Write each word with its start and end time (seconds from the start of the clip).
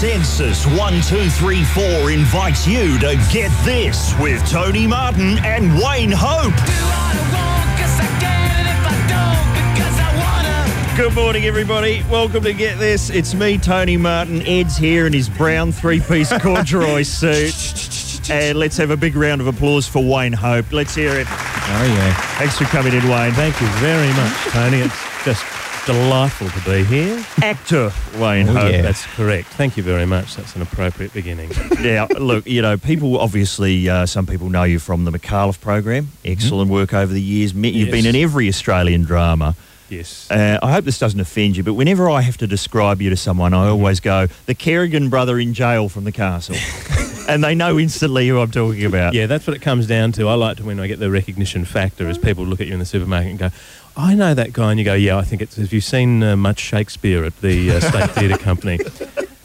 Sensis 0.00 0.64
1234 0.78 2.10
invites 2.10 2.66
you 2.66 2.98
to 3.00 3.22
get 3.30 3.50
this 3.66 4.18
with 4.18 4.42
Tony 4.48 4.86
Martin 4.86 5.36
and 5.40 5.78
Wayne 5.78 6.10
Hope. 6.10 6.54
Good 10.96 11.14
morning, 11.14 11.44
everybody. 11.44 12.02
Welcome 12.10 12.44
to 12.44 12.54
Get 12.54 12.78
This. 12.78 13.10
It's 13.10 13.34
me, 13.34 13.58
Tony 13.58 13.98
Martin. 13.98 14.40
Ed's 14.46 14.78
here 14.78 15.06
in 15.06 15.12
his 15.12 15.28
brown 15.28 15.70
three 15.70 16.00
piece 16.00 16.32
corduroy 16.40 17.02
suit. 17.02 18.30
And 18.30 18.58
let's 18.58 18.78
have 18.78 18.88
a 18.88 18.96
big 18.96 19.14
round 19.16 19.42
of 19.42 19.48
applause 19.48 19.86
for 19.86 20.02
Wayne 20.02 20.32
Hope. 20.32 20.72
Let's 20.72 20.94
hear 20.94 21.12
it. 21.12 21.26
Oh, 21.28 21.84
yeah. 21.84 22.14
Thanks 22.38 22.56
for 22.56 22.64
coming 22.64 22.94
in, 22.94 23.06
Wayne. 23.06 23.32
Thank 23.32 23.60
you 23.60 23.66
very 23.80 24.08
much, 24.14 24.32
Tony. 24.46 24.78
It's 24.78 25.24
just 25.26 25.44
delightful 25.92 26.48
to 26.50 26.60
be 26.70 26.84
here. 26.84 27.24
Actor 27.42 27.90
Wayne 28.18 28.48
Oh, 28.48 28.52
Hope. 28.52 28.72
yeah. 28.72 28.82
That's 28.82 29.04
correct. 29.16 29.48
Thank 29.48 29.76
you 29.76 29.82
very 29.82 30.06
much. 30.06 30.36
That's 30.36 30.54
an 30.54 30.62
appropriate 30.62 31.12
beginning. 31.12 31.50
Now, 31.80 32.06
look, 32.18 32.46
you 32.46 32.60
know, 32.62 32.76
people 32.76 33.18
obviously, 33.18 33.88
uh, 33.88 34.04
some 34.06 34.26
people 34.26 34.50
know 34.50 34.64
you 34.64 34.78
from 34.78 35.04
the 35.04 35.10
Micallef 35.10 35.60
program. 35.60 36.10
Excellent 36.24 36.70
work 36.70 36.92
over 36.94 37.12
the 37.12 37.20
years. 37.22 37.54
You've 37.54 37.64
Yes. 37.88 37.90
been 37.90 38.06
in 38.06 38.14
every 38.14 38.48
Australian 38.48 39.02
drama. 39.04 39.56
Yes. 39.88 40.30
Uh, 40.30 40.58
I 40.62 40.70
hope 40.72 40.84
this 40.84 40.98
doesn't 40.98 41.18
offend 41.18 41.56
you, 41.56 41.62
but 41.64 41.74
whenever 41.74 42.08
I 42.10 42.20
have 42.20 42.36
to 42.38 42.46
describe 42.46 43.00
you 43.02 43.10
to 43.10 43.16
someone, 43.16 43.54
I 43.54 43.66
always 43.68 43.98
go, 43.98 44.28
the 44.46 44.54
Kerrigan 44.54 45.08
brother 45.08 45.38
in 45.38 45.54
jail 45.54 45.88
from 45.88 46.04
the 46.04 46.12
castle. 46.12 46.54
and 47.28 47.42
they 47.42 47.54
know 47.54 47.78
instantly 47.78 48.28
who 48.28 48.38
I'm 48.38 48.50
talking 48.50 48.84
about. 48.84 49.14
Yeah, 49.14 49.26
that's 49.26 49.46
what 49.46 49.56
it 49.56 49.62
comes 49.62 49.86
down 49.86 50.12
to. 50.12 50.28
I 50.28 50.34
like 50.34 50.58
to 50.58 50.64
when 50.64 50.78
I 50.78 50.86
get 50.86 50.98
the 51.00 51.10
recognition 51.10 51.64
factor 51.64 52.08
as 52.08 52.18
people 52.18 52.44
look 52.44 52.60
at 52.60 52.66
you 52.68 52.74
in 52.74 52.78
the 52.78 52.84
supermarket 52.86 53.30
and 53.30 53.38
go, 53.38 53.50
I 54.00 54.14
know 54.14 54.32
that 54.34 54.52
guy. 54.52 54.70
And 54.70 54.78
you 54.78 54.84
go, 54.84 54.94
yeah, 54.94 55.18
I 55.18 55.22
think 55.22 55.42
it's, 55.42 55.56
have 55.56 55.72
you 55.72 55.80
seen 55.80 56.22
uh, 56.22 56.36
much 56.36 56.58
Shakespeare 56.58 57.24
at 57.24 57.38
the 57.40 57.72
uh, 57.72 57.80
State 57.80 58.10
Theatre 58.12 58.38
Company? 58.38 58.78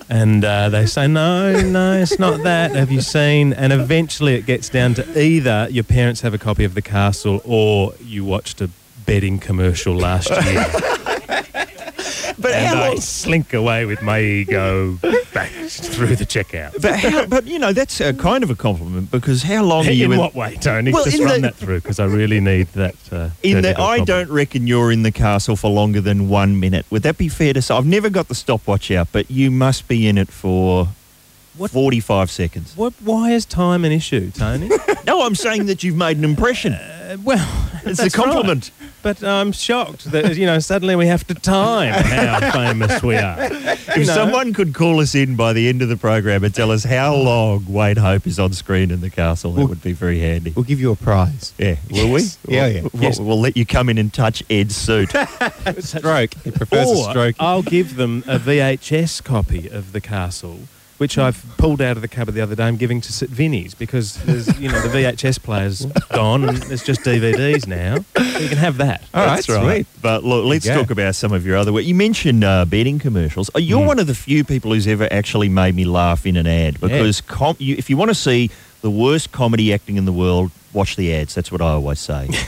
And 0.08 0.46
uh, 0.46 0.70
they 0.70 0.86
say, 0.86 1.08
no, 1.08 1.62
no, 1.62 1.94
it's 1.94 2.20
not 2.20 2.44
that. 2.44 2.76
Have 2.76 2.92
you 2.92 3.02
seen? 3.02 3.54
And 3.54 3.74
eventually 3.74 4.36
it 4.36 4.46
gets 4.46 4.70
down 4.70 4.94
to 4.94 5.22
either 5.22 5.68
your 5.70 5.84
parents 5.84 6.22
have 6.22 6.34
a 6.34 6.38
copy 6.38 6.64
of 6.64 6.74
The 6.74 6.82
Castle 6.82 7.42
or 7.44 7.94
you 8.00 8.24
watched 8.24 8.62
a 8.62 8.70
bedding 9.06 9.40
commercial 9.40 9.96
last 9.96 10.30
year. 10.30 10.66
But 12.46 12.54
and 12.54 12.68
how 12.68 12.82
I 12.84 12.88
long- 12.90 13.02
slink 13.02 13.54
away 13.54 13.86
with 13.86 14.02
my 14.02 14.20
ego 14.22 14.94
back 15.34 15.50
through 15.68 16.16
the 16.16 16.26
checkout. 16.26 16.80
But, 16.82 17.00
how, 17.00 17.26
but 17.26 17.46
you 17.46 17.58
know, 17.60 17.74
that's 17.74 18.00
a 18.02 18.14
kind 18.14 18.44
of 18.44 18.50
a 18.50 18.56
compliment 18.56 19.10
because 19.12 19.44
how 19.44 19.64
long 19.64 19.88
are 19.88 19.92
you 19.92 20.12
in 20.12 20.20
what 20.20 20.36
way, 20.36 20.56
Tony? 20.56 20.92
Well, 20.94 21.04
Just 21.06 21.18
in 21.18 21.24
run 21.26 21.42
the- 21.42 21.48
that 21.48 21.56
through 21.56 21.82
because 21.82 22.00
I 22.00 22.06
really 22.06 22.40
need 22.40 22.68
that. 22.74 22.96
Uh, 23.12 23.30
In 23.44 23.62
the, 23.64 23.72
I 23.72 23.98
comment. 23.98 24.08
don't 24.08 24.30
reckon 24.30 24.68
you're 24.68 24.92
in 24.92 25.04
the 25.04 25.12
castle 25.12 25.56
for 25.56 25.70
longer 25.70 26.02
than 26.02 26.30
one 26.30 26.60
minute. 26.60 26.86
Would 26.92 27.04
that 27.04 27.18
be 27.18 27.30
fair 27.30 27.54
to 27.54 27.62
say? 27.62 27.76
I've 27.76 27.86
never 27.86 28.10
got 28.10 28.28
the 28.28 28.36
stopwatch 28.36 28.92
out, 28.92 29.08
but 29.12 29.30
you 29.32 29.50
must 29.52 29.88
be 29.88 30.08
in 30.08 30.18
it 30.18 30.30
for 30.30 30.90
What- 31.58 31.72
45 31.72 32.30
seconds. 32.32 32.74
What? 32.76 32.94
Why 33.04 33.32
is 33.32 33.46
time 33.46 33.86
an 33.86 33.92
issue, 33.92 34.32
Tony? 34.32 34.70
No, 35.06 35.22
I'm 35.24 35.36
saying 35.36 35.68
that 35.68 35.84
you've 35.84 35.96
made 35.96 36.18
an 36.18 36.24
impression. 36.24 36.74
uh, 36.74 37.18
well, 37.24 37.48
It's 37.86 38.00
that's 38.00 38.12
a 38.16 38.18
compliment. 38.18 38.72
right. 38.82 38.90
But 39.04 39.24
I'm 39.24 39.52
shocked 39.52 40.06
that 40.12 40.36
you 40.36 40.48
know 40.48 40.58
suddenly 40.58 40.96
we 40.96 41.06
have 41.06 41.28
to 41.28 41.36
time 41.36 41.94
how 41.94 42.52
famous 42.52 43.04
we 43.04 43.16
are. 43.16 43.38
If 43.40 43.98
You 43.98 44.06
know? 44.08 44.14
someone 44.16 44.52
could 44.52 44.74
call 44.74 45.00
us 45.00 45.14
in 45.14 45.36
by 45.36 45.54
the 45.54 45.70
end 45.70 45.84
of 45.84 45.90
the 45.90 45.96
program 45.96 46.44
and 46.44 46.56
tell 46.56 46.72
us 46.72 46.84
how 46.86 47.14
long 47.14 47.66
Wayne 47.72 47.98
Hope 47.98 48.26
is 48.26 48.40
on 48.40 48.54
screen 48.54 48.90
in 48.90 49.02
the 49.02 49.12
castle, 49.12 49.52
that 49.54 49.68
would 49.68 49.84
be 49.84 49.94
very 49.94 50.20
handy. 50.20 50.54
We'll 50.56 50.66
give 50.66 50.80
you 50.82 50.92
a 50.92 50.96
prize. 50.96 51.54
Yeah, 51.60 51.76
will 51.92 52.12
we? 52.12 52.24
Yeah, 52.48 52.66
yeah. 52.66 52.82
We'll, 52.92 53.04
Yes. 53.04 53.20
we'll 53.20 53.40
let 53.40 53.56
you 53.56 53.66
come 53.68 53.90
in 53.90 54.00
and 54.00 54.12
touch 54.12 54.42
Ed's 54.50 54.76
suit. 54.76 55.12
Stroke. 55.80 56.34
He 56.44 56.50
prefers 56.50 56.88
or 56.90 57.08
a 57.08 57.12
stroke. 57.12 57.36
I'll 57.40 57.62
give 57.62 57.96
them 57.96 58.24
a 58.28 58.40
VHS 58.40 59.24
copy 59.24 59.68
of 59.70 59.92
the 59.92 60.02
castle. 60.02 60.62
Which 60.98 61.18
I've 61.18 61.44
pulled 61.58 61.82
out 61.82 61.98
of 61.98 62.02
the 62.02 62.08
cupboard 62.08 62.36
the 62.36 62.42
other 62.42 62.56
day. 62.56 62.64
I'm 62.64 62.78
giving 62.78 63.02
to 63.02 63.12
St 63.12 63.30
Vinny's 63.30 63.76
because 63.76 64.14
there's, 64.24 64.48
you 64.60 64.70
know, 64.70 64.80
the 64.82 64.88
VHS 64.88 65.44
player's 65.44 65.86
gone 66.14 66.48
and 66.48 66.58
it's 66.72 66.86
just 66.86 67.02
DVDs 67.02 67.68
now. 67.68 67.98
So 68.16 68.40
you 68.40 68.48
can 68.48 68.58
have 68.58 68.78
that. 68.78 69.02
All 69.14 69.26
right, 69.26 69.36
That's 69.36 69.50
right. 69.50 69.86
sweet. 69.86 70.02
But 70.02 70.24
look, 70.24 70.46
let's 70.46 70.66
talk 70.66 70.92
about 70.92 71.16
some 71.16 71.34
of 71.34 71.46
your 71.46 71.58
other 71.58 71.74
work. 71.74 71.84
You 71.84 71.96
mentioned 71.96 72.46
uh, 72.46 72.64
betting 72.64 73.00
commercials. 73.00 73.50
Uh, 73.54 73.60
You're 73.60 73.82
Mm. 73.82 73.88
one 73.88 74.00
of 74.00 74.08
the 74.08 74.16
few 74.16 74.46
people 74.46 74.72
who's 74.74 74.88
ever 74.88 75.08
actually 75.12 75.50
made 75.50 75.76
me 75.76 75.84
laugh 75.84 76.26
in 76.26 76.38
an 76.38 76.48
ad 76.48 76.80
because 76.80 77.20
com- 77.20 77.58
you, 77.60 77.76
if 77.78 77.90
you 77.90 77.98
want 77.98 78.10
to 78.12 78.16
see 78.16 78.50
the 78.82 78.90
worst 78.90 79.34
comedy 79.34 79.74
acting 79.74 79.98
in 79.98 80.06
the 80.06 80.14
world, 80.14 80.50
watch 80.72 80.96
the 80.96 81.14
ads. 81.14 81.36
That's 81.36 81.52
what 81.52 81.60
I 81.62 81.72
always 81.72 82.00
say. 82.00 82.30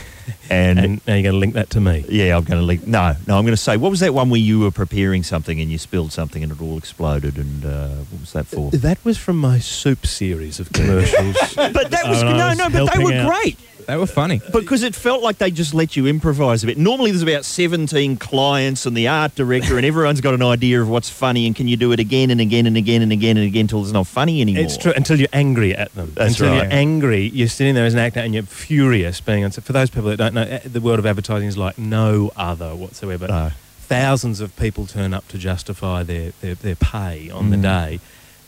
and, 0.50 0.78
And 0.78 1.00
now 1.06 1.14
you're 1.14 1.22
going 1.22 1.34
to 1.34 1.38
link 1.38 1.54
that 1.54 1.70
to 1.70 1.80
me. 1.80 2.04
yeah, 2.08 2.36
I'm 2.36 2.44
going 2.44 2.60
to 2.60 2.64
link. 2.66 2.86
No, 2.86 3.14
no, 3.26 3.36
I'm 3.38 3.44
going 3.44 3.52
to 3.52 3.56
say, 3.56 3.76
what 3.76 3.90
was 3.90 4.00
that 4.00 4.14
one 4.14 4.30
where 4.30 4.40
you 4.40 4.60
were 4.60 4.70
preparing 4.70 5.22
something 5.22 5.60
and 5.60 5.70
you 5.70 5.78
spilled 5.78 6.12
something 6.12 6.42
and 6.42 6.52
it 6.52 6.60
all 6.60 6.78
exploded? 6.78 7.36
And 7.38 7.64
uh, 7.64 7.88
what 8.10 8.20
was 8.20 8.32
that 8.32 8.46
for? 8.46 8.70
That 8.70 9.04
was 9.04 9.18
from 9.18 9.38
my 9.38 9.58
soup 9.58 10.06
series 10.06 10.60
of 10.60 10.72
commercials. 10.72 11.36
but 11.56 11.90
that 11.90 12.08
was 12.08 12.22
Oh, 12.22 12.36
no, 12.36 12.48
was 12.48 12.58
no, 12.58 12.70
but 12.70 12.92
they 12.94 13.02
were 13.04 13.12
out. 13.12 13.28
great. 13.30 13.58
They 13.88 13.96
were 13.96 14.06
funny. 14.06 14.42
Because 14.52 14.82
it 14.82 14.94
felt 14.94 15.22
like 15.22 15.38
they 15.38 15.50
just 15.50 15.72
let 15.72 15.96
you 15.96 16.06
improvise 16.06 16.62
a 16.62 16.66
bit. 16.66 16.76
Normally, 16.76 17.10
there's 17.10 17.22
about 17.22 17.46
17 17.46 18.18
clients 18.18 18.84
and 18.84 18.94
the 18.94 19.08
art 19.08 19.34
director, 19.34 19.78
and 19.78 19.86
everyone's 19.86 20.20
got 20.20 20.34
an 20.34 20.42
idea 20.42 20.82
of 20.82 20.90
what's 20.90 21.08
funny. 21.08 21.46
And 21.46 21.56
can 21.56 21.66
you 21.68 21.78
do 21.78 21.90
it 21.92 21.98
again 21.98 22.30
and 22.30 22.38
again 22.38 22.66
and 22.66 22.76
again 22.76 23.00
and 23.00 23.10
again 23.12 23.38
and 23.38 23.46
again 23.46 23.62
until 23.62 23.80
it's 23.82 23.90
not 23.92 24.06
funny 24.06 24.42
anymore? 24.42 24.62
It's 24.62 24.76
true 24.76 24.92
until 24.94 25.18
you're 25.18 25.30
angry 25.32 25.74
at 25.74 25.94
them. 25.94 26.12
That's 26.14 26.32
until 26.38 26.48
right. 26.52 26.64
you're 26.64 26.72
angry, 26.72 27.28
you're 27.30 27.48
sitting 27.48 27.74
there 27.74 27.86
as 27.86 27.94
an 27.94 28.00
actor 28.00 28.20
and 28.20 28.34
you're 28.34 28.42
furious. 28.42 29.22
Being 29.22 29.44
on. 29.44 29.52
For 29.52 29.72
those 29.72 29.88
people 29.88 30.10
that 30.10 30.18
don't 30.18 30.34
know, 30.34 30.42
eh, 30.42 30.60
the 30.66 30.82
world 30.82 30.98
of 30.98 31.06
advertising 31.06 31.48
is 31.48 31.56
like 31.56 31.78
no 31.78 32.30
other 32.36 32.74
whatsoever. 32.76 33.26
No. 33.26 33.50
Thousands 33.86 34.40
of 34.40 34.54
people 34.56 34.84
turn 34.84 35.14
up 35.14 35.26
to 35.28 35.38
justify 35.38 36.02
their 36.02 36.32
their, 36.42 36.56
their 36.56 36.76
pay 36.76 37.30
on 37.30 37.48
the 37.48 37.56
Mm. 37.56 37.62
day, 37.62 38.00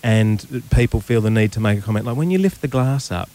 and 0.03 0.63
people 0.71 1.01
feel 1.01 1.23
the 1.23 1.31
need 1.31 1.51
to 1.53 1.61
make 1.61 1.79
a 1.79 1.83
comment 1.83 2.05
like, 2.05 2.17
when 2.19 2.31
you 2.31 2.39
lift 2.39 2.61
the 2.61 2.69
glass 2.69 3.11
up. 3.11 3.31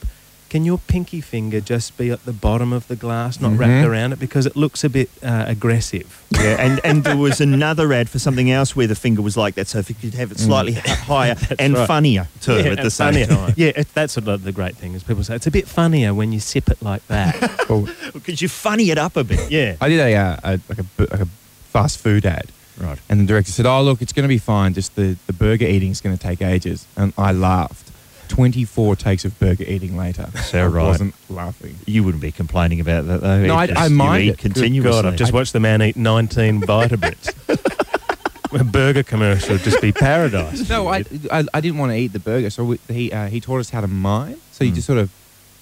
Can 0.56 0.64
your 0.64 0.78
pinky 0.78 1.20
finger 1.20 1.60
just 1.60 1.98
be 1.98 2.12
at 2.12 2.24
the 2.24 2.32
bottom 2.32 2.72
of 2.72 2.88
the 2.88 2.96
glass, 2.96 3.42
not 3.42 3.58
wrapped 3.58 3.84
Mhm. 3.84 3.90
around 3.90 4.14
it, 4.14 4.20
because 4.20 4.46
it 4.46 4.56
looks 4.56 4.86
a 4.86 4.90
bit 4.90 5.10
uh, 5.22 5.44
aggressive? 5.48 6.24
Yeah, 6.32 6.56
and, 6.66 6.80
and 6.86 7.04
there 7.04 7.18
was 7.18 7.42
another 7.42 7.92
ad 7.92 8.08
for 8.10 8.20
something 8.20 8.50
else 8.50 8.74
where 8.74 8.88
the 8.88 8.96
finger 8.96 9.22
was 9.22 9.36
like 9.36 9.56
that, 9.56 9.68
so 9.68 9.80
if 9.80 9.90
you 9.90 9.96
could 9.96 10.14
have 10.14 10.32
it 10.32 10.40
slightly 10.40 10.78
h- 10.78 10.86
higher 10.86 11.36
and 11.60 11.74
right. 11.74 11.86
funnier 11.86 12.30
too 12.40 12.54
Yeah, 12.54 12.70
at 12.72 12.84
the 12.84 12.90
same 12.90 13.08
funnier. 13.16 13.26
time. 13.26 13.54
Yeah, 13.58 13.72
it, 13.76 13.94
that's 13.94 14.16
what 14.16 14.24
the, 14.24 14.38
the 14.38 14.54
great 14.54 14.78
thing 14.78 14.94
is. 14.94 15.04
People 15.04 15.26
say 15.26 15.36
it's 15.36 15.46
a 15.46 15.52
bit 15.52 15.68
funnier 15.68 16.14
when 16.14 16.32
you 16.32 16.40
sip 16.40 16.70
it 16.70 16.82
like 16.82 17.06
that. 17.08 17.36
Well, 17.70 17.90
Because 18.14 18.42
you 18.42 18.48
funny 18.48 18.92
it 18.92 18.98
up 18.98 19.18
a 19.18 19.26
bit. 19.26 19.52
yeah. 19.52 19.76
I 19.82 19.90
did 19.90 20.00
a, 20.00 20.16
uh, 20.16 20.38
a, 20.42 20.52
like, 20.70 20.78
a 20.80 20.86
like 21.00 21.20
a 21.20 21.26
fast 21.74 21.98
food 22.00 22.26
ad. 22.26 22.50
Right. 22.80 22.98
And 23.10 23.20
the 23.20 23.26
director 23.26 23.52
said, 23.52 23.66
"Oh, 23.66 23.82
look, 23.82 24.02
it's 24.02 24.14
going 24.14 24.24
to 24.24 24.30
be 24.30 24.38
fine. 24.38 24.74
Just 24.74 24.96
the, 24.96 25.18
the 25.28 25.34
burger 25.34 25.66
eating 25.66 25.92
is 25.92 26.00
going 26.00 26.16
to 26.18 26.22
take 26.22 26.42
ages." 26.42 26.86
And 26.96 27.12
I 27.18 27.32
laughed. 27.34 27.85
Twenty-four 28.28 28.96
takes 28.96 29.26
of 29.26 29.38
burger 29.40 29.64
eating 29.66 29.96
later. 29.98 30.30
So 30.46 30.64
I 30.64 30.68
right. 30.68 30.84
wasn't 30.88 31.16
laughing. 31.30 31.76
You 31.86 32.04
wouldn't 32.04 32.22
be 32.22 32.32
complaining 32.32 32.80
about 32.80 33.06
that 33.08 33.22
though. 33.22 33.46
No, 33.46 33.56
I- 33.56 33.64
Ed. 33.66 33.78
I 33.78 33.86
You 33.88 33.96
mind 33.96 34.24
eat 34.26 34.30
it. 34.30 34.38
Continuously. 34.40 34.92
God, 34.92 35.06
I've 35.06 35.16
just 35.16 35.34
watched 35.34 35.54
the 35.54 35.60
man 35.60 35.82
eat 35.82 35.96
19 35.98 36.62
Vitabrits. 36.62 37.34
a 38.60 38.64
burger 38.64 39.04
commercial 39.04 39.54
would 39.56 39.62
just 39.64 39.82
be 39.82 39.92
paradise. 39.92 40.70
No, 40.70 40.88
I, 40.88 41.04
I, 41.32 41.44
I 41.54 41.60
didn't 41.62 41.78
want 41.78 41.92
to 41.92 41.98
eat 41.98 42.14
the 42.14 42.20
burger, 42.20 42.50
so 42.50 42.64
we, 42.64 42.80
he 42.88 43.12
uh, 43.12 43.28
he 43.28 43.42
taught 43.42 43.60
us 43.60 43.70
how 43.70 43.82
to 43.82 43.88
mine. 43.88 44.38
So 44.52 44.64
you 44.64 44.72
Mm. 44.72 44.76
just 44.76 44.88
sort 44.88 45.00
of, 45.00 45.12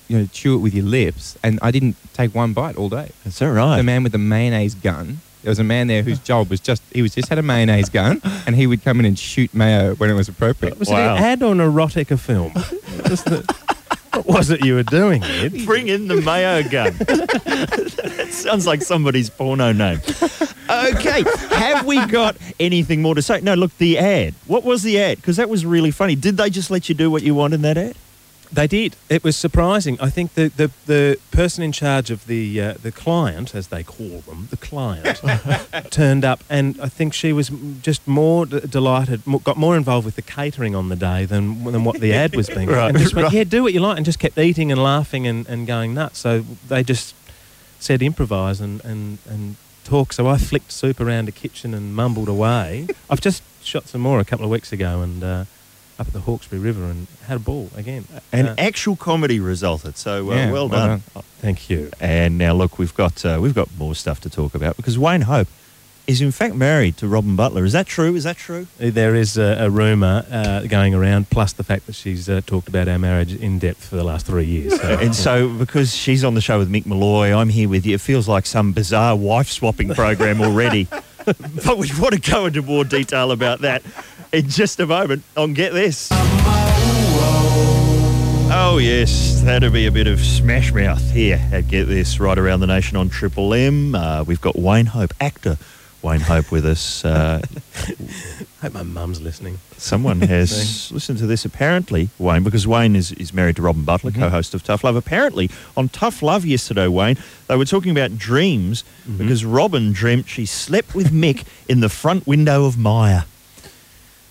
you 0.07 0.17
know, 0.19 0.27
chew 0.31 0.55
it 0.55 0.59
with 0.59 0.73
your 0.75 0.85
lips, 0.85 1.37
and 1.43 1.57
I 1.61 1.71
didn't 1.71 1.95
take 2.13 2.35
one 2.35 2.53
bite 2.53 2.75
all 2.75 2.89
day. 2.89 3.09
That's 3.23 3.41
all 3.41 3.49
right. 3.51 3.77
The 3.77 3.83
man 3.83 4.03
with 4.03 4.11
the 4.11 4.17
mayonnaise 4.19 4.75
gun. 4.75 5.21
There 5.43 5.51
was 5.51 5.59
a 5.59 5.63
man 5.63 5.87
there 5.87 6.01
whose 6.03 6.19
job 6.19 6.49
was 6.49 6.59
just 6.59 6.81
he 6.93 7.01
was 7.01 7.13
just 7.13 7.29
had 7.29 7.37
a 7.37 7.43
mayonnaise 7.43 7.89
gun, 7.89 8.21
and 8.47 8.55
he 8.55 8.65
would 8.65 8.81
come 8.83 8.99
in 8.99 9.05
and 9.05 9.19
shoot 9.19 9.53
mayo 9.53 9.93
when 9.95 10.09
it 10.09 10.13
was 10.13 10.27
appropriate. 10.29 10.79
Was 10.79 10.89
Wow. 10.89 11.15
it 11.15 11.17
an 11.19 11.23
ad 11.23 11.43
or 11.43 11.51
an 11.51 11.59
erotica 11.59 12.17
film? 12.19 12.53
What 13.03 13.09
was, 13.09 13.23
the- 13.23 13.55
what 14.13 14.25
was 14.27 14.49
it 14.51 14.63
you 14.63 14.75
were 14.75 14.83
doing, 14.83 15.23
Ed? 15.23 15.65
Bring 15.65 15.87
in 15.87 16.07
the 16.07 16.21
mayo 16.21 16.61
gun. 16.69 16.93
that 16.97 18.27
sounds 18.31 18.65
like 18.67 18.81
somebody's 18.83 19.29
porno 19.29 19.71
name. 19.71 19.99
Okay, 20.69 21.23
have 21.55 21.85
we 21.85 22.03
got 22.05 22.37
anything 22.59 23.01
more 23.01 23.15
to 23.15 23.21
say? 23.21 23.41
No, 23.41 23.53
look, 23.55 23.75
the 23.79 23.97
ad. 23.97 24.33
What 24.47 24.63
was 24.63 24.83
the 24.83 24.99
ad? 25.01 25.17
Because 25.17 25.37
that 25.37 25.49
was 25.49 25.65
really 25.65 25.91
funny. 25.91 26.15
Did 26.15 26.37
they 26.37 26.49
just 26.49 26.69
let 26.71 26.89
you 26.89 26.95
do 26.95 27.09
what 27.11 27.23
you 27.23 27.33
want 27.35 27.53
in 27.53 27.61
that 27.63 27.77
ad? 27.77 27.95
They 28.53 28.67
did. 28.67 28.95
It 29.09 29.23
was 29.23 29.35
surprising. 29.35 29.97
I 29.99 30.09
think 30.09 30.35
the, 30.35 30.49
the, 30.49 30.71
the 30.85 31.19
person 31.31 31.63
in 31.63 31.71
charge 31.71 32.11
of 32.11 32.27
the 32.27 32.61
uh, 32.61 32.73
the 32.81 32.91
client, 32.91 33.55
as 33.55 33.69
they 33.69 33.83
call 33.83 34.19
them, 34.21 34.47
the 34.51 34.57
client, 34.57 35.21
turned 35.91 36.23
up, 36.23 36.43
and 36.49 36.79
I 36.79 36.87
think 36.87 37.13
she 37.13 37.33
was 37.33 37.49
just 37.81 38.07
more 38.07 38.45
d- 38.45 38.59
delighted, 38.59 39.23
got 39.43 39.57
more 39.57 39.75
involved 39.75 40.05
with 40.05 40.15
the 40.15 40.21
catering 40.21 40.75
on 40.75 40.89
the 40.89 40.95
day 40.95 41.25
than 41.25 41.63
than 41.63 41.83
what 41.83 41.99
the 41.99 42.13
ad 42.13 42.35
was 42.35 42.49
being. 42.49 42.63
Right, 42.73 42.89
and 42.89 42.97
just 42.97 43.13
went, 43.13 43.25
right. 43.25 43.33
yeah, 43.33 43.43
do 43.43 43.61
what 43.61 43.73
you 43.73 43.81
like, 43.81 43.97
and 43.97 44.05
just 44.05 44.19
kept 44.19 44.37
eating 44.37 44.71
and 44.71 44.81
laughing 44.81 45.27
and, 45.27 45.47
and 45.47 45.67
going 45.67 45.93
nuts. 45.93 46.19
So 46.19 46.39
they 46.67 46.83
just 46.83 47.13
said 47.79 48.01
improvise 48.01 48.61
and, 48.61 48.83
and, 48.85 49.17
and 49.29 49.55
talk. 49.83 50.13
So 50.13 50.27
I 50.27 50.37
flicked 50.37 50.71
soup 50.71 50.99
around 50.99 51.25
the 51.25 51.31
kitchen 51.31 51.73
and 51.73 51.93
mumbled 51.95 52.29
away. 52.29 52.87
I've 53.09 53.21
just 53.21 53.43
shot 53.63 53.87
some 53.87 54.01
more 54.01 54.19
a 54.19 54.25
couple 54.25 54.45
of 54.45 54.51
weeks 54.51 54.71
ago 54.71 55.01
and 55.01 55.23
uh, 55.23 55.45
up 55.99 56.07
at 56.07 56.13
the 56.13 56.21
Hawkesbury 56.21 56.61
River 56.61 56.83
and 56.85 57.07
had 57.27 57.37
a 57.37 57.39
ball 57.39 57.69
again. 57.75 58.05
An 58.31 58.47
Uh, 58.49 58.55
actual 58.57 58.95
comedy 58.95 59.39
resulted. 59.39 59.97
So 59.97 60.31
uh, 60.31 60.35
Yeah, 60.35 60.51
well, 60.51 60.67
well 60.69 60.87
done. 60.87 61.23
Thank 61.39 61.69
you. 61.69 61.91
And 61.99 62.37
now 62.37 62.53
look, 62.53 62.79
we've 62.79 62.93
got 62.95 63.23
uh, 63.25 63.37
we've 63.41 63.53
got 63.55 63.69
more 63.77 63.95
stuff 63.95 64.19
to 64.21 64.29
talk 64.29 64.55
about 64.55 64.75
because 64.77 64.97
Wayne 64.97 65.21
Hope 65.21 65.47
is 66.05 66.21
in 66.21 66.31
fact 66.31 66.53
married 66.53 66.97
to 66.97 67.07
Robyn 67.07 67.35
Butler. 67.37 67.63
Is 67.63 67.71
that 67.73 67.85
true? 67.87 68.13
Is 68.15 68.25
that 68.25 68.35
true? 68.35 68.67
There 68.77 69.15
is 69.15 69.37
a, 69.37 69.55
a 69.65 69.69
rumour 69.69 70.25
uh, 70.29 70.61
going 70.67 70.93
around, 70.93 71.29
plus 71.29 71.53
the 71.53 71.63
fact 71.63 71.85
that 71.85 71.95
she's 71.95 72.27
uh, 72.27 72.41
talked 72.45 72.67
about 72.67 72.89
our 72.89 72.99
marriage 72.99 73.33
in 73.33 73.57
depth 73.59 73.85
for 73.85 73.95
the 73.95 74.03
last 74.03 74.25
three 74.25 74.43
years. 74.45 74.75
So, 74.81 74.97
And 75.01 75.15
so, 75.15 75.47
because 75.47 75.95
she's 75.95 76.25
on 76.25 76.33
the 76.33 76.41
show 76.41 76.59
with 76.59 76.69
Mick 76.69 76.85
Molloy, 76.85 77.31
I'm 77.33 77.47
here 77.47 77.69
with 77.69 77.85
you. 77.85 77.95
It 77.95 78.01
feels 78.01 78.27
like 78.27 78.45
some 78.45 78.73
bizarre 78.73 79.15
wife 79.15 79.49
swapping 79.49 79.93
program 79.93 80.41
already. 80.41 80.87
but 81.25 81.77
we 81.77 81.89
want 81.97 82.13
to 82.15 82.31
go 82.31 82.47
into 82.47 82.61
more 82.61 82.83
detail 82.83 83.31
about 83.31 83.61
that 83.61 83.81
in 84.33 84.49
just 84.49 84.79
a 84.79 84.85
moment 84.87 85.23
on 85.37 85.53
Get 85.53 85.73
This. 85.73 86.09
Oh, 88.55 88.77
yes, 88.81 89.41
that'll 89.43 89.71
be 89.71 89.85
a 89.87 89.91
bit 89.91 90.07
of 90.07 90.19
smash 90.19 90.73
mouth 90.73 91.11
here 91.11 91.39
at 91.51 91.67
Get 91.67 91.85
This 91.85 92.19
right 92.19 92.37
around 92.37 92.59
the 92.59 92.67
nation 92.67 92.97
on 92.97 93.09
Triple 93.09 93.53
M. 93.53 93.95
Uh, 93.95 94.23
we've 94.25 94.41
got 94.41 94.55
Wayne 94.57 94.87
Hope, 94.87 95.13
actor 95.21 95.57
Wayne 96.01 96.19
Hope, 96.21 96.51
with 96.51 96.65
us. 96.65 97.03
Uh, 97.05 97.41
I 97.87 97.93
hope 98.61 98.73
my 98.73 98.83
mum's 98.83 99.21
listening. 99.21 99.59
Someone 99.77 100.21
has 100.33 100.91
listened 100.91 101.17
to 101.19 101.25
this 101.27 101.45
apparently, 101.45 102.09
Wayne, 102.19 102.43
because 102.43 102.67
Wayne 102.67 102.95
is, 102.95 103.11
is 103.13 103.33
married 103.33 103.55
to 103.57 103.61
Robyn 103.61 103.85
Butler, 103.85 104.11
Mm-hmm. 104.11 104.21
co-host 104.21 104.53
of 104.53 104.63
Tough 104.63 104.83
Love. 104.83 104.95
Apparently, 104.95 105.49
on 105.77 105.89
Tough 105.89 106.21
Love 106.21 106.45
yesterday, 106.45 106.87
Wayne, 106.87 107.17
they 107.47 107.55
were 107.55 107.65
talking 107.65 107.91
about 107.91 108.17
dreams 108.17 108.83
Mm-hmm. 109.07 109.17
because 109.17 109.43
Robyn 109.45 109.93
dreamt 109.93 110.27
she 110.27 110.45
slept 110.45 110.93
with 110.95 111.11
Mick 111.11 111.45
in 111.69 111.79
the 111.81 111.89
front 111.89 112.25
window 112.27 112.65
of 112.65 112.77
Maya. 112.77 113.23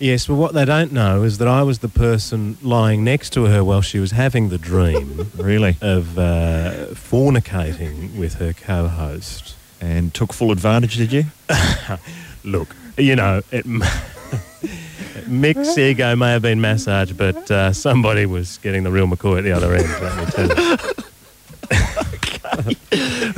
Yes, 0.02 0.28
well, 0.28 0.36
what 0.36 0.52
they 0.52 0.64
don't 0.64 0.90
know 0.90 1.22
is 1.22 1.38
that 1.38 1.46
I 1.46 1.62
was 1.62 1.78
the 1.78 1.88
person 1.88 2.56
lying 2.60 3.04
next 3.04 3.30
to 3.34 3.44
her 3.44 3.62
while 3.62 3.82
she 3.82 4.00
was 4.00 4.10
having 4.10 4.48
the 4.48 4.58
dream 4.58 5.30
Really? 5.36 5.76
of 5.80 6.18
uh, 6.18 6.86
fornicating 6.90 8.18
with 8.18 8.34
her 8.34 8.52
co-host. 8.52 9.54
And 9.80 10.12
took 10.12 10.32
full 10.32 10.50
advantage, 10.50 10.96
did 10.96 11.12
you? 11.12 11.26
Look, 12.44 12.74
you 12.98 13.14
know, 13.14 13.42
it, 13.52 13.64
Mick's 15.28 15.78
ego 15.78 16.16
may 16.16 16.32
have 16.32 16.42
been 16.42 16.60
massaged, 16.60 17.16
but 17.16 17.48
uh, 17.48 17.72
somebody 17.72 18.26
was 18.26 18.58
getting 18.58 18.82
the 18.82 18.90
real 18.90 19.06
McCoy 19.06 19.38
at 19.38 19.44
the 19.44 19.52
other 19.52 19.72
end. 19.72 19.86
Let 22.44 22.66
me 22.66 22.74
tell 22.74 22.98
you. 22.98 23.32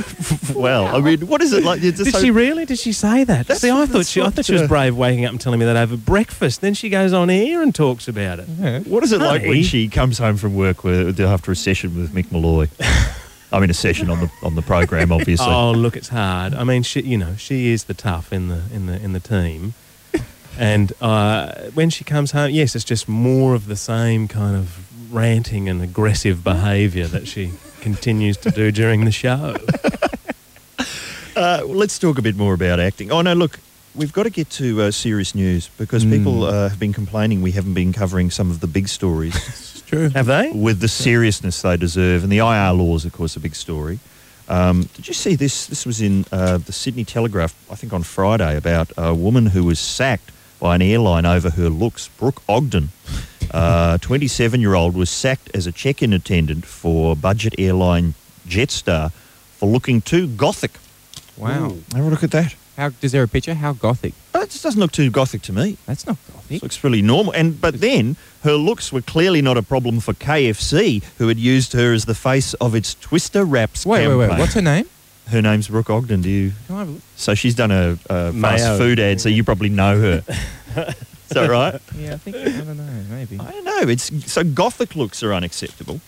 well, 0.55 0.95
I 0.95 1.01
mean, 1.01 1.27
what 1.27 1.43
is 1.43 1.53
it 1.53 1.65
like? 1.65 1.81
Did 1.81 1.97
so- 1.97 2.19
she 2.21 2.31
really? 2.31 2.65
Did 2.65 2.79
she 2.79 2.93
say 2.93 3.25
that? 3.25 3.47
That's- 3.47 3.61
See, 3.61 3.71
I 3.71 3.87
thought 3.87 4.06
she, 4.06 4.21
I 4.21 4.31
thought 4.31 4.45
she 4.45 4.53
was 4.53 4.69
brave 4.69 4.97
waking 4.97 5.25
up 5.25 5.33
and 5.33 5.41
telling 5.41 5.61
me 5.61 5.67
that 5.67 5.77
over 5.77 5.97
breakfast. 5.97 6.61
Then 6.61 6.75
she 6.75 6.89
goes 6.89 7.12
on 7.12 7.31
air 7.31 7.62
and 7.62 7.75
talks 7.75 8.09
about 8.09 8.41
it. 8.41 8.49
Yeah. 8.49 8.81
What 8.81 9.03
is 9.05 9.12
it 9.12 9.21
like 9.21 9.43
when 9.43 9.62
she 9.62 9.89
comes 9.89 10.19
home 10.19 10.37
from 10.37 10.55
work 10.55 10.85
with, 10.85 11.21
after 11.21 11.53
a 11.53 11.56
session 11.56 11.97
with 11.97 12.12
Mick 12.15 12.31
Molloy? 12.33 12.69
I 13.53 13.61
mean, 13.61 13.71
a 13.71 13.75
session 13.75 14.11
on 14.11 14.19
the 14.21 14.31
on 14.43 14.56
the 14.56 14.62
program, 14.62 15.12
obviously. 15.12 15.47
Oh, 15.49 15.71
look, 15.71 15.97
it's 15.97 16.09
hard. 16.09 16.55
I 16.55 16.65
mean, 16.65 16.83
she, 16.83 17.03
you 17.03 17.17
know, 17.17 17.37
she 17.37 17.69
is 17.69 17.85
the 17.85 17.95
tough 17.95 18.33
in 18.33 18.49
the 18.49 18.62
in 18.73 18.87
the 18.87 19.01
in 19.01 19.12
the 19.12 19.21
team, 19.21 19.75
and 20.59 20.93
uh, 21.01 21.53
when 21.75 21.89
she 21.91 22.03
comes 22.03 22.33
home, 22.33 22.51
yes, 22.51 22.75
it's 22.75 22.85
just 22.85 23.09
more 23.09 23.55
of 23.55 23.67
the 23.67 23.77
same 23.77 24.27
kind 24.27 24.56
of 24.56 24.81
ranting 25.15 25.69
and 25.69 25.81
aggressive 25.83 26.43
behaviour 26.43 27.06
that 27.06 27.29
she 27.29 27.53
continues 27.84 28.36
to 28.38 28.50
do 28.50 28.72
during 28.72 29.04
the 29.04 29.12
show. 29.12 29.56
Uh, 31.36 31.62
let's 31.66 31.98
talk 31.98 32.16
a 32.16 32.22
bit 32.22 32.36
more 32.36 32.54
about 32.54 32.78
acting. 32.78 33.10
Oh 33.10 33.20
no, 33.20 33.32
look, 33.32 33.58
we've 33.96 34.12
got 34.12 34.22
to 34.22 34.31
get 34.31 34.48
to 34.50 34.82
uh, 34.82 34.90
serious 34.92 35.34
news 35.34 35.69
because 35.78 36.04
Mm. 36.04 36.10
people 36.12 36.44
uh, 36.44 36.69
have 36.69 36.78
been 36.78 36.92
complaining 36.92 37.42
we 37.42 37.50
haven't 37.50 37.75
been 37.75 37.92
covering 37.92 38.31
some 38.31 38.52
of 38.52 38.60
the 38.60 38.69
big 38.69 38.86
stories 38.86 39.34
It's 39.48 39.81
true. 39.81 40.10
Have 40.10 40.26
they? 40.26 40.52
with 40.52 40.78
the 40.78 40.86
seriousness 40.86 41.60
they 41.62 41.76
deserve. 41.76 42.22
And 42.22 42.31
the 42.31 42.38
IR 42.38 42.72
laws, 42.75 43.04
of 43.04 43.12
course, 43.12 43.34
a 43.34 43.40
big 43.40 43.56
story. 43.56 43.98
Um, 44.48 44.82
did 44.94 45.08
you 45.08 45.14
see 45.14 45.34
this? 45.34 45.66
This 45.66 45.84
was 45.84 46.00
in 46.00 46.25
uh, 46.31 46.58
the 46.58 46.72
Sydney 46.72 47.04
Telegraph, 47.04 47.52
I 47.69 47.75
think 47.75 47.92
on 47.92 48.04
Friday, 48.04 48.56
about 48.56 48.92
a 48.96 49.12
woman 49.12 49.46
who 49.46 49.64
was 49.64 49.81
sacked 49.81 50.31
by 50.64 50.75
an 50.76 50.81
airline 50.81 51.26
over 51.26 51.50
her 51.50 51.69
looks. 51.69 52.08
Brooke 52.08 52.40
Ogden, 52.49 52.88
uh, 53.50 53.99
27 53.99 54.62
year 54.62 54.72
old, 54.75 54.94
was 54.94 55.11
sacked 55.11 55.50
as 55.52 55.66
a 55.66 55.72
check 55.72 56.02
in 56.02 56.14
attendant 56.14 56.64
for 56.64 57.14
budget 57.14 57.55
airline 57.58 58.14
Jetstar 58.49 59.12
for 59.12 59.69
looking 59.69 60.00
too 60.00 60.26
gothic. 60.26 60.70
Wow. 61.37 61.76
Have 61.94 62.06
a 62.06 62.08
look 62.08 62.22
at 62.25 62.31
that. 62.31 62.55
How 62.78 62.93
is 63.02 63.12
there 63.12 63.22
a 63.22 63.28
picture? 63.28 63.52
How 63.52 63.75
gothic? 63.75 64.14
Oh, 64.34 64.40
it 64.40 64.49
just 64.49 64.62
doesn't 64.62 64.81
look 64.81 64.93
too 64.93 65.11
gothic 65.11 65.43
to 65.43 65.52
me. 65.52 65.76
That's 65.84 66.06
not 66.06 66.16
gothic. 66.32 66.56
It 66.56 66.62
looks 66.62 66.82
really 66.82 67.02
normal. 67.02 67.34
And 67.34 67.60
but 67.60 67.82
then 67.82 68.17
her 68.43 68.55
looks 68.55 68.90
were 68.90 69.02
clearly 69.02 69.43
not 69.43 69.58
a 69.58 69.62
problem 69.62 70.00
for 70.00 70.14
KFC, 70.14 71.05
who 71.19 71.28
had 71.28 71.38
used 71.38 71.75
her 71.75 71.93
as 71.93 72.06
the 72.06 72.14
face 72.14 72.55
of 72.55 72.75
its 72.75 72.94
Twister 72.94 73.44
wraps 73.44 73.84
Wait, 73.84 74.08
wait, 74.08 74.17
wait. 74.17 74.28
campaign. 74.28 74.38
What's 74.40 74.55
her 74.55 74.62
name? 74.62 74.87
Her 75.29 75.43
name's 75.43 75.69
Brooke 75.69 75.91
Ogden? 75.91 76.23
Do 76.23 76.29
you? 76.29 76.53
Can 76.67 76.76
I 76.76 76.79
have 76.81 76.88
a 76.88 76.93
look? 76.93 77.03
So 77.17 77.35
she's 77.35 77.55
done 77.55 77.71
a, 77.71 77.99
a 78.11 78.32
fast 78.32 78.35
Mayo. 78.35 78.79
food 78.79 79.00
ad, 79.00 79.21
so 79.21 79.29
you 79.29 79.44
probably 79.44 79.69
know 79.69 79.99
her. 80.00 80.25
Is 81.25 81.31
that 81.31 81.49
right? 81.49 81.81
Yeah, 81.97 82.15
I 82.15 82.17
think 82.19 82.37
I 82.37 82.44
don't 82.44 82.76
know. 82.76 83.05
Maybe. 83.11 83.38
I 83.41 83.50
don't 83.50 83.65
know. 83.65 83.88
It's 83.88 84.31
so 84.31 84.44
gothic 84.44 84.94
looks 84.94 85.23
are 85.23 85.32
unacceptable. 85.32 86.00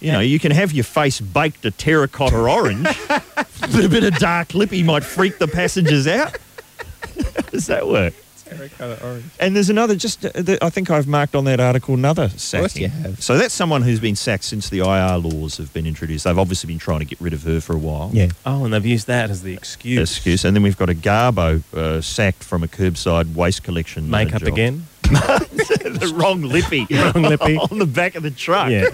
You 0.00 0.10
know, 0.10 0.20
you 0.20 0.40
can 0.40 0.50
have 0.50 0.72
your 0.72 0.82
face 0.82 1.20
baked 1.20 1.64
a 1.64 1.70
terracotta 1.70 2.36
orange, 2.36 2.88
but 3.08 3.84
a 3.84 3.88
bit 3.88 4.02
of 4.02 4.16
dark 4.16 4.52
lippy 4.52 4.82
might 4.82 5.04
freak 5.04 5.38
the 5.38 5.46
passengers 5.46 6.08
out. 6.08 6.36
How 7.36 7.42
does 7.50 7.66
that 7.68 7.86
work? 7.86 8.12
Terracotta 8.56 9.04
orange. 9.04 9.24
And 9.40 9.56
there's 9.56 9.70
another, 9.70 9.94
just 9.96 10.24
uh, 10.24 10.30
the, 10.34 10.58
I 10.62 10.70
think 10.70 10.90
I've 10.90 11.06
marked 11.06 11.34
on 11.34 11.44
that 11.44 11.60
article 11.60 11.94
another 11.94 12.28
sacking. 12.30 12.62
course 12.62 12.76
you 12.76 12.88
have. 12.88 13.22
So 13.22 13.38
that's 13.38 13.54
someone 13.54 13.82
who's 13.82 14.00
been 14.00 14.16
sacked 14.16 14.44
since 14.44 14.68
the 14.68 14.78
IR 14.80 15.18
laws 15.18 15.56
have 15.58 15.72
been 15.72 15.86
introduced. 15.86 16.24
They've 16.24 16.38
obviously 16.38 16.68
been 16.68 16.78
trying 16.78 17.00
to 17.00 17.04
get 17.04 17.20
rid 17.20 17.32
of 17.32 17.42
her 17.44 17.60
for 17.60 17.74
a 17.74 17.78
while. 17.78 18.10
Yeah. 18.12 18.28
Oh, 18.46 18.64
and 18.64 18.72
they've 18.74 18.84
used 18.86 19.06
that 19.06 19.30
as 19.30 19.42
the 19.42 19.54
excuse. 19.54 20.10
Excuse. 20.10 20.44
And 20.44 20.54
then 20.56 20.62
we've 20.62 20.76
got 20.78 20.90
a 20.90 20.94
Garbo 20.94 21.62
uh, 21.74 22.00
sacked 22.00 22.44
from 22.44 22.62
a 22.62 22.68
curbside 22.68 23.34
waste 23.34 23.62
collection. 23.62 24.04
uh, 24.04 24.18
Makeup 24.18 24.42
again. 24.42 24.86
the 25.02 26.12
wrong 26.14 26.42
lippy. 26.42 26.86
Wrong 26.90 27.22
lippy. 27.22 27.56
on 27.70 27.78
the 27.78 27.86
back 27.86 28.14
of 28.14 28.22
the 28.22 28.30
truck. 28.30 28.70
Yeah. 28.70 28.88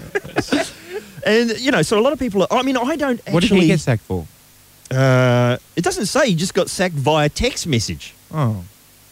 And, 1.25 1.57
you 1.59 1.71
know, 1.71 1.81
so 1.81 1.99
a 1.99 2.01
lot 2.01 2.13
of 2.13 2.19
people 2.19 2.43
are, 2.43 2.47
I 2.51 2.61
mean, 2.63 2.77
I 2.77 2.95
don't 2.95 3.19
actually. 3.19 3.33
What 3.33 3.43
did 3.43 3.51
he 3.51 3.67
get 3.67 3.79
sacked 3.79 4.03
for? 4.03 4.25
Uh, 4.91 5.57
it 5.75 5.83
doesn't 5.83 6.07
say. 6.07 6.29
He 6.29 6.35
just 6.35 6.53
got 6.53 6.69
sacked 6.69 6.95
via 6.95 7.29
text 7.29 7.67
message. 7.67 8.13
Oh. 8.31 8.63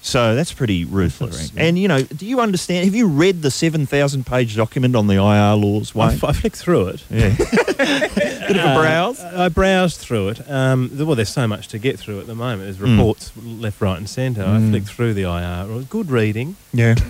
So 0.07 0.36
that's 0.36 0.54
pretty 0.54 0.86
ruthless. 0.86 1.51
And, 1.57 1.77
you 1.77 1.89
know, 1.89 2.01
do 2.01 2.25
you 2.25 2.39
understand? 2.39 2.86
Have 2.86 2.95
you 2.95 3.07
read 3.07 3.42
the 3.42 3.51
7,000 3.51 4.25
page 4.25 4.56
document 4.56 4.95
on 4.95 5.07
the 5.07 5.15
IR 5.15 5.56
laws, 5.56 5.94
I, 5.94 6.00
Wayne? 6.00 6.09
f- 6.15 6.24
I 6.24 6.31
flicked 6.31 6.56
through 6.56 6.88
it. 6.88 7.04
Yeah. 7.09 7.36
Bit 7.38 8.51
of 8.51 8.56
a 8.56 8.62
Uh, 8.69 8.81
browse. 8.81 9.19
I 9.19 9.50
browsed 9.50 9.98
through 9.98 10.30
it. 10.30 10.50
Um, 10.50 10.89
well, 10.95 11.15
there's 11.15 11.27
so 11.30 11.45
much 11.45 11.68
to 11.69 11.77
get 11.77 12.00
through 12.00 12.21
at 12.21 12.27
the 12.27 12.36
moment. 12.36 12.62
There's 12.63 12.77
Mm. 12.77 12.98
reports 12.98 13.31
left, 13.44 13.81
right, 13.81 13.98
and 13.98 14.09
centre. 14.09 14.44
I 14.44 14.57
Mm. 14.59 14.69
flicked 14.69 14.88
through 14.88 15.13
the 15.13 15.24
IR. 15.24 15.69
It 15.69 15.74
was 15.75 15.86
good 15.86 16.09
reading. 16.09 16.56
Yeah. 16.73 16.95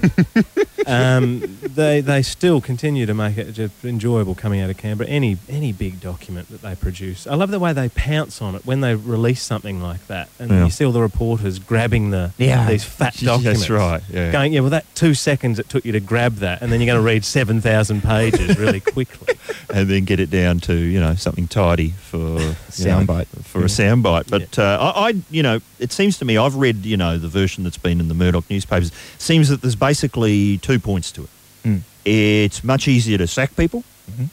Um, 0.86 1.58
they 1.62 2.00
they 2.00 2.22
still 2.22 2.62
continue 2.62 3.06
to 3.08 3.14
make 3.14 3.38
it 3.38 3.52
just 3.52 3.74
enjoyable 3.84 4.36
coming 4.36 4.62
out 4.62 4.70
of 4.70 4.78
Canberra. 4.78 5.10
Any 5.10 5.38
any 5.50 5.74
big 5.74 6.00
document 6.00 6.50
that 6.50 6.62
they 6.62 6.76
produce, 6.76 7.28
I 7.28 7.36
love 7.36 7.52
the 7.52 7.60
way 7.60 7.74
they 7.74 7.90
pounce 7.90 8.42
on 8.42 8.56
it 8.56 8.66
when 8.66 8.80
they 8.80 8.96
release 8.96 9.42
something 9.44 9.82
like 9.82 10.08
that, 10.08 10.30
and 10.40 10.50
Yeah. 10.50 10.64
you 10.64 10.72
see 10.72 10.86
all 10.86 10.94
the 10.94 11.02
reporters 11.02 11.60
grabbing 11.60 12.12
the 12.12 12.32
Yeah. 12.38 12.70
these 12.70 12.86
fat 12.88 13.16
documents. 13.22 13.60
That's 13.62 13.70
right. 13.70 14.02
Yeah. 14.12 14.32
Going, 14.32 14.54
yeah, 14.54 14.62
well, 14.62 14.70
that 14.72 14.86
two 14.96 15.14
seconds 15.14 15.60
it 15.60 15.70
took 15.70 15.86
you 15.86 15.92
to 15.92 16.00
grab 16.00 16.36
that, 16.38 16.62
and 16.62 16.72
then 16.72 16.80
you're 16.82 16.88
going 16.94 17.00
to 17.00 17.06
read 17.06 17.24
7,000 17.26 18.02
pages 18.02 18.58
really 18.58 18.80
quickly. 18.94 19.36
and 19.74 19.88
then 19.90 20.06
get 20.06 20.20
it 20.20 20.30
down 20.30 20.60
to 20.62 20.74
you 20.74 21.00
know 21.00 21.14
something 21.16 21.48
tidy 21.48 21.90
for 21.90 22.18
you 22.18 22.26
know, 22.40 22.56
Soundbite. 22.70 23.28
for 23.44 23.60
a 23.62 23.66
soundbite. 23.66 24.30
But 24.30 24.58
uh, 24.58 24.94
I, 24.96 25.10
I, 25.10 25.14
you 25.30 25.44
know, 25.44 25.60
it 25.80 25.92
seems 25.92 26.18
to 26.20 26.26
me 26.26 26.38
I've 26.38 26.56
read 26.56 26.86
you 26.86 26.98
know 26.98 27.18
the 27.18 27.28
version 27.28 27.64
that's 27.64 27.78
been 27.78 28.00
in 28.00 28.08
the 28.08 28.14
Murdoch 28.14 28.50
newspapers. 28.50 28.92
Seems 29.18 29.50
that 29.50 29.62
there's 29.62 29.76
basically 29.76 30.58
two 30.60 30.80
points 30.80 31.12
to 31.14 31.24
it. 31.24 31.30
Mm. 31.64 31.82
It's 32.06 32.64
much 32.64 32.88
easier 32.88 33.18
to 33.18 33.28
sack 33.28 33.56
people, 33.58 33.84
Mhm. 34.10 34.30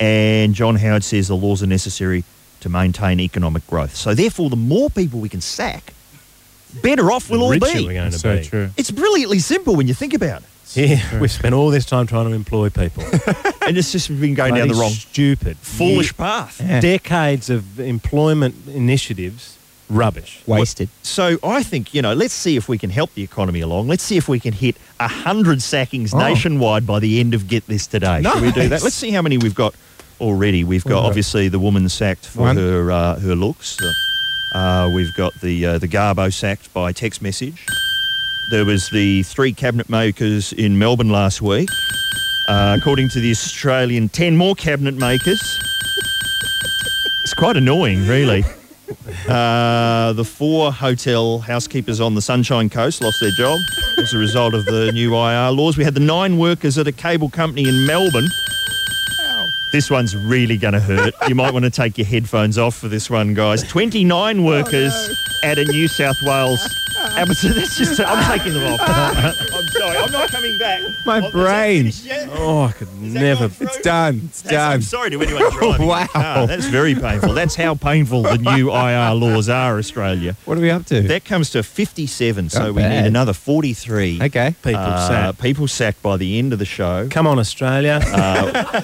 and 0.00 0.54
John 0.54 0.76
Howard 0.76 1.04
says 1.04 1.28
the 1.28 1.36
laws 1.36 1.62
are 1.62 1.66
necessary 1.66 2.24
to 2.60 2.68
maintain 2.68 3.20
economic 3.20 3.66
growth. 3.66 3.94
So 3.96 4.14
therefore, 4.14 4.50
the 4.50 4.56
more 4.56 4.90
people 4.90 5.20
we 5.20 5.28
can 5.28 5.40
sack, 5.40 5.92
better 6.82 7.10
off 7.12 7.30
we'll 7.30 7.48
The 7.50 7.66
all 7.66 7.72
be. 7.74 7.86
we're 7.86 7.94
going 7.94 8.10
to 8.10 8.18
So 8.18 8.36
be. 8.38 8.44
true. 8.44 8.70
It's 8.76 8.90
brilliantly 8.90 9.38
simple 9.38 9.76
when 9.76 9.86
you 9.88 9.94
think 9.94 10.14
about 10.14 10.42
it, 10.42 10.48
Yeah, 10.76 11.20
we've 11.20 11.30
spent 11.30 11.54
all 11.54 11.70
this 11.70 11.86
time 11.86 12.06
trying 12.06 12.26
to 12.28 12.32
employ 12.34 12.68
people. 12.70 13.02
and 13.66 13.76
it's 13.78 13.92
just 13.92 14.08
been 14.08 14.34
going 14.34 14.54
down 14.54 14.68
the 14.68 14.74
wrong, 14.74 14.90
stupid, 14.90 15.56
foolish 15.58 16.16
path. 16.16 16.60
Yeah. 16.60 16.80
decades 16.80 17.48
of 17.50 17.78
employment 17.78 18.54
initiatives, 18.68 19.56
rubbish. 19.88 20.42
Wasted. 20.46 20.88
So 21.02 21.38
I 21.44 21.62
think, 21.62 21.94
you 21.94 22.02
know, 22.02 22.12
let's 22.14 22.34
see 22.34 22.56
if 22.56 22.68
we 22.68 22.78
can 22.78 22.90
help 22.90 23.14
the 23.14 23.22
economy 23.22 23.60
along. 23.60 23.86
Let's 23.88 24.02
see 24.02 24.16
if 24.16 24.28
we 24.28 24.40
can 24.40 24.52
hit 24.52 24.76
100 24.98 25.62
sackings 25.62 26.12
Oh. 26.12 26.18
nationwide 26.18 26.86
by 26.86 26.98
the 27.00 27.20
end 27.20 27.34
of 27.34 27.46
Get 27.48 27.66
This 27.66 27.86
Today. 27.86 28.22
Shall 28.22 28.40
we 28.40 28.50
do 28.50 28.68
that? 28.68 28.82
Let's 28.82 28.96
see 28.96 29.10
how 29.10 29.22
many 29.22 29.38
we've 29.38 29.54
got 29.54 29.74
already. 30.20 30.64
We've 30.64 30.82
got 30.84 30.90
Well, 30.94 31.06
obviously 31.06 31.48
the 31.48 31.58
woman 31.58 31.88
sacked 31.88 32.26
for 32.26 32.40
One. 32.42 32.56
her 32.56 32.90
uh, 32.90 33.20
her 33.20 33.34
looks. 33.36 33.76
Uh, 34.54 34.88
we've 34.94 35.12
got 35.14 35.34
the 35.40 35.66
uh, 35.66 35.78
the 35.78 35.88
Garbo 35.88 36.32
sacked 36.32 36.72
by 36.72 36.92
text 36.92 37.20
message. 37.20 37.66
There 38.50 38.64
was 38.64 38.88
the 38.90 39.22
three 39.24 39.52
cabinet 39.52 39.88
makers 39.88 40.52
in 40.52 40.78
Melbourne 40.78 41.10
last 41.10 41.42
week. 41.42 41.68
Uh, 42.46 42.76
according 42.78 43.08
to 43.08 43.20
the 43.20 43.30
Australian, 43.30 44.08
10 44.10 44.36
more 44.36 44.54
cabinet 44.54 44.94
makers. 44.94 45.40
It's 47.22 47.34
quite 47.34 47.56
annoying, 47.56 48.06
really. 48.06 48.44
Uh, 49.26 50.12
the 50.12 50.24
four 50.24 50.70
hotel 50.70 51.38
housekeepers 51.38 52.00
on 52.00 52.14
the 52.14 52.20
Sunshine 52.20 52.68
Coast 52.68 53.02
lost 53.02 53.20
their 53.20 53.30
job 53.30 53.58
as 53.96 54.12
a 54.12 54.18
result 54.18 54.52
of 54.52 54.66
the 54.66 54.92
new 54.92 55.14
IR 55.16 55.50
laws. 55.52 55.78
We 55.78 55.84
had 55.84 55.94
the 55.94 56.00
nine 56.00 56.36
workers 56.36 56.76
at 56.76 56.86
a 56.86 56.92
cable 56.92 57.30
company 57.30 57.66
in 57.66 57.86
Melbourne. 57.86 58.28
This 59.74 59.90
one's 59.90 60.14
really 60.16 60.56
going 60.56 60.74
to 60.74 60.78
hurt. 60.78 61.14
You 61.26 61.34
might 61.34 61.52
want 61.52 61.64
to 61.64 61.70
take 61.70 61.98
your 61.98 62.06
headphones 62.06 62.58
off 62.58 62.76
for 62.76 62.86
this 62.86 63.10
one, 63.10 63.34
guys. 63.34 63.64
29 63.64 64.44
workers 64.44 64.92
oh, 64.94 65.14
at 65.42 65.58
a 65.58 65.64
New 65.64 65.88
South 65.88 66.22
Wales. 66.22 66.83
Amazon. 67.16 67.52
That's 67.54 67.76
just. 67.78 68.00
I'm 68.00 68.38
taking 68.38 68.54
them 68.54 68.72
off. 68.72 68.80
I'm 68.84 69.66
sorry. 69.68 69.96
I'm 69.96 70.12
not 70.12 70.30
coming 70.30 70.58
back. 70.58 70.80
My 71.06 71.20
Oh, 71.20 71.26
is 71.26 72.02
brain. 72.02 72.28
Oh, 72.32 72.62
I 72.64 72.72
could 72.72 72.92
never. 73.00 73.50
It's 73.60 73.80
done. 73.80 74.22
It's 74.24 74.42
That's- 74.42 74.60
I'm 74.62 74.72
done. 74.80 74.82
sorry 74.82 75.10
to 75.10 75.20
anyone 75.22 75.50
driving. 75.58 75.86
Wow. 75.86 76.06
Ah, 76.14 76.46
that's 76.46 76.66
very 76.66 76.94
painful. 76.94 77.32
That's 77.34 77.54
how 77.54 77.74
painful 77.74 78.22
the 78.22 78.38
new 78.38 78.70
IR 78.74 79.14
laws 79.14 79.48
are, 79.48 79.78
Australia. 79.78 80.36
What 80.44 80.58
are 80.58 80.60
we 80.60 80.70
up 80.70 80.86
to? 80.86 81.02
That 81.02 81.24
comes 81.24 81.50
to 81.50 81.62
57, 81.62 82.50
so 82.50 82.58
Not 82.66 82.74
we 82.74 82.82
need 82.82 83.06
another 83.06 83.32
43. 83.32 84.20
okay. 84.22 84.54
People 84.62 84.80
Uh, 84.80 85.08
sacked. 85.08 85.40
people 85.40 85.68
sacked 85.68 86.02
by 86.02 86.16
the 86.16 86.38
end 86.38 86.52
of 86.52 86.58
the 86.58 86.64
show. 86.64 87.06
Come 87.10 87.26
on, 87.26 87.38
Australia. 87.38 88.00
Uh, 88.04 88.82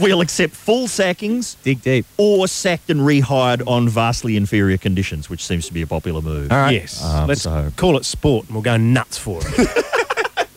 we'll 0.00 0.20
accept 0.20 0.54
full 0.54 0.86
sackings 0.88 1.56
Dig 1.62 1.82
deep. 1.82 2.06
or 2.16 2.46
sacked 2.48 2.90
and 2.90 3.00
rehired 3.00 3.66
on 3.66 3.88
vastly 3.88 4.36
inferior 4.36 4.76
conditions, 4.78 5.28
which 5.30 5.44
seems 5.44 5.66
to 5.66 5.72
be 5.72 5.82
a 5.82 5.86
popular 5.86 6.20
move. 6.22 6.50
All 6.52 6.58
right. 6.58 6.72
yes. 6.74 7.02
Um, 7.04 7.26
Let's 7.28 7.42
so- 7.42 7.63
call 7.76 7.96
it 7.96 8.04
sport 8.04 8.46
and 8.46 8.54
we'll 8.54 8.62
go 8.62 8.76
nuts 8.76 9.18
for 9.18 9.40
it. 9.42 9.84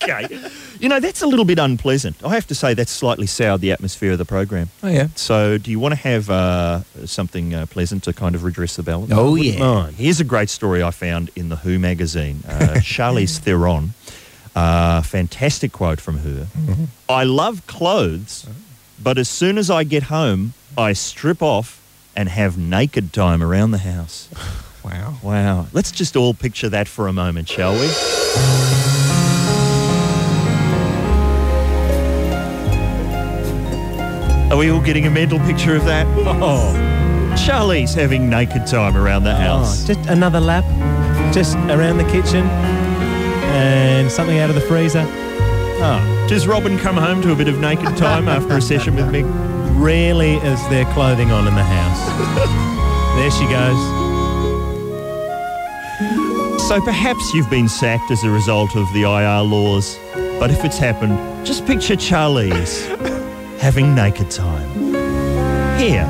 Okay. 0.10 0.40
You 0.80 0.90
know, 0.90 1.00
that's 1.00 1.22
a 1.22 1.28
little 1.28 1.44
bit 1.46 1.60
unpleasant. 1.60 2.24
I 2.24 2.30
have 2.36 2.48
to 2.48 2.56
say 2.56 2.74
that's 2.74 2.92
slightly 2.92 3.28
soured 3.28 3.62
the 3.62 3.72
atmosphere 3.72 4.14
of 4.14 4.18
the 4.18 4.26
program. 4.26 4.70
Oh 4.84 4.88
yeah. 4.88 5.08
So, 5.16 5.58
do 5.58 5.72
you 5.72 5.80
want 5.80 5.94
to 5.96 6.00
have 6.00 6.30
uh, 6.30 6.82
something 7.06 7.54
uh, 7.54 7.66
pleasant 7.66 8.04
to 8.04 8.14
kind 8.14 8.36
of 8.36 8.44
redress 8.44 8.76
the 8.76 8.84
balance? 8.84 9.12
Oh 9.14 9.36
yeah. 9.36 9.60
mind. 9.60 9.96
Here's 9.96 10.20
a 10.20 10.24
great 10.24 10.50
story 10.50 10.84
I 10.84 10.92
found 10.92 11.30
in 11.36 11.50
the 11.50 11.58
Who 11.58 11.78
magazine. 11.80 12.44
Uh, 12.48 12.52
Charlize 12.78 13.40
Theron, 13.40 13.94
uh, 14.56 15.02
fantastic 15.02 15.72
quote 15.72 16.00
from 16.00 16.20
her. 16.20 16.48
I 17.10 17.24
love 17.24 17.66
clothes, 17.68 18.48
but 19.02 19.18
as 19.18 19.28
soon 19.28 19.58
as 19.58 19.70
I 19.70 19.84
get 19.84 20.04
home, 20.04 20.54
I 20.78 20.94
strip 20.94 21.42
off 21.42 21.82
and 22.16 22.30
have 22.30 22.58
naked 22.58 23.14
time 23.14 23.44
around 23.44 23.72
the 23.72 23.80
house. 23.80 24.30
Wow. 24.88 25.15
Wow. 25.22 25.67
Let's 25.74 25.91
just 25.91 26.15
all 26.15 26.34
picture 26.34 26.70
that 26.70 26.88
for 26.88 27.10
a 27.10 27.13
moment, 27.13 27.50
shall 27.50 27.74
we? 27.74 27.88
Are 34.50 34.56
we 34.58 34.72
all 34.72 34.82
getting 34.82 35.06
a 35.06 35.10
mental 35.10 35.39
picture 35.39 35.75
of 35.75 35.84
that? 35.86 36.08
Oh, 36.17 36.74
Charlie's 37.46 37.94
having 37.94 38.29
naked 38.29 38.65
time 38.65 38.96
around 38.96 39.25
the 39.25 39.34
oh, 39.34 39.36
house. 39.36 39.84
oh, 39.84 39.94
just 39.94 40.10
another 40.10 40.39
lap, 40.39 40.63
just 41.34 41.58
around 41.70 41.98
the 41.98 42.10
kitchen, 42.10 42.46
and 43.51 44.10
something 44.10 44.39
out 44.39 44.48
of 44.50 44.56
the 44.56 44.62
freezer. 44.62 45.03
Oh, 45.06 46.25
Does 46.29 46.48
Robyn 46.48 46.77
come 46.79 46.96
home 46.96 47.22
to 47.24 47.34
a 47.34 47.36
bit 47.36 47.50
of 47.50 47.60
naked 47.60 47.98
time 47.98 48.29
after 48.29 48.56
a 48.56 48.62
session 48.62 48.96
with 48.96 49.06
Mick? 49.08 49.25
rarely 49.77 50.36
is 50.38 50.65
there 50.70 50.86
clothing 50.94 51.32
on 51.32 51.46
in 51.46 51.56
the 51.56 51.63
house. 51.63 52.08
there 53.17 53.32
she 53.32 53.46
goes. 53.51 54.07
So 56.68 56.82
perhaps 56.82 57.34
you've 57.34 57.50
been 57.50 57.70
sacked 57.70 58.12
as 58.12 58.26
a 58.26 58.30
result 58.30 58.76
of 58.76 58.92
the 58.92 59.04
IR 59.04 59.42
laws, 59.42 59.98
but 60.38 60.52
if 60.52 60.66
it's 60.66 60.78
happened, 60.78 61.18
just 61.46 61.66
picture 61.66 61.96
Charlie's 61.96 62.86
having 63.58 63.96
naked 63.96 64.30
time. 64.30 64.70
Here 65.80 66.06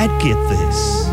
at 0.00 0.08
Get 0.20 0.36
This. 0.48 1.06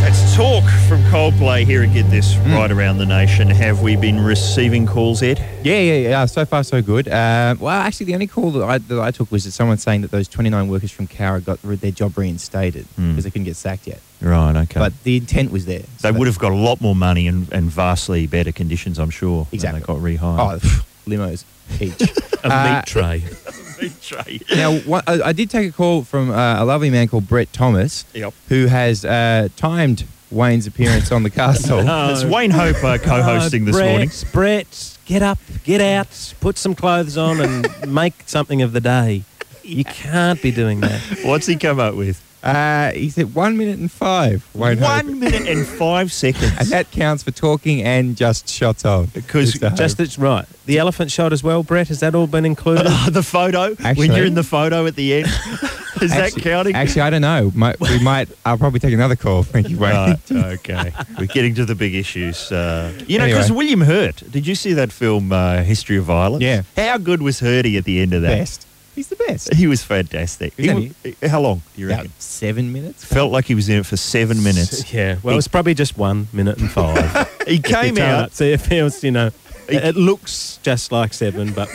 That's 0.00 0.34
talk 0.34 0.64
from 0.88 1.00
Coldplay 1.04 1.64
here 1.64 1.82
at 1.82 1.92
Get 1.92 2.10
This 2.10 2.36
right 2.36 2.70
around 2.70 2.98
the 2.98 3.06
nation. 3.06 3.48
Have 3.48 3.80
we 3.82 3.96
been 3.96 4.20
receiving 4.20 4.86
calls, 4.86 5.22
Ed? 5.22 5.38
Yeah, 5.62 5.78
yeah, 5.80 5.94
yeah. 6.08 6.26
So 6.26 6.44
far, 6.44 6.62
so 6.62 6.82
good. 6.82 7.08
Um, 7.08 7.58
well, 7.58 7.68
actually, 7.80 8.06
the 8.06 8.14
only 8.14 8.26
call 8.26 8.50
that 8.52 8.64
I, 8.64 8.78
that 8.78 9.00
I 9.00 9.10
took 9.10 9.30
was 9.32 9.44
that 9.44 9.52
someone 9.52 9.78
saying 9.78 10.02
that 10.02 10.10
those 10.10 10.28
29 10.28 10.68
workers 10.68 10.90
from 10.90 11.06
Cowra 11.06 11.44
got 11.44 11.60
their 11.62 11.90
job 11.90 12.16
reinstated 12.18 12.84
Hmm. 12.96 13.10
because 13.12 13.24
they 13.24 13.30
couldn't 13.30 13.46
get 13.46 13.56
sacked 13.56 13.86
yet. 13.86 14.00
Right, 14.20 14.54
okay. 14.56 14.78
But 14.78 14.92
the 15.04 15.16
intent 15.16 15.50
was 15.50 15.64
there. 15.66 15.82
they 16.02 16.12
would 16.12 16.26
have 16.26 16.38
got 16.38 16.52
a 16.52 16.56
lot 16.56 16.80
more 16.80 16.94
money 16.94 17.28
and, 17.28 17.50
and 17.52 17.70
vastly 17.70 18.26
better 18.26 18.52
conditions, 18.52 18.98
I'm 18.98 19.10
sure. 19.10 19.44
when 19.44 19.48
Exactly. 19.54 19.80
They 19.80 19.86
got 19.86 19.98
rehired. 19.98 20.60
Oh, 20.64 20.84
limos 21.10 21.44
each. 21.80 22.00
A 22.44 22.52
Uh, 22.52 22.76
meat 22.76 22.86
tray. 22.86 23.24
Meat 23.82 24.00
tray. 24.02 24.40
now, 24.54 24.78
I, 25.06 25.20
I 25.24 25.32
did 25.32 25.50
take 25.50 25.68
a 25.70 25.72
call 25.72 26.04
from 26.04 26.30
uh, 26.30 26.62
a 26.62 26.64
lovely 26.64 26.90
man 26.90 27.08
called 27.08 27.26
Brett 27.26 27.52
Thomas, 27.52 28.04
Yep. 28.14 28.32
who 28.48 28.66
has 28.66 29.04
uh, 29.04 29.48
timed 29.56 30.04
Wayne's 30.34 30.66
appearance 30.66 31.10
on 31.12 31.22
the 31.22 31.30
castle. 31.30 31.82
It's 32.12 32.24
Wayne 32.24 32.50
Hope 32.50 32.82
uh, 32.82 32.98
co-hosting 33.02 33.62
Oh, 33.62 33.66
this 33.66 33.76
Brett, 33.76 33.90
morning. 33.90 34.10
Brett, 34.32 34.98
get 35.06 35.22
up, 35.22 35.38
get 35.64 35.80
out, 35.80 36.34
put 36.40 36.58
some 36.58 36.74
clothes 36.74 37.16
on, 37.16 37.40
and 37.40 37.68
make 37.92 38.14
something 38.26 38.60
of 38.62 38.72
the 38.72 38.80
day. 38.80 39.22
You 39.62 39.84
can't 39.84 40.40
be 40.42 40.50
doing 40.50 40.80
that. 40.80 41.00
What's 41.24 41.46
he 41.46 41.56
come 41.56 41.80
up 41.80 41.94
with? 41.94 42.20
Uh, 42.44 42.92
he 42.92 43.08
said 43.08 43.34
one 43.34 43.56
minute 43.56 43.78
and 43.78 43.90
five. 43.90 44.46
Wayne 44.54 44.76
Hope. 44.78 44.86
One 45.04 45.18
minute 45.18 45.48
and 45.48 45.66
five 45.66 46.12
seconds. 46.12 46.52
And 46.58 46.68
that 46.68 46.90
counts 46.90 47.22
for 47.22 47.30
talking 47.30 47.82
and 47.82 48.16
just 48.16 48.48
shots 48.48 48.84
on. 48.84 49.06
Because 49.06 49.54
Just 49.54 49.96
that's 49.96 50.18
right. 50.18 50.44
The 50.66 50.78
elephant 50.78 51.10
shot 51.10 51.32
as 51.32 51.42
well, 51.42 51.62
Brett. 51.62 51.88
Has 51.88 52.00
that 52.00 52.14
all 52.14 52.26
been 52.26 52.44
included? 52.44 52.86
Uh, 52.86 53.10
the 53.10 53.22
photo 53.22 53.74
Actually, 53.82 54.08
when 54.08 54.16
you're 54.16 54.26
in 54.26 54.34
the 54.34 54.42
photo 54.42 54.86
at 54.86 54.94
the 54.94 55.14
end 55.14 55.26
is 56.02 56.10
that 56.10 56.32
counting? 56.32 56.74
Actually, 56.74 57.02
I 57.02 57.10
don't 57.10 57.22
know. 57.22 57.50
Might, 57.54 57.80
we 57.80 58.02
might. 58.02 58.28
I'll 58.44 58.58
probably 58.58 58.80
take 58.80 58.94
another 58.94 59.16
call. 59.16 59.42
Thank 59.54 59.68
you, 59.68 59.78
Wayne. 59.78 59.92
Right, 59.92 60.32
okay. 60.32 60.92
We're 61.18 61.26
getting 61.26 61.54
to 61.56 61.64
the 61.64 61.74
big 61.74 61.94
issues. 61.94 62.52
Uh, 62.52 62.92
you 63.06 63.18
know, 63.18 63.26
because 63.26 63.46
Anyway. 63.46 63.58
William 63.58 63.80
Hurt, 63.82 64.22
did 64.30 64.46
you 64.46 64.54
see 64.54 64.72
that 64.74 64.92
film, 64.92 65.32
uh, 65.32 65.62
History 65.62 65.96
of 65.96 66.04
Violence? 66.04 66.42
Yeah. 66.42 66.62
How 66.76 66.98
good 66.98 67.22
was 67.22 67.40
Hurty 67.40 67.76
at 67.78 67.84
the 67.84 68.00
end 68.00 68.12
of 68.12 68.22
that? 68.22 68.28
Best. 68.38 68.66
He's 68.94 69.08
the 69.08 69.16
best. 69.16 69.52
He 69.54 69.66
was 69.66 69.82
fantastic. 69.82 70.54
He 70.56 70.66
that 71.18 71.28
how 71.30 71.40
long, 71.40 71.62
do 71.74 71.80
you 71.80 71.88
About 71.88 71.96
reckon? 71.98 72.12
seven 72.18 72.72
minutes. 72.72 73.04
Felt 73.04 73.32
like 73.32 73.46
he 73.46 73.54
was 73.54 73.68
in 73.68 73.78
it 73.80 73.86
for 73.86 73.96
seven 73.96 74.42
minutes. 74.42 74.92
yeah. 74.92 75.16
Well, 75.22 75.36
it's 75.36 75.48
probably 75.48 75.74
just 75.74 75.98
one 75.98 76.28
minute 76.32 76.58
and 76.58 76.70
five. 76.70 77.30
He 77.46 77.58
came 77.58 77.98
out. 77.98 78.32
So 78.32 78.44
it 78.44 78.60
feels, 78.62 79.04
you 79.04 79.10
know, 79.10 79.26
it, 79.68 79.84
it 79.84 79.96
looks 79.96 80.58
just 80.62 80.90
like 80.92 81.12
seven, 81.12 81.52
but 81.52 81.68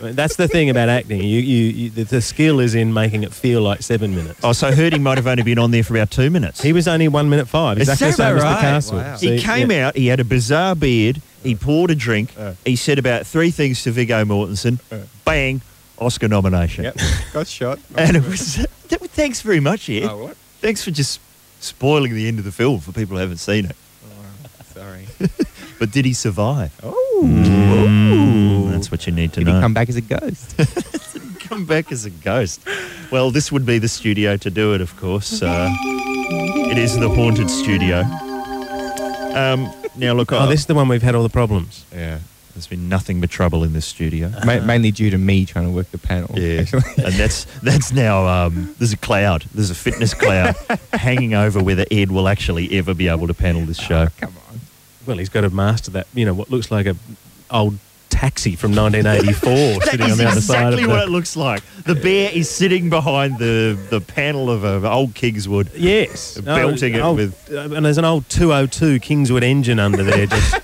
I 0.00 0.04
mean, 0.04 0.14
that's 0.14 0.36
the 0.36 0.46
thing 0.46 0.68
about 0.68 0.90
acting. 0.90 1.20
You, 1.22 1.40
you, 1.40 1.64
you 1.70 1.90
the, 1.90 2.02
the 2.04 2.20
skill 2.20 2.60
is 2.60 2.74
in 2.74 2.92
making 2.92 3.22
it 3.24 3.32
feel 3.32 3.62
like 3.62 3.80
seven 3.82 4.14
minutes. 4.14 4.40
Oh, 4.44 4.52
so 4.52 4.70
Hurty 4.70 5.00
might 5.00 5.16
have 5.16 5.26
only 5.26 5.42
been 5.44 5.58
on 5.58 5.70
there 5.70 5.82
for 5.82 5.94
about 5.96 6.10
two 6.10 6.28
minutes. 6.28 6.60
He 6.60 6.74
was 6.74 6.86
only 6.86 7.08
one 7.08 7.30
minute 7.30 7.48
five. 7.48 7.78
Is 7.78 7.88
Exactly 7.88 8.10
the 8.10 8.16
that 8.16 8.28
same 8.28 8.36
as 8.36 8.42
the 8.42 8.46
right? 8.48 8.60
castle. 8.60 8.96
Wow. 8.98 9.16
He 9.16 9.38
came 9.38 9.70
yeah. 9.70 9.86
out, 9.88 9.96
he 9.96 10.08
had 10.08 10.20
a 10.20 10.24
bizarre 10.24 10.74
beard, 10.76 11.22
he 11.42 11.54
poured 11.54 11.90
a 11.90 11.94
drink, 11.94 12.34
Uh. 12.38 12.52
he 12.66 12.76
said 12.76 12.98
about 12.98 13.26
three 13.26 13.50
things 13.50 13.82
to 13.84 13.90
Viggo 13.92 14.24
Mortensen, 14.26 14.78
Uh. 14.92 15.06
bang, 15.24 15.62
Oscar 16.00 16.28
nomination. 16.28 16.84
Yep. 16.84 16.96
Got 17.32 17.46
shot. 17.46 17.78
And 17.96 18.16
it 18.16 18.24
was, 18.24 18.56
thanks 19.14 19.40
very 19.42 19.60
much, 19.60 19.88
Ed. 19.90 20.04
Oh, 20.04 20.16
what? 20.24 20.36
Thanks 20.60 20.82
for 20.84 20.90
just 20.90 21.20
spoiling 21.60 22.14
the 22.14 22.28
end 22.28 22.38
of 22.38 22.44
the 22.44 22.52
film 22.52 22.80
for 22.80 22.92
people 22.92 23.16
who 23.16 23.20
haven't 23.20 23.38
seen 23.38 23.64
it. 23.66 23.76
Oh, 24.06 24.64
sorry. 24.74 25.06
But 25.78 25.92
did 25.92 26.04
he 26.04 26.12
survive? 26.12 26.72
Oh. 26.82 27.22
Mm, 27.24 28.72
that's 28.72 28.90
what 28.90 29.06
you 29.06 29.12
need 29.12 29.32
to 29.34 29.40
Did 29.40 29.46
know. 29.46 29.52
Did 29.52 29.58
he 29.58 29.62
come 29.62 29.74
back 29.74 29.88
as 29.88 29.94
a 29.94 30.00
ghost? 30.00 31.38
come 31.48 31.66
back 31.66 31.92
as 31.92 32.04
a 32.04 32.10
ghost. 32.10 32.60
Well, 33.12 33.30
this 33.30 33.52
would 33.52 33.64
be 33.64 33.78
the 33.78 33.86
studio 33.86 34.36
to 34.38 34.50
do 34.50 34.74
it, 34.74 34.80
of 34.80 34.96
course. 34.96 35.40
Uh, 35.40 35.68
it 36.72 36.78
is 36.78 36.98
the 36.98 37.08
haunted 37.08 37.48
studio. 37.48 38.00
Um, 39.34 39.72
now, 39.96 40.14
look, 40.14 40.32
Oh, 40.32 40.38
I- 40.40 40.46
this 40.46 40.60
is 40.60 40.66
the 40.66 40.74
one 40.74 40.88
we've 40.88 41.00
had 41.02 41.14
all 41.14 41.22
the 41.22 41.28
problems. 41.28 41.84
yeah, 41.94 42.18
there's 42.58 42.66
been 42.66 42.88
nothing 42.88 43.20
but 43.20 43.30
trouble 43.30 43.62
in 43.62 43.72
this 43.72 43.86
studio. 43.86 44.32
Ma- 44.44 44.58
mainly 44.60 44.90
due 44.90 45.10
to 45.10 45.16
me 45.18 45.46
trying 45.46 45.66
to 45.66 45.70
work 45.70 45.88
the 45.92 45.98
panel. 45.98 46.36
Yeah, 46.36 46.62
actually. 46.62 46.82
and 47.04 47.14
that's 47.14 47.44
that's 47.62 47.92
now. 47.92 48.26
Um, 48.26 48.74
there's 48.78 48.92
a 48.92 48.96
cloud. 48.96 49.44
There's 49.54 49.70
a 49.70 49.76
fitness 49.76 50.12
cloud 50.12 50.56
hanging 50.92 51.34
over 51.34 51.62
whether 51.62 51.84
Ed 51.90 52.10
will 52.10 52.26
actually 52.26 52.76
ever 52.76 52.94
be 52.94 53.06
able 53.06 53.28
to 53.28 53.34
panel 53.34 53.62
this 53.64 53.78
show. 53.78 54.08
Come 54.18 54.34
on. 54.50 54.60
Well, 55.06 55.18
he's 55.18 55.28
got 55.28 55.42
to 55.42 55.50
master 55.50 55.92
that. 55.92 56.08
You 56.14 56.24
know 56.26 56.34
what 56.34 56.50
looks 56.50 56.70
like 56.72 56.86
a 56.86 56.96
old 57.50 57.78
taxi 58.10 58.56
from 58.56 58.74
1984 58.74 59.82
sitting 59.90 60.10
on 60.10 60.18
the 60.18 60.24
other 60.26 60.40
side 60.40 60.72
of 60.72 60.72
exactly 60.74 60.86
what 60.86 61.04
it 61.04 61.10
looks 61.10 61.36
like. 61.36 61.62
The 61.84 61.94
bear 61.94 62.30
is 62.32 62.50
sitting 62.50 62.90
behind 62.90 63.38
the, 63.38 63.78
the 63.90 64.00
panel 64.00 64.50
of 64.50 64.64
an 64.64 64.84
old 64.84 65.14
Kingswood. 65.14 65.70
Yes, 65.76 66.38
Belting 66.40 66.94
it 66.94 67.00
old- 67.00 67.18
with- 67.18 67.52
uh, 67.52 67.74
and 67.74 67.84
there's 67.86 67.98
an 67.98 68.04
old 68.04 68.28
202 68.28 68.98
Kingswood 68.98 69.44
engine 69.44 69.78
under 69.78 70.02
there, 70.02 70.26
just 70.26 70.56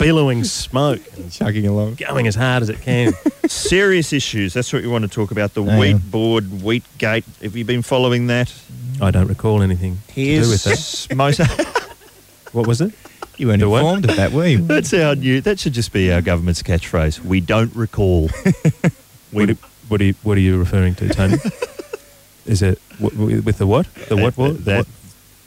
billowing 0.00 0.42
smoke, 0.44 1.00
and 1.16 1.30
Chugging 1.38 1.66
along. 1.66 1.94
going 1.96 2.26
as 2.26 2.34
hard 2.34 2.62
as 2.62 2.68
it 2.68 2.80
can. 2.80 3.12
Serious 3.46 4.12
issues. 4.12 4.52
That's 4.54 4.72
what 4.72 4.82
we 4.82 4.88
want 4.88 5.02
to 5.04 5.08
talk 5.10 5.30
about. 5.30 5.54
The 5.54 5.62
Oh, 5.62 5.78
wheat 5.78 5.90
yeah. 5.92 5.98
board, 5.98 6.62
wheat 6.62 6.82
gate. 6.98 7.24
Have 7.42 7.56
you 7.56 7.64
been 7.64 7.82
following 7.82 8.26
that? 8.28 8.52
I 9.00 9.10
don't 9.10 9.28
recall 9.28 9.62
anything 9.62 9.98
to 10.08 10.14
do 10.14 10.48
with 10.50 10.64
that. 10.64 10.70
Here's 10.78 11.14
most. 11.16 11.40
What 12.52 12.66
was 12.66 12.80
it? 12.80 12.92
You 13.36 13.46
weren't 13.48 13.60
Do 13.60 13.70
what? 13.70 13.78
informed 13.80 14.10
of 14.10 14.16
that, 14.16 14.32
were 14.32 14.46
you? 14.46 14.58
That's 14.58 14.92
our 14.92 15.14
new. 15.14 15.40
That 15.40 15.58
should 15.60 15.72
just 15.72 15.92
be 15.92 16.12
our 16.12 16.20
government's 16.20 16.62
catchphrase. 16.62 17.20
We 17.24 17.40
don't 17.40 17.74
recall. 17.74 18.28
What, 19.30 19.50
are- 19.50 19.54
what 19.88 20.00
are 20.00 20.04
you 20.04 20.14
What 20.22 20.36
are 20.36 20.40
you 20.40 20.58
referring 20.58 20.94
to, 20.96 21.08
Tony? 21.08 21.36
Is 22.46 22.62
it 22.62 22.80
w- 23.00 23.16
w- 23.16 23.42
with 23.42 23.58
the 23.58 23.66
what? 23.66 23.86
The 24.08 24.16
what? 24.16 24.34
That- 24.64 24.78
what? 24.78 24.86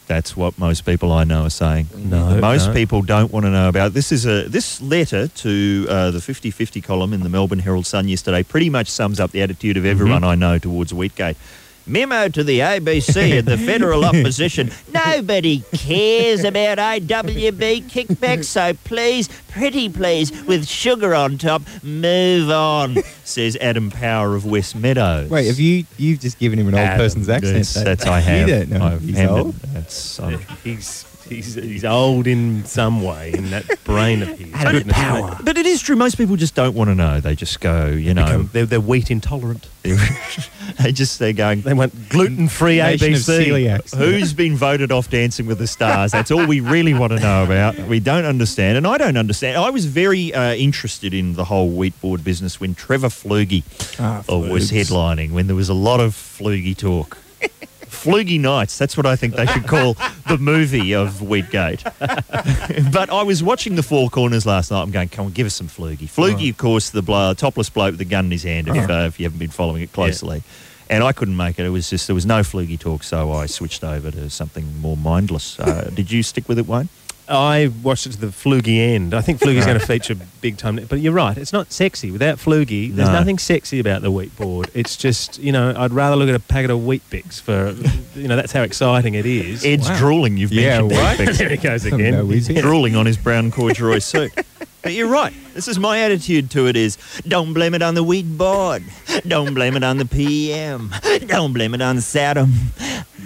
That- 0.08 0.14
that's 0.14 0.38
what 0.38 0.58
most 0.58 0.86
people 0.86 1.12
I 1.12 1.24
know 1.24 1.44
are 1.44 1.50
saying. 1.50 1.88
No, 1.96 2.40
most 2.40 2.68
no. 2.68 2.74
people 2.74 3.02
don't 3.02 3.32
want 3.32 3.46
to 3.46 3.50
know 3.50 3.68
about. 3.68 3.94
This 3.94 4.12
is 4.12 4.26
a 4.26 4.48
this 4.48 4.80
letter 4.82 5.28
to 5.28 5.86
uh, 5.90 6.12
the 6.12 6.20
50-50 6.20 6.84
column 6.84 7.14
in 7.14 7.22
the 7.24 7.30
Melbourne 7.30 7.60
Herald 7.60 7.86
Sun 7.86 8.08
yesterday. 8.08 8.44
Pretty 8.44 8.70
much 8.70 8.88
sums 8.90 9.20
up 9.20 9.32
the 9.32 9.42
attitude 9.42 9.76
of 9.78 9.86
everyone 9.86 10.24
I 10.24 10.36
know 10.36 10.58
towards 10.60 10.94
Wheatgate. 10.94 11.36
Memo 11.86 12.28
to 12.30 12.44
the 12.44 12.60
ABC 12.60 13.40
and 13.40 13.48
the 13.54 13.58
federal 13.58 14.06
opposition. 14.06 14.72
Nobody 14.94 15.64
cares 15.74 16.44
about 16.44 16.78
AWB 16.78 17.84
kickbacks, 17.90 18.46
so 18.46 18.74
please, 18.86 19.30
pretty 19.50 19.90
please, 19.90 20.32
with 20.46 20.68
sugar 20.68 21.14
on 21.14 21.38
top, 21.38 21.62
move 21.84 22.50
on, 22.50 22.98
says 23.24 23.58
Adam 23.60 23.92
Power 23.92 24.36
of 24.36 24.46
West 24.46 24.76
Meadows. 24.76 25.30
Wait, 25.30 25.48
have 25.48 25.60
you 25.60 25.86
you've 25.98 26.20
just 26.20 26.40
given 26.40 26.58
him 26.60 26.68
an 26.70 26.76
old 26.76 26.84
Adam, 26.84 26.98
person's 27.00 27.30
accent? 27.30 27.58
Yes, 27.58 27.74
that's 27.74 28.06
I 28.06 28.20
have. 28.20 28.48
You 28.48 28.56
don't 28.56 28.70
know 28.70 28.86
I've 28.86 29.02
he's 29.02 29.18
handed- 29.18 29.38
old. 29.46 29.56
That's, 29.56 30.20
um, 30.20 30.40
He's, 30.64 31.06
he's, 31.28 31.56
he's 31.56 31.86
old 31.86 32.28
in 32.28 32.64
some 32.66 33.02
way 33.04 33.34
in 33.34 33.50
that 33.52 33.84
brain 33.84 34.22
of 34.22 34.30
his. 34.38 34.52
Goodness 34.52 34.86
me. 34.98 35.32
But 35.44 35.58
it 35.58 35.66
is 35.66 35.82
true. 35.82 35.96
Most 35.96 36.16
people 36.16 36.36
just 36.36 36.56
don't 36.56 36.76
want 36.76 36.90
to 36.90 36.96
know. 36.96 37.20
They 37.20 37.36
just 37.36 37.60
go, 37.60 37.88
you 37.88 38.14
know, 38.14 38.26
Become- 38.26 38.50
they're, 38.54 38.66
they're 38.66 38.82
wheat 38.82 39.10
intolerant. 39.12 39.68
they 39.84 40.94
just 40.94 41.20
they're 41.20 41.34
going. 41.34 41.62
They 41.62 41.74
want 41.74 42.08
gluten 42.10 42.48
free 42.48 42.78
Nation 42.78 43.14
of 43.14 43.20
ABC. 43.20 43.46
celiacs. 43.48 43.96
Who's 43.96 44.34
been 44.34 44.56
voted 44.56 44.92
off 44.94 45.10
Dancing 45.10 45.46
with 45.46 45.58
the 45.58 45.68
Stars? 45.68 46.12
That's 46.14 46.32
all 46.32 46.46
we 46.46 46.62
really 46.62 46.94
want 46.94 47.12
to 47.12 47.20
know 47.20 47.44
about. 47.44 47.78
We 47.90 48.00
don't 48.00 48.24
understand, 48.24 48.78
and 48.78 48.88
I 48.88 48.98
don't 48.98 49.18
understand. 49.18 49.58
I 49.58 49.70
was 49.72 49.86
very 49.86 50.34
uh, 50.34 50.54
interested 50.54 51.14
in 51.14 51.34
the 51.34 51.44
whole 51.44 51.70
wheat 51.70 52.00
board 52.00 52.24
business 52.24 52.62
when 52.62 52.76
Trevor 52.76 53.10
Flugge 53.10 53.64
Ah, 54.00 54.20
uh, 54.32 54.38
was 54.38 54.70
Flugs. 54.72 54.90
headlining, 54.90 55.32
when 55.32 55.48
there 55.48 55.56
was 55.56 55.68
a 55.70 55.74
lot 55.74 56.00
of 56.00 56.14
Flugie 56.14 56.78
talk. 56.78 57.18
Flugie 58.04 58.40
Nights, 58.40 58.78
that's 58.78 58.98
what 58.98 59.06
I 59.06 59.16
think 59.16 59.36
they 59.36 59.46
should 59.46 59.66
call 59.66 59.94
the 60.28 60.38
movie 60.38 60.94
of 60.94 61.22
Wheatgate. 61.22 61.84
but 62.92 63.10
I 63.10 63.24
was 63.24 63.42
watching 63.42 63.76
the 63.76 63.84
Four 63.84 64.10
Corners 64.10 64.46
last 64.46 64.72
night. 64.72 64.82
I'm 64.82 64.92
going, 64.92 65.08
come 65.08 65.28
on, 65.28 65.32
give 65.32 65.48
us 65.48 65.56
some 65.56 65.68
Flugie. 65.68 66.10
Flugie, 66.10 66.50
of 66.50 66.58
course, 66.58 66.90
the 66.90 67.02
blo- 67.02 67.34
topless 67.34 67.70
bloke 67.70 67.92
with 67.92 68.00
the 68.00 68.06
gun 68.06 68.26
in 68.26 68.32
his 68.32 68.44
hand, 68.44 68.68
if, 68.68 68.90
uh, 68.90 69.06
if 69.08 69.20
you 69.20 69.26
haven't 69.26 69.40
been 69.40 69.50
following 69.50 69.82
it 69.84 69.94
closely. 69.94 70.44
And 70.90 71.02
I 71.02 71.14
couldn't 71.14 71.38
make 71.38 71.60
it. 71.60 71.66
It 71.66 71.70
was 71.70 71.90
just, 71.90 72.08
there 72.08 72.14
was 72.14 72.26
no 72.26 72.42
Flugie 72.42 72.78
talk, 72.78 73.04
so 73.04 73.32
I 73.32 73.46
switched 73.46 73.86
over 73.86 74.12
to 74.12 74.30
something 74.30 74.82
more 74.82 74.98
mindless. 74.98 75.58
Uh, 75.58 75.90
did 75.96 76.12
you 76.12 76.24
stick 76.24 76.50
with 76.50 76.60
it, 76.60 76.68
Wayne? 76.68 76.90
I 77.28 77.72
watched 77.82 78.06
it 78.06 78.12
to 78.14 78.20
the 78.20 78.28
Flugie 78.28 78.80
end. 78.96 79.14
I 79.14 79.22
think 79.22 79.40
Flugie's 79.40 79.66
going 79.66 79.80
to 79.80 79.86
feature 79.86 80.16
big 80.42 80.58
time. 80.58 80.80
But 80.90 81.00
you're 81.00 81.14
right, 81.14 81.38
it's 81.38 81.54
not 81.54 81.72
sexy. 81.72 82.12
Without 82.12 82.38
Flugie, 82.38 82.94
there's 82.94 83.08
No. 83.08 83.14
nothing 83.14 83.38
sexy 83.40 83.80
about 83.80 84.02
the 84.02 84.12
wheat 84.12 84.36
board. 84.36 84.70
It's 84.74 84.98
just, 84.98 85.40
you 85.40 85.52
know, 85.54 85.74
I'd 85.78 85.94
rather 85.94 86.16
look 86.18 86.28
at 86.30 86.36
a 86.36 86.40
packet 86.40 86.70
of 86.70 86.86
wheat 86.86 87.02
bix 87.10 87.40
for, 87.42 87.74
you 88.20 88.28
know, 88.28 88.36
that's 88.36 88.52
how 88.52 88.62
exciting 88.64 89.14
it 89.14 89.26
is. 89.26 89.64
Ed's 89.66 89.88
Wow. 89.90 89.98
drooling, 89.98 90.38
you've 90.38 90.52
Yeah, 90.52 90.82
mentioned. 90.82 90.92
Ed 90.94 91.18
Beck. 91.26 91.36
there 91.38 91.50
he 91.50 91.58
goes 91.58 91.86
oh, 91.86 91.96
again. 91.96 92.32
is 92.32 92.50
it? 92.50 92.58
drooling 92.62 92.96
on 92.98 93.06
his 93.06 93.18
brown 93.18 93.52
corduroy 93.52 94.00
suit. 94.00 94.34
But 94.82 94.92
you're 94.92 95.08
right. 95.08 95.34
This 95.54 95.70
is 95.70 95.80
my 95.80 96.00
attitude 96.00 96.52
to 96.52 96.68
it 96.68 96.76
is 96.76 96.98
don't 97.26 97.54
blame 97.54 97.74
it 97.74 97.82
on 97.82 97.96
the 97.96 98.04
wheat 98.04 98.38
board. 98.38 98.84
Don't 99.26 99.54
blame 99.54 99.78
it 99.78 99.84
on 99.84 99.96
the 99.96 100.06
PM. 100.06 100.94
Don't 101.26 101.54
blame 101.54 101.74
it 101.74 101.82
on 101.82 101.98
Saddam. 102.00 102.52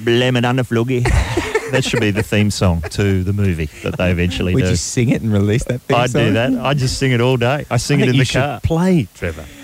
Blame 0.05 0.35
it 0.37 0.45
on 0.45 0.57
the 0.57 0.61
fluggy. 0.63 1.03
That 1.71 1.83
should 1.83 1.99
be 1.99 2.11
the 2.11 2.23
theme 2.23 2.49
song 2.51 2.81
to 2.91 3.23
the 3.23 3.33
movie 3.33 3.69
that 3.83 3.97
they 3.97 4.11
eventually 4.11 4.53
do. 4.53 4.55
Would 4.55 4.63
do. 4.65 4.69
you 4.71 4.75
sing 4.75 5.09
it 5.09 5.21
and 5.21 5.31
release 5.31 5.63
that 5.65 5.81
thing? 5.81 5.97
I'd 5.97 6.11
do 6.13 6.33
that. 6.33 6.53
I'd 6.53 6.77
just 6.77 6.97
sing 6.97 7.11
it 7.11 7.21
all 7.21 7.37
day. 7.37 7.65
I 7.69 7.77
sing 7.77 7.99
I 7.99 8.03
it 8.03 8.09
in 8.09 8.15
you 8.15 8.21
the 8.21 8.25
should 8.25 8.41
car. 8.41 8.59
play, 8.61 9.07
Trevor. 9.13 9.45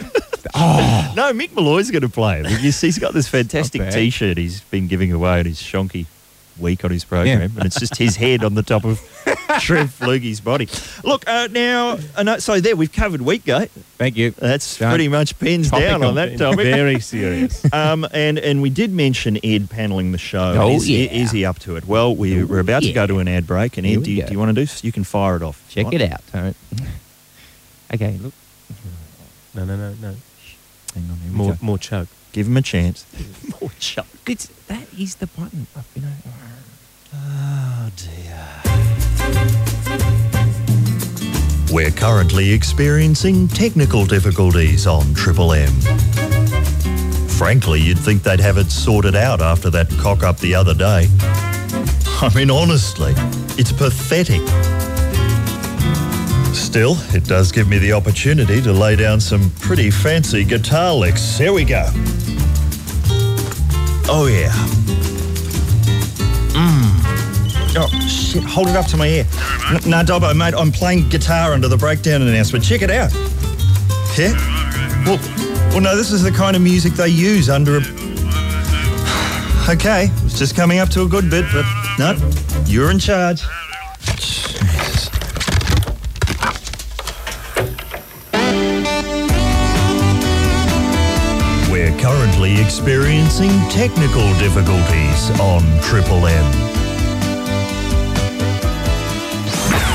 No, 0.55 1.31
Mick 1.33 1.53
Molloy's 1.53 1.89
going 1.89 2.01
to 2.01 2.09
play 2.09 2.41
it. 2.41 2.45
He's 2.45 2.79
he's 2.79 2.99
got 2.99 3.13
this 3.13 3.27
fantastic. 3.27 3.89
T-shirt 3.91 4.37
he's 4.37 4.61
been 4.61 4.87
giving 4.87 5.11
away 5.11 5.39
at 5.39 5.45
his 5.45 5.57
shonky 5.59 6.05
week 6.59 6.83
on 6.85 6.91
his 6.91 7.03
program, 7.05 7.39
Yeah. 7.39 7.45
and 7.57 7.65
it's 7.65 7.79
just 7.79 7.95
his 7.97 8.15
head 8.15 8.43
on 8.43 8.53
the 8.55 8.63
top 8.63 8.85
of 8.85 8.99
Trev 9.59 9.91
Flugge's 9.93 10.39
body. 10.41 10.67
Look, 11.03 11.27
uh, 11.27 11.47
now, 11.51 11.97
uh, 12.15 12.23
no, 12.23 12.37
so 12.39 12.59
there 12.59 12.75
we've 12.75 12.91
covered 12.91 13.21
Wheatgate. 13.21 13.69
Thank 13.97 14.17
you. 14.17 14.31
That's 14.31 14.77
Done. 14.77 14.91
pretty 14.91 15.07
much 15.07 15.37
pins 15.39 15.69
down 15.71 16.03
on 16.03 16.15
that 16.15 16.37
topic. 16.37 16.59
Very 16.65 16.99
serious. 16.99 17.63
Um, 17.73 18.07
and 18.13 18.37
and 18.37 18.61
we 18.61 18.69
did 18.69 18.91
mention 18.91 19.37
Ed 19.43 19.69
paneling 19.69 20.11
the 20.11 20.17
show. 20.17 20.53
Oh, 20.57 20.69
is, 20.75 20.87
yeah. 20.89 21.09
is 21.11 21.31
he 21.31 21.43
up 21.45 21.59
to 21.59 21.75
it? 21.75 21.87
Well, 21.87 22.15
we, 22.15 22.43
we're 22.43 22.59
about 22.59 22.83
to 22.83 22.93
go 22.93 23.07
to 23.07 23.19
an 23.19 23.27
ad 23.27 23.47
break, 23.47 23.77
and 23.77 23.85
Here 23.85 23.99
Ed, 23.99 24.03
do 24.03 24.11
you, 24.11 24.23
do 24.25 24.31
you 24.31 24.37
want 24.39 24.55
to 24.55 24.65
do? 24.65 24.71
You 24.85 24.91
can 24.91 25.03
fire 25.03 25.35
it 25.35 25.41
off. 25.41 25.63
Check 25.69 25.91
it 25.91 26.01
out. 26.01 26.25
Tone. 26.27 26.55
Okay, 27.93 28.17
look. 28.21 28.33
No, 29.53 29.65
no, 29.65 29.75
no, 29.77 29.93
no. 30.01 30.15
Hang 30.95 31.09
on, 31.09 31.17
here 31.17 31.31
we 31.31 31.35
More, 31.37 31.51
go. 31.51 31.57
more 31.61 31.77
chug. 31.77 32.07
Give 32.31 32.47
him 32.47 32.57
a 32.57 32.61
chance. 32.61 33.05
More 33.61 33.69
chuck. 33.79 34.07
Good. 34.25 34.39
That 34.67 34.82
is 34.99 35.15
the 35.15 35.27
button. 35.27 35.67
Oh 37.13 37.91
dear. 37.95 38.73
We're 41.71 41.91
currently 41.91 42.51
experiencing 42.51 43.47
technical 43.47 44.05
difficulties 44.05 44.85
on 44.85 45.13
Triple 45.13 45.53
M. 45.53 45.71
Frankly, 47.27 47.81
you'd 47.81 47.97
think 47.97 48.23
they'd 48.23 48.39
have 48.39 48.57
it 48.57 48.69
sorted 48.71 49.15
out 49.15 49.41
after 49.41 49.69
that 49.71 49.89
cock 49.99 50.23
up 50.23 50.37
the 50.39 50.53
other 50.53 50.73
day. 50.73 51.07
I 52.21 52.31
mean, 52.35 52.51
honestly, 52.51 53.13
it's 53.57 53.71
pathetic. 53.71 54.41
Still, 56.53 56.95
it 57.15 57.25
does 57.25 57.51
give 57.51 57.67
me 57.67 57.79
the 57.79 57.93
opportunity 57.93 58.61
to 58.61 58.71
lay 58.71 58.95
down 58.95 59.19
some 59.19 59.49
pretty 59.59 59.89
fancy 59.89 60.43
guitar 60.43 60.93
licks. 60.93 61.37
Here 61.37 61.53
we 61.53 61.63
go. 61.65 61.89
Oh, 64.05 64.27
yeah. 64.31 64.82
Oh, 67.75 67.87
shit. 68.07 68.43
Hold 68.43 68.67
it 68.69 68.75
up 68.75 68.85
to 68.87 68.97
my 68.97 69.07
ear. 69.07 69.25
N- 69.71 69.89
No, 69.89 70.03
Dobbo, 70.03 70.35
mate, 70.35 70.53
I'm 70.55 70.71
playing 70.71 71.09
guitar 71.09 71.53
under 71.53 71.67
the 71.67 71.77
breakdown 71.77 72.21
announcement. 72.21 72.63
Check 72.63 72.81
it 72.83 72.91
out. 72.91 73.11
Yeah? 74.17 74.33
Well, 75.05 75.17
well, 75.69 75.81
no, 75.81 75.95
this 75.95 76.11
is 76.11 76.21
the 76.21 76.31
kind 76.31 76.55
of 76.55 76.61
music 76.61 76.93
they 76.93 77.07
use 77.09 77.49
under 77.49 77.77
a. 77.77 77.81
Okay, 79.69 80.09
it's 80.25 80.37
just 80.37 80.57
coming 80.57 80.79
up 80.79 80.89
to 80.89 81.03
a 81.03 81.07
good 81.07 81.29
bit, 81.29 81.45
but 81.53 81.63
no, 81.97 82.15
you're 82.65 82.91
in 82.91 82.99
charge. 82.99 83.41
We're 91.71 91.95
currently 91.99 92.61
experiencing 92.61 93.49
technical 93.69 94.31
difficulties 94.37 95.31
on 95.39 95.61
Triple 95.81 96.27
M. 96.27 96.72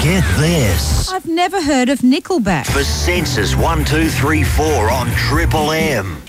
Get 0.02 0.22
this. 0.38 1.10
I've 1.10 1.26
never 1.26 1.60
heard 1.60 1.88
of 1.88 1.98
Nickelback. 2.00 2.66
for 2.66 2.84
Sensis 2.84 3.56
1234 3.56 4.90
on 4.90 5.08
Triple 5.16 5.72
M. 5.72 6.22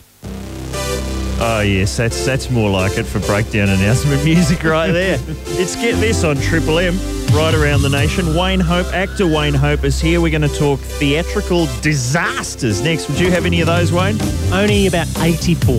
Oh 1.42 1.62
yes, 1.62 1.96
that's 1.96 2.26
that's 2.26 2.50
more 2.50 2.70
like 2.70 2.98
it 2.98 3.04
for 3.06 3.20
breakdown 3.20 3.70
announcement 3.70 4.24
music 4.26 4.64
right 4.64 4.92
there. 4.92 5.20
it's 5.28 5.76
get 5.76 5.94
this 6.00 6.24
on 6.24 6.36
Triple 6.38 6.80
M 6.80 6.98
right 7.32 7.54
around 7.54 7.84
the 7.84 7.90
nation. 7.90 8.36
Wayne 8.36 8.60
Hope, 8.60 8.88
actor 8.88 9.28
Wayne 9.28 9.54
Hope 9.54 9.84
is 9.84 10.02
here. 10.02 10.20
We're 10.20 10.38
going 10.38 10.50
to 10.50 10.58
talk 10.60 10.80
theatrical 10.80 11.68
disasters 11.82 12.82
next. 12.82 13.08
Would 13.08 13.20
you 13.20 13.30
have 13.30 13.46
any 13.46 13.62
of 13.62 13.68
those, 13.68 13.94
Wayne? 13.94 14.18
Only 14.52 14.88
about 14.88 15.08
84. 15.20 15.76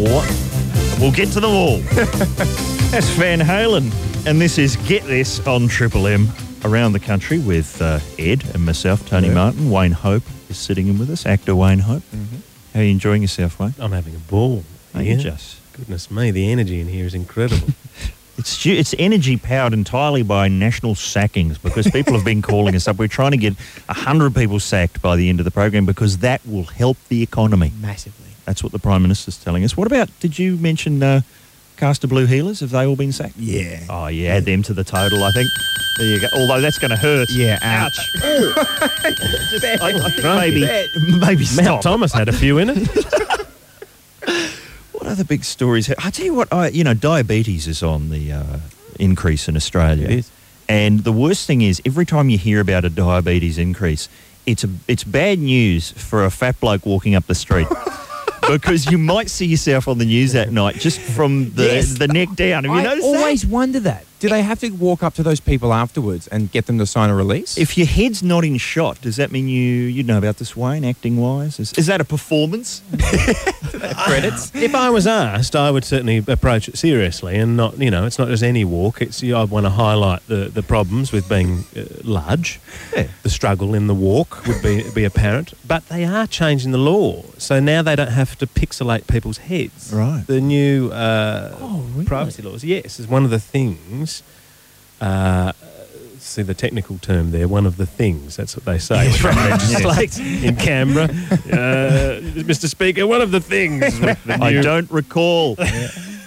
We'll 1.00 1.12
get 1.12 1.28
to 1.32 1.40
them 1.40 1.50
all. 1.50 1.78
That's 2.92 3.10
Van 3.10 3.40
Halen, 3.40 3.92
and 4.26 4.40
this 4.40 4.58
is 4.58 4.76
Get 4.76 5.02
This 5.04 5.44
on 5.46 5.66
Triple 5.68 6.06
M 6.06 6.28
around 6.64 6.92
the 6.92 7.00
country 7.00 7.38
with 7.38 7.80
uh, 7.80 8.00
Ed 8.18 8.44
and 8.54 8.64
myself, 8.64 9.06
Tony 9.08 9.28
Yeah. 9.28 9.34
Martin. 9.34 9.70
Wayne 9.70 9.92
Hope 9.92 10.22
is 10.48 10.58
sitting 10.58 10.88
in 10.88 10.98
with 10.98 11.10
us, 11.10 11.26
actor 11.26 11.54
Wayne 11.54 11.80
Hope. 11.80 12.02
How 12.74 12.80
are 12.80 12.82
you 12.82 12.90
enjoying 12.90 13.22
yourself, 13.22 13.58
Wayne? 13.58 13.74
I'm 13.78 13.92
having 13.92 14.14
a 14.14 14.18
ball. 14.18 14.64
Are 14.94 15.02
you 15.02 15.12
Yeah. 15.14 15.18
just? 15.18 15.56
Goodness 15.72 16.10
me, 16.10 16.30
the 16.30 16.50
energy 16.50 16.80
in 16.80 16.88
here 16.88 17.06
is 17.06 17.14
incredible. 17.14 17.68
It's 18.38 18.64
it's 18.64 18.94
energy 18.98 19.36
powered 19.36 19.74
entirely 19.74 20.22
by 20.22 20.48
national 20.48 20.94
sackings 20.94 21.58
because 21.58 21.90
people 21.90 22.14
have 22.14 22.24
been 22.24 22.40
calling 22.40 22.74
us 22.74 22.88
up. 22.88 22.96
We're 22.96 23.06
trying 23.06 23.32
to 23.32 23.36
get 23.36 23.54
hundred 23.86 24.34
people 24.34 24.58
sacked 24.60 25.02
by 25.02 25.16
the 25.16 25.28
end 25.28 25.40
of 25.40 25.44
the 25.44 25.50
program 25.50 25.84
because 25.84 26.18
that 26.18 26.40
will 26.46 26.62
help 26.64 26.96
the 27.10 27.22
economy. 27.22 27.70
Massively. 27.82 28.30
That's 28.46 28.62
what 28.62 28.72
the 28.72 28.78
prime 28.78 29.02
minister's 29.02 29.36
telling 29.36 29.62
us. 29.62 29.76
What 29.76 29.86
about? 29.86 30.08
Did 30.20 30.38
you 30.38 30.56
mention 30.56 31.02
uh, 31.02 31.20
Caster 31.80 32.06
Blue 32.06 32.26
Heelers? 32.26 32.60
Have 32.60 32.70
they 32.70 32.86
all 32.86 32.94
been 32.94 33.10
sacked? 33.10 33.36
Yeah. 33.38 33.80
Oh 33.88 34.06
yeah, 34.08 34.34
add 34.34 34.44
them 34.44 34.62
to 34.64 34.74
the 34.74 34.84
total. 34.84 35.24
I 35.24 35.30
think. 35.32 35.48
There 35.98 36.06
you 36.06 36.20
go. 36.20 36.28
Although 36.34 36.60
that's 36.60 36.78
going 36.78 36.90
to 36.90 36.96
hurt. 36.96 37.28
Yeah, 37.30 37.58
Ouch. 37.62 37.98
Just- 38.22 39.64
I, 39.64 39.88
I 39.88 39.92
think 40.10 40.20
Crikey. 40.20 40.60
maybe 40.60 41.18
maybe 41.18 41.44
Mount. 41.56 41.82
Thomas 41.82 42.12
had 42.12 42.28
a 42.28 42.32
few 42.32 42.58
in 42.58 42.70
it. 42.70 42.88
What 44.92 45.06
other 45.06 45.24
big 45.24 45.44
stories? 45.44 45.88
I 45.90 46.10
tell 46.10 46.26
you 46.26 46.34
what, 46.34 46.52
I, 46.52 46.68
you 46.68 46.84
know, 46.84 46.92
diabetes 46.92 47.66
is 47.66 47.82
on 47.82 48.10
the 48.10 48.32
uh, 48.32 48.58
increase 48.98 49.48
in 49.48 49.56
Australia. 49.56 50.04
It 50.04 50.10
is. 50.10 50.30
And 50.68 51.00
the 51.04 51.10
worst 51.12 51.46
thing 51.46 51.62
is, 51.62 51.80
every 51.86 52.04
time 52.04 52.28
you 52.28 52.36
hear 52.36 52.60
about 52.60 52.84
a 52.84 52.90
diabetes 52.90 53.56
increase, 53.56 54.10
it's 54.44 54.62
a, 54.62 54.68
it's 54.88 55.02
bad 55.02 55.38
news 55.38 55.90
for 55.92 56.26
a 56.26 56.30
fat 56.30 56.60
bloke 56.60 56.84
walking 56.84 57.14
up 57.14 57.26
the 57.26 57.34
street. 57.34 57.66
Because 58.58 58.90
you 58.90 58.98
might 58.98 59.30
see 59.30 59.46
yourself 59.46 59.88
on 59.88 59.98
the 59.98 60.04
news 60.04 60.32
that 60.32 60.52
night 60.52 60.76
just 60.76 61.00
from 61.00 61.52
the 61.54 61.64
Yes. 61.64 61.98
the 61.98 62.08
neck 62.08 62.28
down. 62.34 62.64
Have 62.64 62.72
you 62.74 62.80
I 62.80 62.82
noticed 62.82 63.06
always 63.06 63.46
wonder 63.46 63.80
that. 63.80 64.04
Do 64.20 64.28
they 64.28 64.42
have 64.42 64.60
to 64.60 64.70
walk 64.70 65.02
up 65.02 65.14
to 65.14 65.22
those 65.22 65.40
people 65.40 65.72
afterwards 65.72 66.28
and 66.28 66.50
get 66.52 66.66
them 66.66 66.78
to 66.78 66.86
sign 66.86 67.08
a 67.10 67.14
release? 67.14 67.56
If 67.58 67.76
your 67.78 67.86
head's 67.86 68.22
not 68.22 68.44
in 68.44 68.58
shot, 68.58 69.00
does 69.00 69.16
that 69.16 69.32
mean 69.32 69.48
you 69.48 69.64
you 69.96 70.02
know 70.02 70.18
about 70.18 70.36
this, 70.36 70.54
Wayne, 70.54 70.84
acting 70.84 71.16
wise? 71.16 71.58
Is, 71.58 71.72
is 71.72 71.86
that 71.86 72.00
a 72.00 72.04
performance? 72.04 72.82
credits. 74.04 74.54
If 74.54 74.74
I 74.74 74.90
was 74.90 75.06
asked, 75.06 75.56
I 75.56 75.70
would 75.70 75.84
certainly 75.84 76.18
approach 76.28 76.68
it 76.68 76.76
seriously 76.76 77.36
and 77.36 77.56
not, 77.56 77.78
you 77.78 77.90
know, 77.90 78.06
it's 78.06 78.18
not 78.18 78.28
just 78.28 78.42
any 78.42 78.64
walk. 78.64 79.00
It's 79.02 79.22
I 79.22 79.44
want 79.44 79.66
to 79.66 79.70
highlight 79.70 80.26
the, 80.26 80.50
the 80.52 80.62
problems 80.62 81.12
with 81.12 81.28
being 81.28 81.64
uh, 81.76 81.84
large. 82.04 82.60
Yeah. 82.94 83.08
The 83.22 83.30
struggle 83.30 83.74
in 83.74 83.86
the 83.86 83.94
walk 83.94 84.46
would 84.46 84.62
be 84.62 84.84
be 84.94 85.04
apparent, 85.04 85.54
but 85.66 85.88
they 85.88 86.04
are 86.04 86.26
changing 86.26 86.72
the 86.72 86.78
law, 86.92 87.22
so 87.38 87.60
now 87.60 87.82
they 87.82 87.96
don't 87.96 88.08
have 88.22 88.36
to 88.38 88.46
pixelate 88.46 89.06
people's 89.06 89.38
heads. 89.38 89.92
Right. 89.94 90.24
The 90.26 90.40
new 90.40 90.90
uh, 90.90 91.56
Oh, 91.60 91.84
really? 91.94 92.06
privacy 92.06 92.42
laws, 92.42 92.64
yes, 92.64 92.98
is 93.00 93.06
one 93.06 93.24
of 93.24 93.30
the 93.30 93.38
things. 93.40 94.09
Uh, 95.00 95.52
see 96.18 96.42
the 96.42 96.54
technical 96.54 96.98
term 96.98 97.30
there. 97.30 97.48
One 97.48 97.66
of 97.66 97.76
the 97.76 97.86
things. 97.86 98.36
That's 98.36 98.56
what 98.56 98.64
they 98.64 98.78
say. 98.78 99.06
Yes, 99.06 99.22
right, 99.24 99.36
yes. 99.36 99.84
legislate 99.84 100.44
in 100.44 100.56
Canberra, 100.56 101.04
uh, 101.08 102.20
Mr. 102.42 102.68
Speaker. 102.68 103.06
One 103.06 103.20
of 103.20 103.30
the 103.30 103.40
things. 103.40 103.98
The 104.00 104.38
I 104.40 104.60
don't 104.60 104.90
recall. 104.90 105.56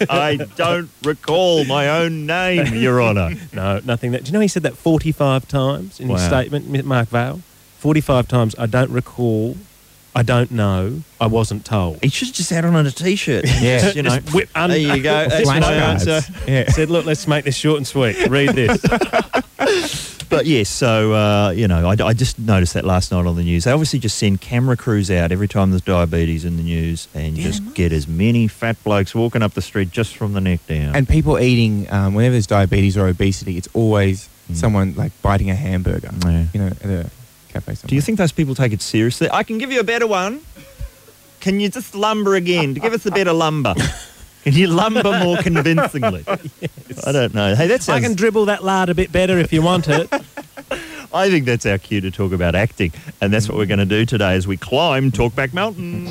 I 0.10 0.36
don't 0.56 0.90
recall 1.04 1.64
my 1.66 1.88
own 1.90 2.26
name, 2.26 2.74
Your 2.74 3.02
Honour. 3.02 3.36
No, 3.54 3.80
nothing. 3.86 4.12
That. 4.12 4.24
Do 4.24 4.30
you 4.30 4.34
know 4.34 4.40
he 4.40 4.48
said 4.48 4.64
that 4.64 4.76
45 4.76 5.48
times 5.48 6.00
in 6.00 6.10
his 6.10 6.22
statement, 6.24 6.86
Mark 6.86 7.10
Vaile? 7.10 7.42
45 7.78 8.28
times. 8.28 8.56
I 8.58 8.66
don't 8.66 8.90
recall. 8.92 9.56
I 10.16 10.24
don't 10.24 10.52
know. 10.52 11.02
I 11.20 11.28
wasn't 11.28 11.66
told. 11.66 12.00
He 12.04 12.10
should 12.10 12.28
have 12.30 12.36
just 12.36 12.50
had 12.50 12.66
on 12.66 12.76
a 12.76 12.92
t-shirt. 12.92 13.46
Yeah. 13.46 13.80
Just, 13.80 13.96
you 13.96 14.04
know. 14.04 14.20
Whip 14.34 14.50
un- 14.56 14.70
there 14.70 14.80
you 14.80 15.02
go. 15.02 15.28
That's 15.28 15.48
my 15.48 15.60
answer. 15.60 16.22
Yeah. 16.48 16.70
Said, 16.70 16.90
look, 16.90 17.06
let's 17.06 17.28
make 17.28 17.46
this 17.46 17.56
short 17.56 17.78
and 17.78 17.88
sweet. 17.88 18.28
Read 18.28 18.50
this. 18.50 18.80
But 20.34 20.48
yes, 20.48 20.68
so 20.68 21.14
uh, 21.14 21.52
you 21.52 21.68
know, 21.68 21.88
I, 21.88 21.92
I 22.04 22.14
just 22.14 22.40
noticed 22.40 22.74
that 22.74 22.86
last 22.86 23.12
night 23.12 23.28
on 23.28 23.36
the 23.36 23.44
news. 23.44 23.66
They 23.66 23.72
obviously 23.72 24.00
just 24.00 24.18
send 24.18 24.42
camera 24.42 24.76
crews 24.76 25.12
out 25.12 25.32
every 25.32 25.48
time 25.48 25.70
there's 25.70 25.84
diabetes 25.84 26.44
in 26.44 26.58
the 26.58 26.64
news, 26.64 27.08
and 27.14 27.36
just 27.36 27.76
get 27.76 27.94
as 27.94 28.08
many 28.08 28.48
fat 28.48 28.84
blokes 28.84 29.14
walking 29.14 29.44
up 29.44 29.54
the 29.54 29.62
street 29.62 29.92
just 29.92 30.18
from 30.18 30.34
the 30.34 30.42
neck 30.42 30.66
down. 30.66 30.96
And 30.96 31.08
people 31.08 31.38
eating, 31.38 31.88
um, 31.92 32.16
whenever 32.16 32.32
there's 32.32 32.48
diabetes 32.48 32.98
or 32.98 33.08
obesity, 33.08 33.58
it's 33.58 33.70
always 33.76 34.28
someone 34.54 34.96
like 34.96 35.12
biting 35.22 35.52
a 35.52 35.56
hamburger. 35.56 36.10
Yeah. 36.26 36.46
You 36.52 36.60
know, 36.62 36.68
at 36.68 36.86
a 36.86 37.10
cafe. 37.54 37.76
Somewhere. 37.76 37.90
Do 37.90 37.96
you 37.96 38.02
think 38.02 38.18
those 38.18 38.32
people 38.32 38.56
take 38.56 38.74
it 38.74 38.82
seriously? 38.82 39.30
I 39.32 39.44
can 39.44 39.58
give 39.58 39.72
you 39.72 39.80
a 39.80 39.84
better 39.84 40.08
one. 40.08 40.42
Can 41.40 41.60
you 41.60 41.70
just 41.70 41.94
lumber 41.94 42.36
again? 42.36 42.74
to 42.74 42.80
Give 42.80 42.94
us 42.94 43.06
a 43.06 43.12
better 43.12 43.34
lumber. 43.34 43.76
Can 44.44 44.54
you 44.54 44.68
lumber 44.68 45.04
more 45.04 45.38
convincingly? 45.38 46.26
I 47.08 47.12
don't 47.14 47.34
know. 47.34 47.56
Hey, 47.56 47.68
that 47.68 47.88
I 47.88 48.02
can 48.02 48.14
dribble 48.14 48.46
that 48.48 48.62
lard 48.62 48.90
a 48.90 48.94
bit 48.94 49.10
better 49.10 49.38
if 49.38 49.54
you 49.54 49.62
want 49.62 49.88
it. 49.88 50.12
I 51.14 51.30
think 51.30 51.46
that's 51.46 51.66
our 51.66 51.78
cue 51.78 52.02
to 52.02 52.12
talk 52.12 52.34
about 52.34 52.54
acting, 52.54 52.92
and 53.22 53.32
that's 53.32 53.48
what 53.48 53.58
we're 53.58 53.68
going 53.68 53.80
to 53.80 53.86
do 53.86 54.06
today 54.06 54.34
as 54.34 54.46
we 54.46 54.58
climb 54.58 55.12
Talkback 55.12 55.54
Mountain. 55.54 56.10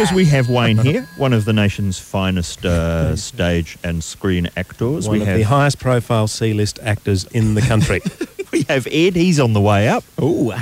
Because 0.00 0.14
we 0.14 0.24
have 0.24 0.48
Wayne 0.48 0.78
here, 0.82 1.06
one 1.18 1.34
of 1.34 1.44
the 1.44 1.52
nation's 1.52 1.98
finest 1.98 2.64
uh, 2.64 3.14
stage 3.16 3.76
and 3.84 4.02
screen 4.02 4.48
actors. 4.56 5.06
One 5.06 5.18
we 5.18 5.20
of 5.20 5.28
have 5.28 5.36
the 5.36 5.42
highest 5.42 5.78
profile 5.78 6.26
C-list 6.26 6.78
actors 6.82 7.24
in 7.26 7.52
the 7.52 7.60
country. 7.60 8.00
we 8.50 8.62
have 8.62 8.86
Ed. 8.86 9.14
He's 9.14 9.38
on 9.38 9.52
the 9.52 9.60
way 9.60 9.88
up. 9.88 10.02
Oh, 10.16 10.52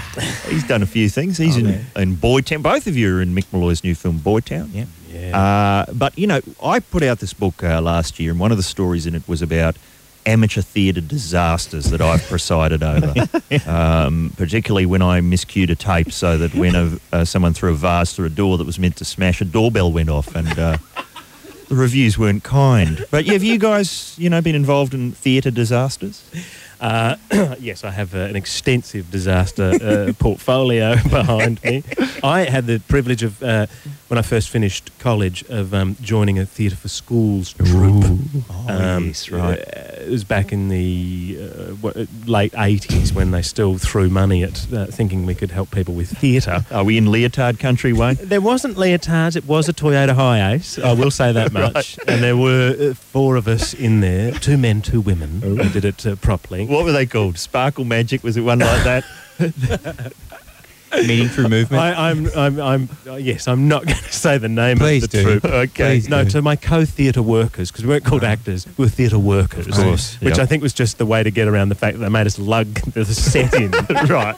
He's 0.48 0.66
done 0.66 0.82
a 0.82 0.86
few 0.86 1.08
things. 1.08 1.38
He's 1.38 1.56
in, 1.56 1.68
Okay. 1.68 1.84
in 1.94 2.16
Boytown. 2.16 2.64
Both 2.64 2.88
of 2.88 2.96
you 2.96 3.16
are 3.16 3.22
in 3.22 3.32
Mick 3.32 3.44
Molloy's 3.52 3.84
new 3.84 3.94
film 3.94 4.18
Boytown. 4.18 4.70
yeah. 4.72 4.86
yeah. 5.08 5.38
Uh, 5.86 5.92
but 5.92 6.18
you 6.18 6.26
know, 6.26 6.40
I 6.60 6.80
put 6.80 7.04
out 7.04 7.20
this 7.20 7.32
book 7.32 7.62
uh, 7.62 7.80
last 7.80 8.18
year, 8.18 8.32
and 8.32 8.40
one 8.40 8.50
of 8.50 8.56
the 8.56 8.64
stories 8.64 9.06
in 9.06 9.14
it 9.14 9.28
was 9.28 9.40
about 9.40 9.76
amateur 10.28 10.60
theatre 10.62 11.00
disasters 11.00 11.90
that 11.90 12.00
I've 12.00 12.22
presided 12.28 12.82
over. 12.82 13.14
um, 13.66 14.32
particularly 14.36 14.86
when 14.86 15.02
I 15.02 15.20
miscued 15.20 15.70
a 15.70 15.74
tape, 15.74 16.12
so 16.12 16.38
that 16.38 16.54
when 16.54 16.74
a, 16.74 16.98
uh, 17.12 17.24
someone 17.24 17.54
threw 17.54 17.72
a 17.72 17.74
vase 17.74 18.12
through 18.14 18.26
a 18.26 18.30
door 18.30 18.58
that 18.58 18.66
was 18.66 18.78
meant 18.78 18.96
to 18.96 19.04
smash, 19.04 19.40
a 19.40 19.44
doorbell 19.44 19.90
went 19.92 20.10
off, 20.10 20.34
and 20.34 20.58
uh, 20.58 20.76
the 21.68 21.74
reviews 21.76 22.18
weren't 22.18 22.44
kind. 22.44 23.04
But 23.10 23.26
have 23.26 23.42
you 23.42 23.58
guys, 23.58 24.14
you 24.18 24.30
know, 24.30 24.40
been 24.40 24.54
involved 24.54 24.94
in 24.94 25.12
theatre 25.12 25.50
disasters? 25.50 26.22
Uh, 26.80 27.16
yes, 27.58 27.82
I 27.82 27.90
have 27.90 28.14
uh, 28.14 28.18
an 28.18 28.36
extensive 28.36 29.10
disaster 29.10 29.72
uh, 29.82 30.12
portfolio 30.18 30.94
behind 31.10 31.62
me. 31.64 31.82
I 32.22 32.44
had 32.44 32.66
the 32.66 32.78
privilege 32.78 33.24
of, 33.24 33.42
uh, 33.42 33.66
when 34.06 34.16
I 34.16 34.22
first 34.22 34.48
finished 34.48 34.90
college, 35.00 35.42
of 35.48 35.74
um, 35.74 35.96
joining 36.00 36.38
a 36.38 36.46
theatre 36.46 36.76
for 36.76 36.88
schools 36.88 37.52
troupe. 37.52 38.04
Oh, 38.48 38.66
Um, 38.68 39.06
yes, 39.08 39.28
right. 39.30 39.58
It 40.08 40.12
was 40.12 40.24
back 40.24 40.52
in 40.52 40.68
the 40.68 41.38
uh, 41.38 42.06
late 42.26 42.52
80s 42.52 43.12
when 43.12 43.30
they 43.30 43.42
still 43.42 43.76
threw 43.76 44.08
money 44.08 44.42
at 44.42 44.72
uh, 44.72 44.86
thinking 44.86 45.26
we 45.26 45.34
could 45.34 45.50
help 45.50 45.70
people 45.70 45.94
with 45.94 46.08
theatre. 46.18 46.64
Are 46.70 46.82
we 46.82 46.96
in 46.96 47.10
leotard 47.10 47.58
country, 47.58 47.92
Wayne? 47.92 48.16
There 48.28 48.40
wasn't 48.40 48.76
leotards, 48.76 49.36
it 49.36 49.46
was 49.46 49.68
a 49.68 49.72
Toyota 49.72 50.14
Hiace, 50.14 50.82
I 50.82 50.92
will 50.92 51.10
say 51.10 51.32
that 51.32 51.52
much. 51.64 51.98
And 52.06 52.22
there 52.22 52.36
were 52.36 52.74
uh, 52.78 52.94
four 52.94 53.36
of 53.36 53.46
us 53.48 53.74
in 53.74 54.00
there, 54.00 54.32
two 54.32 54.56
men, 54.56 54.82
two 54.82 55.00
women, 55.00 55.40
who 55.42 55.56
did 55.68 55.84
it 55.84 56.06
uh, 56.06 56.16
properly. 56.16 56.66
What 56.66 56.84
were 56.84 56.92
they 56.92 57.06
called? 57.06 57.38
Sparkle 57.38 57.84
Magic? 57.84 58.22
Was 58.22 58.36
it 58.36 58.42
one 58.42 58.60
like 58.60 58.84
that? 58.84 59.04
Meeting 60.92 61.28
through 61.28 61.48
movement. 61.48 61.82
I, 61.82 62.10
I'm, 62.10 62.26
I'm, 62.36 62.60
I'm, 62.60 62.88
uh, 63.06 63.14
yes, 63.16 63.46
I'm 63.46 63.68
not 63.68 63.84
going 63.86 63.96
to 63.98 64.12
say 64.12 64.38
the 64.38 64.48
name 64.48 64.78
Please 64.78 65.04
of 65.04 65.10
the 65.10 65.18
do. 65.18 65.22
troupe. 65.40 65.44
Okay. 65.44 65.84
Please 66.00 66.08
No, 66.08 66.24
do. 66.24 66.30
to 66.30 66.42
my 66.42 66.56
co-theatre 66.56 67.22
workers, 67.22 67.70
because 67.70 67.84
we 67.84 67.90
weren't 67.90 68.04
called 68.04 68.24
actors, 68.24 68.66
we 68.76 68.84
were 68.84 68.88
theatre 68.88 69.18
workers. 69.18 69.66
Of 69.66 69.74
course, 69.74 70.14
Which 70.20 70.36
yep. 70.36 70.42
I 70.42 70.46
think 70.46 70.62
was 70.62 70.72
just 70.72 70.98
the 70.98 71.06
way 71.06 71.22
to 71.22 71.30
get 71.30 71.46
around 71.48 71.68
the 71.68 71.74
fact 71.74 71.98
that 71.98 72.04
they 72.04 72.08
made 72.08 72.26
us 72.26 72.38
lug 72.38 72.66
the 72.94 73.04
set 73.04 73.54
in. 73.54 73.70
right. 74.08 74.36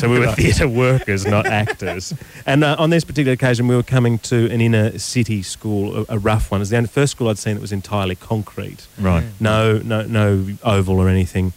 So 0.00 0.08
we 0.08 0.18
were 0.18 0.32
theatre 0.32 0.68
workers, 0.68 1.26
not 1.26 1.46
actors. 1.46 2.14
And 2.46 2.64
uh, 2.64 2.76
on 2.78 2.88
this 2.90 3.04
particular 3.04 3.32
occasion, 3.34 3.66
we 3.68 3.76
were 3.76 3.82
coming 3.82 4.18
to 4.20 4.50
an 4.50 4.60
inner 4.60 4.98
city 4.98 5.42
school, 5.42 6.04
a, 6.08 6.14
a 6.16 6.18
rough 6.18 6.50
one. 6.50 6.60
It 6.60 6.62
was 6.62 6.70
the 6.70 6.76
only 6.78 6.88
first 6.88 7.12
school 7.12 7.28
I'd 7.28 7.36
seen 7.38 7.54
that 7.56 7.60
was 7.60 7.72
entirely 7.72 8.14
concrete. 8.16 8.86
Right. 8.98 9.24
No, 9.38 9.78
no, 9.78 10.02
no 10.02 10.46
oval 10.62 10.98
or 10.98 11.08
anything. 11.08 11.52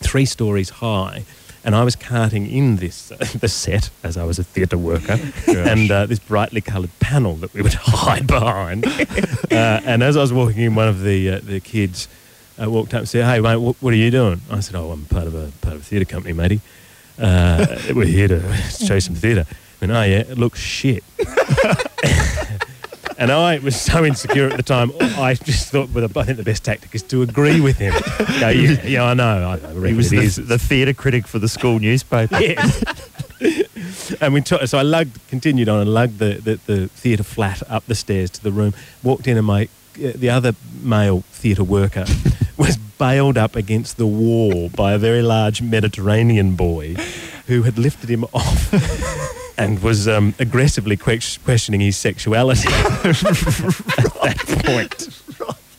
Three 0.00 0.24
stories 0.26 0.70
high. 0.70 1.24
And 1.64 1.74
I 1.74 1.82
was 1.82 1.96
carting 1.96 2.46
in 2.46 2.76
this 2.76 3.10
uh, 3.10 3.16
the 3.40 3.48
set 3.48 3.90
as 4.02 4.16
I 4.16 4.24
was 4.24 4.38
a 4.38 4.44
theatre 4.44 4.76
worker, 4.76 5.18
and 5.48 5.90
uh, 5.90 6.06
this 6.06 6.18
brightly 6.18 6.60
coloured 6.60 6.96
panel 7.00 7.36
that 7.36 7.54
we 7.54 7.62
would 7.62 7.74
hide 7.80 8.26
behind. 8.26 8.86
uh, 9.50 9.80
and 9.84 10.02
as 10.02 10.16
I 10.16 10.20
was 10.20 10.32
walking 10.32 10.60
in, 10.60 10.74
one 10.74 10.88
of 10.88 11.00
the 11.02 11.30
uh, 11.30 11.40
the 11.42 11.60
kids 11.60 12.08
uh, 12.62 12.70
walked 12.70 12.92
up 12.92 13.00
and 13.00 13.08
said, 13.08 13.24
"Hey, 13.24 13.40
mate, 13.40 13.56
what, 13.56 13.76
what 13.80 13.94
are 13.94 13.96
you 13.96 14.10
doing?" 14.10 14.42
I 14.50 14.60
said, 14.60 14.76
"Oh, 14.76 14.90
I'm 14.90 15.06
part 15.06 15.26
of 15.26 15.34
a 15.34 15.52
part 15.62 15.74
of 15.74 15.80
a 15.80 15.84
theatre 15.84 16.04
company, 16.04 16.34
matey. 16.34 16.60
Uh, 17.18 17.66
we're 17.94 18.06
here 18.06 18.28
to 18.28 18.56
show 18.68 18.98
some 18.98 19.14
theatre." 19.14 19.46
And 19.80 19.90
oh 19.90 20.02
yeah, 20.02 20.20
it 20.20 20.38
looks 20.38 20.60
shit. 20.60 21.02
And 23.16 23.30
I 23.30 23.58
was 23.58 23.80
so 23.80 24.04
insecure 24.04 24.48
at 24.48 24.56
the 24.56 24.62
time, 24.62 24.90
I 25.00 25.34
just 25.34 25.70
thought, 25.70 25.90
well, 25.90 26.04
I 26.04 26.24
think 26.24 26.36
the 26.36 26.42
best 26.42 26.64
tactic 26.64 26.94
is 26.94 27.02
to 27.04 27.22
agree 27.22 27.60
with 27.60 27.78
him. 27.78 27.94
Go, 28.40 28.48
yeah, 28.48 28.84
yeah, 28.84 29.04
I 29.04 29.14
know. 29.14 29.48
I 29.50 29.72
know 29.72 29.82
He 29.82 29.94
was 29.94 30.10
the, 30.10 30.26
the 30.42 30.58
theatre 30.58 30.94
critic 30.94 31.26
for 31.26 31.38
the 31.38 31.48
school 31.48 31.78
newspaper. 31.78 32.40
Yes. 32.40 32.82
and 34.20 34.34
we 34.34 34.42
so 34.44 34.78
I 34.78 34.82
lugged, 34.82 35.18
continued 35.28 35.68
on 35.68 35.80
and 35.80 35.92
lugged 35.92 36.18
the, 36.18 36.34
the, 36.34 36.60
the 36.66 36.88
theatre 36.88 37.22
flat 37.22 37.62
up 37.68 37.86
the 37.86 37.94
stairs 37.94 38.30
to 38.30 38.42
the 38.42 38.52
room. 38.52 38.74
Walked 39.02 39.26
in, 39.26 39.36
and 39.36 39.46
my 39.46 39.68
uh, 39.96 40.12
the 40.14 40.30
other 40.30 40.54
male 40.82 41.20
theatre 41.30 41.64
worker 41.64 42.04
was 42.56 42.76
bailed 42.76 43.38
up 43.38 43.54
against 43.56 43.96
the 43.96 44.06
wall 44.06 44.68
by 44.70 44.92
a 44.92 44.98
very 44.98 45.22
large 45.22 45.62
Mediterranean 45.62 46.56
boy 46.56 46.94
who 47.46 47.62
had 47.62 47.78
lifted 47.78 48.10
him 48.10 48.24
off. 48.32 48.72
And 49.56 49.80
was 49.82 50.08
um, 50.08 50.34
aggressively 50.40 50.96
que- 50.96 51.20
questioning 51.44 51.80
his 51.80 51.96
sexuality 51.96 52.68
at 52.68 53.02
that 53.02 54.62
point. 54.64 55.08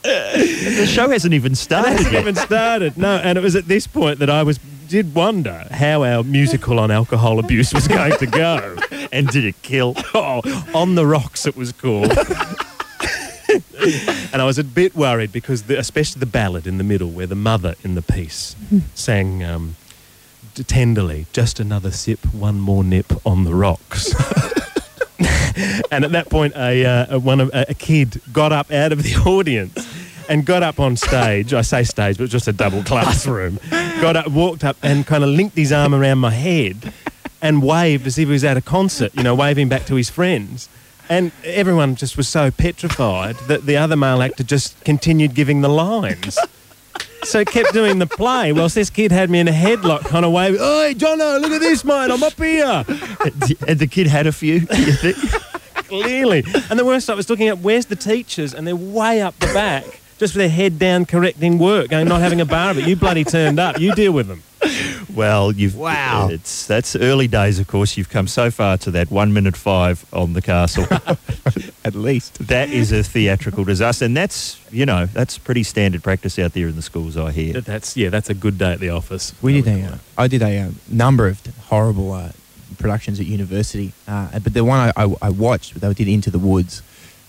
The 0.04 0.86
show 0.88 1.10
hasn't 1.10 1.34
even 1.34 1.54
It 1.54 1.58
started 1.58 1.92
hasn't 1.94 2.14
yet. 2.14 2.22
even 2.22 2.36
started. 2.36 2.98
No, 2.98 3.18
and 3.18 3.38
it 3.38 3.42
was 3.42 3.56
at 3.56 3.68
this 3.68 3.86
point 3.88 4.20
that 4.20 4.30
I 4.30 4.44
was 4.44 4.60
did 4.88 5.16
wonder 5.16 5.68
how 5.72 6.04
our 6.04 6.24
musical 6.24 6.80
on 6.80 6.92
alcohol 6.92 7.40
abuse 7.40 7.74
was 7.74 7.88
going 7.88 8.16
to 8.20 8.26
go. 8.28 8.76
And 9.12 9.28
did 9.30 9.46
it 9.46 9.62
kill? 9.62 9.96
Oh, 10.14 10.42
on 10.74 10.96
the 10.96 11.06
rocks 11.06 11.46
it 11.46 11.56
was 11.56 11.72
called. 11.72 12.12
and 14.34 14.42
I 14.42 14.44
was 14.46 14.58
a 14.58 14.64
bit 14.64 14.96
worried 14.96 15.32
because, 15.32 15.64
the, 15.64 15.78
especially 15.80 16.20
the 16.20 16.26
ballad 16.26 16.68
in 16.68 16.78
the 16.78 16.84
middle, 16.84 17.10
where 17.10 17.28
the 17.28 17.36
mother 17.36 17.76
in 17.84 17.96
the 17.96 18.02
piece 18.02 18.56
sang 18.94 19.44
um, 19.44 19.76
tenderly, 20.64 21.26
"Just 21.34 21.60
another 21.60 21.92
sip, 21.92 22.24
one 22.34 22.60
more 22.60 22.84
nip 22.84 23.14
on 23.26 23.44
the 23.44 23.54
rocks." 23.54 24.14
and 25.92 26.04
at 26.06 26.12
that 26.12 26.30
point, 26.30 26.54
a, 26.56 26.86
uh, 26.86 27.20
one 27.20 27.40
of, 27.40 27.50
a, 27.54 27.74
kid 27.74 28.22
got 28.34 28.52
up 28.52 28.72
out 28.72 28.92
of 28.92 29.04
the 29.04 29.16
audience 29.26 29.88
and 30.30 30.46
got 30.46 30.64
up 30.64 30.80
on 30.80 30.96
stage. 30.96 31.54
I 31.54 31.62
say 31.62 31.84
stage, 31.84 32.18
but 32.18 32.30
just 32.30 32.48
a 32.48 32.54
double 32.54 32.84
classroom. 32.84 33.60
Got 34.02 34.16
up, 34.16 34.28
walked 34.28 34.64
up, 34.64 34.78
and 34.84 35.06
kind 35.06 35.24
of 35.24 35.30
linked 35.30 35.58
his 35.58 35.72
arm 35.72 35.94
around 35.94 36.20
my 36.20 36.32
head. 36.32 36.94
and 37.42 37.62
waved 37.62 38.08
as 38.08 38.18
if 38.18 38.28
he 38.28 38.32
was 38.32 38.44
at 38.44 38.58
a 38.58 38.62
concert, 38.62 39.14
you 39.14 39.22
know, 39.22 39.36
waving 39.36 39.70
back 39.70 39.86
to 39.86 39.96
his 39.96 40.10
friends. 40.10 40.68
And 41.08 41.32
everyone 41.44 41.96
just 41.96 42.18
was 42.18 42.28
so 42.28 42.50
petrified 42.50 43.36
that 43.48 43.68
the 43.68 43.78
other 43.78 43.96
male 43.96 44.22
actor 44.24 44.44
just 44.44 44.84
continued 44.84 45.36
giving 45.36 45.62
the 45.62 45.70
lines. 45.70 46.40
So 47.26 47.44
kept 47.44 47.74
doing 47.74 48.00
the 48.00 48.06
play 48.06 48.54
whilst 48.54 48.76
this 48.76 48.90
kid 48.90 49.12
had 49.12 49.30
me 49.30 49.40
in 49.40 49.48
a 49.48 49.52
headlock, 49.52 50.06
kind 50.06 50.26
of 50.26 50.32
waving, 50.32 50.60
Hey, 50.60 50.94
Jono, 50.96 51.42
look 51.42 51.52
at 51.52 51.60
this, 51.60 51.84
mate, 51.84 52.12
I'm 52.12 52.22
up 52.24 52.34
here. 52.34 52.86
And 53.68 53.80
the 53.80 53.88
kid 53.90 54.08
had 54.08 54.28
a 54.28 54.32
few, 54.32 54.54
you 54.54 54.92
think? 54.94 55.18
Clearly. 55.88 56.44
And 56.70 56.80
the 56.80 56.86
worst 56.86 57.10
I 57.10 57.14
was 57.16 57.30
looking 57.30 57.48
at, 57.48 57.60
where's 57.60 57.88
the 57.88 57.96
teachers? 57.96 58.54
And 58.54 58.68
they're 58.68 58.76
way 58.76 59.22
up 59.22 59.38
the 59.40 59.48
back, 59.48 59.84
just 60.18 60.36
with 60.36 60.42
their 60.44 60.50
head 60.50 60.78
down, 60.80 61.06
correcting 61.06 61.58
work, 61.60 61.90
going, 61.90 62.08
not 62.08 62.22
having 62.22 62.42
a 62.42 62.46
bar 62.46 62.72
of 62.72 62.78
it. 62.78 62.88
You 62.88 62.96
bloody 62.96 63.24
turned 63.24 63.60
up. 63.60 63.80
You 63.80 63.94
deal 63.96 64.12
with 64.12 64.28
them. 64.28 64.44
Well, 65.16 65.52
you've 65.54 65.76
Wow. 65.78 66.28
It's 66.30 66.68
that's 66.68 66.96
early 66.96 67.28
days, 67.28 67.60
of 67.60 67.68
course. 67.68 67.96
You've 67.98 68.10
come 68.10 68.28
so 68.28 68.52
far 68.52 68.78
to 68.80 68.92
that 68.92 69.10
one 69.12 69.32
minute 69.34 69.56
five 69.56 70.06
on 70.12 70.34
the 70.34 70.42
castle. 70.42 70.86
At 71.86 71.96
least. 71.96 72.48
that 72.48 72.70
is 72.70 72.92
a 72.92 73.02
theatrical 73.04 73.64
disaster, 73.64 74.06
and 74.06 74.18
that's 74.18 74.60
you 74.72 74.86
know 74.86 75.06
that's 75.06 75.38
pretty 75.38 75.64
standard 75.64 76.04
practice 76.04 76.38
out 76.40 76.54
there 76.54 76.68
in 76.68 76.76
the 76.76 76.82
schools. 76.82 77.16
I 77.16 77.32
hear. 77.32 77.62
That's, 77.62 77.96
yeah, 77.96 78.10
that's 78.10 78.30
a 78.30 78.34
good 78.34 78.58
day 78.58 78.74
at 78.74 78.80
the 78.80 78.90
office. 78.90 79.34
We 79.42 79.62
did 79.62 79.68
a, 79.68 79.86
uh, 79.94 79.98
I 80.18 80.28
did 80.28 80.42
a 80.42 80.60
uh, 80.60 80.70
number 80.90 81.28
of 81.28 81.40
horrible 81.70 82.12
uh, 82.12 82.32
productions 82.78 83.20
at 83.20 83.26
university, 83.28 83.94
uh, 84.08 84.40
but 84.40 84.54
the 84.54 84.66
one 84.66 84.80
I, 84.98 85.04
I, 85.04 85.16
I 85.22 85.30
watched, 85.30 85.80
they 85.80 85.94
did 85.94 86.08
Into 86.10 86.30
the 86.32 86.40
Woods 86.40 86.82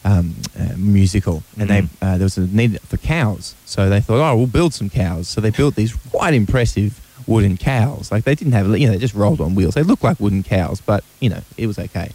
um, 0.04 0.34
uh, 0.58 0.74
musical, 0.76 1.42
and 1.58 1.68
they 1.70 1.82
Mhm. 1.82 1.88
uh, 2.02 2.16
there 2.18 2.24
was 2.24 2.36
a 2.38 2.46
need 2.46 2.80
for 2.80 2.96
cows, 2.96 3.54
so 3.64 3.88
they 3.88 4.00
thought, 4.00 4.20
oh, 4.28 4.36
we'll 4.36 4.46
build 4.46 4.74
some 4.74 4.90
cows. 4.90 5.28
So 5.28 5.40
they 5.40 5.50
built 5.50 5.74
these 5.76 5.94
quite 6.10 6.34
impressive 6.34 6.98
wooden 7.26 7.56
cows. 7.56 8.10
Like 8.10 8.24
they 8.24 8.34
didn't 8.34 8.52
have, 8.52 8.66
you 8.78 8.86
know, 8.86 8.92
they 8.92 8.98
just 8.98 9.14
rolled 9.14 9.40
on 9.40 9.54
wheels. 9.54 9.74
They 9.74 9.82
looked 9.82 10.04
like 10.04 10.20
wooden 10.20 10.42
cows, 10.42 10.80
but 10.80 11.04
you 11.20 11.28
know, 11.28 11.40
it 11.56 11.66
was 11.66 11.78
okay. 11.78 12.10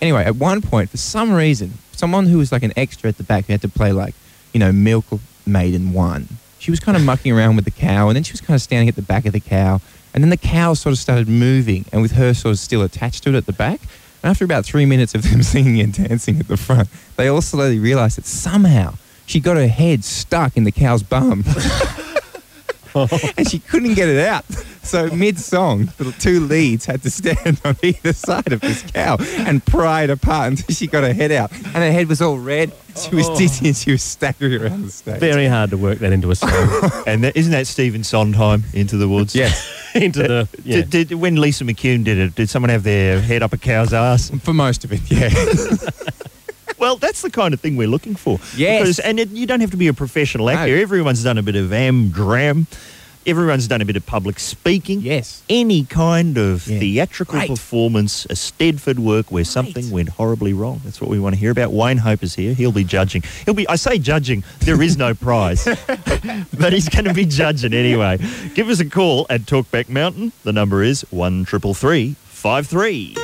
Anyway, 0.00 0.24
at 0.24 0.36
one 0.36 0.62
point, 0.62 0.90
for 0.90 0.96
some 0.96 1.32
reason, 1.32 1.74
someone 1.92 2.26
who 2.26 2.38
was 2.38 2.52
like 2.52 2.62
an 2.62 2.72
extra 2.76 3.08
at 3.08 3.16
the 3.16 3.24
back 3.24 3.46
who 3.46 3.52
had 3.52 3.62
to 3.62 3.68
play 3.68 3.92
like, 3.92 4.14
you 4.52 4.60
know, 4.60 4.72
Milk 4.72 5.04
Maiden 5.46 5.92
One. 5.92 6.28
She 6.60 6.70
was 6.70 6.80
kind 6.80 6.96
of 6.96 7.04
mucking 7.04 7.32
around 7.32 7.56
with 7.56 7.64
the 7.64 7.70
cow, 7.70 8.08
and 8.08 8.16
then 8.16 8.22
she 8.22 8.32
was 8.32 8.40
kind 8.40 8.54
of 8.54 8.62
standing 8.62 8.88
at 8.88 8.96
the 8.96 9.02
back 9.02 9.26
of 9.26 9.32
the 9.32 9.40
cow, 9.40 9.80
and 10.12 10.22
then 10.22 10.30
the 10.30 10.36
cow 10.36 10.74
sort 10.74 10.92
of 10.92 10.98
started 10.98 11.28
moving, 11.28 11.84
and 11.92 12.02
with 12.02 12.12
her 12.12 12.34
sort 12.34 12.52
of 12.52 12.58
still 12.58 12.82
attached 12.82 13.22
to 13.24 13.30
it 13.30 13.36
at 13.36 13.46
the 13.46 13.52
back. 13.52 13.80
And 14.22 14.30
after 14.30 14.44
about 14.44 14.64
three 14.64 14.86
minutes 14.86 15.14
of 15.14 15.22
them 15.22 15.42
singing 15.54 15.80
and 15.80 15.92
dancing 15.92 16.40
at 16.40 16.48
the 16.48 16.56
front, 16.56 16.88
they 17.16 17.28
all 17.28 17.42
slowly 17.42 17.78
realised 17.78 18.18
that 18.18 18.26
somehow 18.26 18.94
she 19.26 19.40
got 19.40 19.56
her 19.56 19.68
head 19.68 20.04
stuck 20.04 20.56
in 20.56 20.64
the 20.64 20.72
cow's 20.72 21.02
bum. 21.02 21.44
and 23.36 23.48
she 23.48 23.58
couldn't 23.58 23.94
get 23.94 24.08
it 24.08 24.24
out. 24.26 24.44
So 24.82 25.08
mid 25.10 25.38
song, 25.38 25.90
the 25.98 26.12
two 26.12 26.40
leads 26.40 26.86
had 26.86 27.02
to 27.02 27.10
stand 27.10 27.60
on 27.64 27.76
either 27.82 28.12
side 28.12 28.52
of 28.52 28.60
this 28.60 28.82
cow 28.82 29.16
and 29.38 29.64
pry 29.64 30.04
it 30.04 30.10
apart 30.10 30.52
until 30.52 30.74
she 30.74 30.86
got 30.86 31.02
her 31.02 31.12
head 31.12 31.30
out. 31.30 31.52
And 31.52 31.76
her 31.76 31.92
head 31.92 32.08
was 32.08 32.22
all 32.22 32.38
red. 32.38 32.72
She 32.96 33.14
was 33.14 33.28
oh. 33.28 33.36
dizzy 33.36 33.68
and 33.68 33.76
she 33.76 33.92
was 33.92 34.02
staggering 34.02 34.62
around 34.62 34.86
the 34.86 34.90
stage. 34.90 35.20
Very 35.20 35.46
hard 35.46 35.70
to 35.70 35.76
work 35.76 35.98
that 35.98 36.12
into 36.12 36.30
a 36.30 36.34
song. 36.34 36.50
And 37.06 37.24
that, 37.24 37.36
isn't 37.36 37.52
that 37.52 37.66
Stephen 37.66 38.04
Sondheim 38.04 38.64
into 38.72 38.96
the 38.96 39.08
woods? 39.08 39.34
Yes, 39.34 39.70
into 39.94 40.22
the, 40.22 40.48
yeah. 40.64 40.82
Did, 40.82 41.08
did, 41.08 41.12
when 41.12 41.36
Lisa 41.36 41.64
McCune 41.64 42.04
did 42.04 42.18
it, 42.18 42.34
did 42.34 42.50
someone 42.50 42.70
have 42.70 42.82
their 42.82 43.20
head 43.20 43.42
up 43.42 43.52
a 43.52 43.58
cow's 43.58 43.92
ass? 43.92 44.30
for 44.42 44.52
most 44.52 44.84
of 44.84 44.92
it, 44.92 45.00
yeah. 45.10 45.30
Well, 46.78 46.96
that's 46.96 47.22
the 47.22 47.30
kind 47.30 47.52
of 47.54 47.60
thing 47.60 47.76
we're 47.76 47.88
looking 47.88 48.14
for. 48.14 48.38
Yes. 48.56 48.80
Because, 48.82 48.98
and 49.00 49.18
it, 49.20 49.30
you 49.30 49.46
don't 49.46 49.60
have 49.60 49.70
to 49.72 49.76
be 49.76 49.88
a 49.88 49.94
professional 49.94 50.48
actor. 50.50 50.74
No. 50.74 50.80
Everyone's 50.82 51.22
done 51.24 51.38
a 51.38 51.42
bit 51.42 51.56
of 51.56 51.72
am 51.72 52.08
dram. 52.10 52.66
Everyone's 53.26 53.66
done 53.68 53.82
a 53.82 53.84
bit 53.84 53.96
of 53.96 54.06
public 54.06 54.38
speaking. 54.38 55.00
yes. 55.02 55.42
Any 55.50 55.84
kind 55.84 56.38
of 56.38 56.66
Yeah. 56.66 56.78
theatrical 56.78 57.34
Great. 57.40 57.50
performance, 57.50 58.24
a 58.26 58.34
Stedford 58.34 58.98
work 58.98 59.30
where 59.30 59.44
something 59.44 59.90
went 59.90 60.08
horribly 60.10 60.54
wrong. 60.54 60.80
That's 60.82 60.98
what 60.98 61.10
we 61.10 61.18
want 61.18 61.34
to 61.34 61.38
hear 61.38 61.50
about. 61.50 61.70
Wayne 61.72 61.98
Hope 61.98 62.22
is 62.22 62.36
here. 62.36 62.54
He'll 62.54 62.72
be 62.72 62.84
judging. 62.84 63.22
He'll 63.44 63.52
be. 63.52 63.68
I 63.68 63.76
say 63.76 63.98
judging. 63.98 64.44
There 64.60 64.80
is 64.80 64.96
no 64.96 65.12
prize, 65.12 65.64
but 66.58 66.72
he's 66.72 66.88
going 66.88 67.04
to 67.04 67.12
be 67.12 67.26
judging 67.26 67.74
anyway. 67.74 68.16
Give 68.54 68.70
us 68.70 68.80
a 68.80 68.88
call 68.88 69.26
at 69.28 69.42
Talkback 69.42 69.90
Mountain. 69.90 70.32
The 70.44 70.52
number 70.54 70.82
is 70.82 71.02
one 71.10 71.44
triple 71.44 71.74
three 71.74 72.14
five 72.28 72.66
three. 72.66 73.14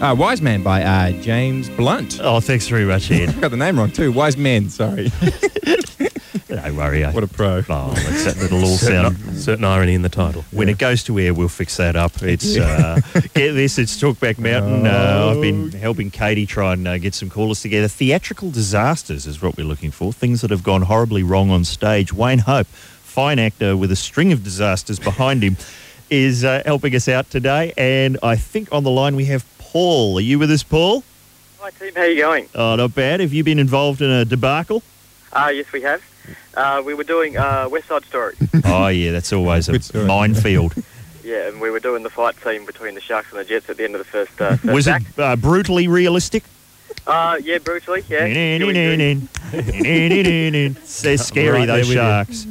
Uh, 0.00 0.14
Wise 0.14 0.42
Man 0.42 0.62
by 0.62 0.82
uh, 0.82 1.10
James 1.22 1.70
Blunt. 1.70 2.20
Oh, 2.22 2.38
thanks 2.40 2.68
very 2.68 2.84
much, 2.84 3.10
Ed. 3.10 3.34
Got 3.40 3.50
the 3.50 3.56
name 3.56 3.78
wrong 3.78 3.90
too. 3.90 4.12
Wise 4.12 4.36
Men, 4.36 4.68
sorry. 4.68 5.10
Don't 6.48 6.76
worry. 6.76 7.02
I, 7.02 7.12
what 7.12 7.24
a 7.24 7.28
pro. 7.28 7.62
oh, 7.68 7.94
that's 7.94 8.24
that 8.24 8.36
little 8.36 8.60
all 8.60 8.76
certain, 8.76 9.16
sound. 9.16 9.38
certain 9.38 9.64
irony 9.64 9.94
in 9.94 10.02
the 10.02 10.10
title. 10.10 10.44
When 10.50 10.68
it 10.68 10.76
goes 10.76 11.02
to 11.04 11.18
air, 11.18 11.32
we'll 11.32 11.48
fix 11.48 11.78
that 11.78 11.96
up. 11.96 12.22
It's 12.22 12.58
uh, 12.58 13.00
get 13.34 13.52
this. 13.52 13.78
It's 13.78 14.00
Talkback 14.00 14.38
Mountain. 14.38 14.86
Uh, 14.86 15.32
I've 15.34 15.40
been 15.40 15.72
helping 15.72 16.10
Katie 16.10 16.44
try 16.46 16.74
and 16.74 16.86
uh, 16.86 16.98
get 16.98 17.14
some 17.14 17.30
callers 17.30 17.62
together. 17.62 17.88
Theatrical 17.88 18.50
disasters 18.50 19.26
is 19.26 19.40
what 19.40 19.56
we're 19.56 19.66
looking 19.66 19.90
for. 19.90 20.12
Things 20.12 20.42
that 20.42 20.50
have 20.50 20.62
gone 20.62 20.82
horribly 20.82 21.22
wrong 21.22 21.50
on 21.50 21.64
stage. 21.64 22.12
Wayne 22.12 22.40
Hope, 22.40 22.66
fine 22.66 23.38
actor 23.38 23.76
with 23.78 23.90
a 23.90 23.96
string 23.96 24.30
of 24.32 24.44
disasters 24.44 24.98
behind 24.98 25.42
him, 25.42 25.56
is 26.10 26.44
uh, 26.44 26.62
helping 26.66 26.94
us 26.94 27.08
out 27.08 27.30
today. 27.30 27.72
And 27.78 28.18
I 28.22 28.36
think 28.36 28.70
on 28.72 28.84
the 28.84 28.90
line 28.90 29.16
we 29.16 29.24
have 29.26 29.55
Paul. 29.72 30.18
Are 30.18 30.20
you 30.22 30.38
with 30.38 30.50
us, 30.50 30.62
Paul? 30.62 31.02
Hi 31.60 31.70
team, 31.70 31.92
how 31.94 32.02
are 32.02 32.06
you 32.06 32.16
going? 32.22 32.48
Oh, 32.54 32.76
not 32.76 32.94
bad. 32.94 33.20
Have 33.20 33.32
you 33.32 33.42
been 33.42 33.58
involved 33.58 34.00
in 34.00 34.08
a 34.10 34.24
debacle? 34.24 34.82
Uh, 35.32 35.50
yes, 35.52 35.70
we 35.72 35.82
have. 35.82 36.00
Uh, 36.54 36.82
we 36.84 36.94
were 36.94 37.04
doing 37.04 37.36
uh, 37.36 37.68
West 37.70 37.88
Side 37.88 38.04
Story. 38.04 38.36
oh 38.64 38.86
yeah, 38.88 39.10
that's 39.12 39.32
always 39.32 39.68
a 39.68 39.78
story. 39.80 40.04
minefield. 40.06 40.74
yeah, 41.24 41.48
and 41.48 41.60
we 41.60 41.70
were 41.70 41.80
doing 41.80 42.02
the 42.04 42.10
fight 42.10 42.36
scene 42.42 42.64
between 42.64 42.94
the 42.94 43.00
Sharks 43.00 43.30
and 43.32 43.40
the 43.40 43.44
Jets 43.44 43.68
at 43.68 43.76
the 43.76 43.84
end 43.84 43.94
of 43.94 43.98
the 43.98 44.04
first. 44.04 44.40
Uh, 44.40 44.56
first 44.56 44.64
Was 44.72 44.86
it 44.86 44.90
act. 44.92 45.18
uh, 45.18 45.34
brutally 45.36 45.88
realistic? 45.88 46.44
Uh, 47.06 47.38
yeah, 47.42 47.58
brutally. 47.58 48.04
Yeah, 48.08 48.26
Doing- 48.58 48.74
doing- 48.74 49.28
They're 49.52 51.18
scary, 51.18 51.58
Right 51.58 51.66
those 51.66 51.88
sharks. 51.92 52.46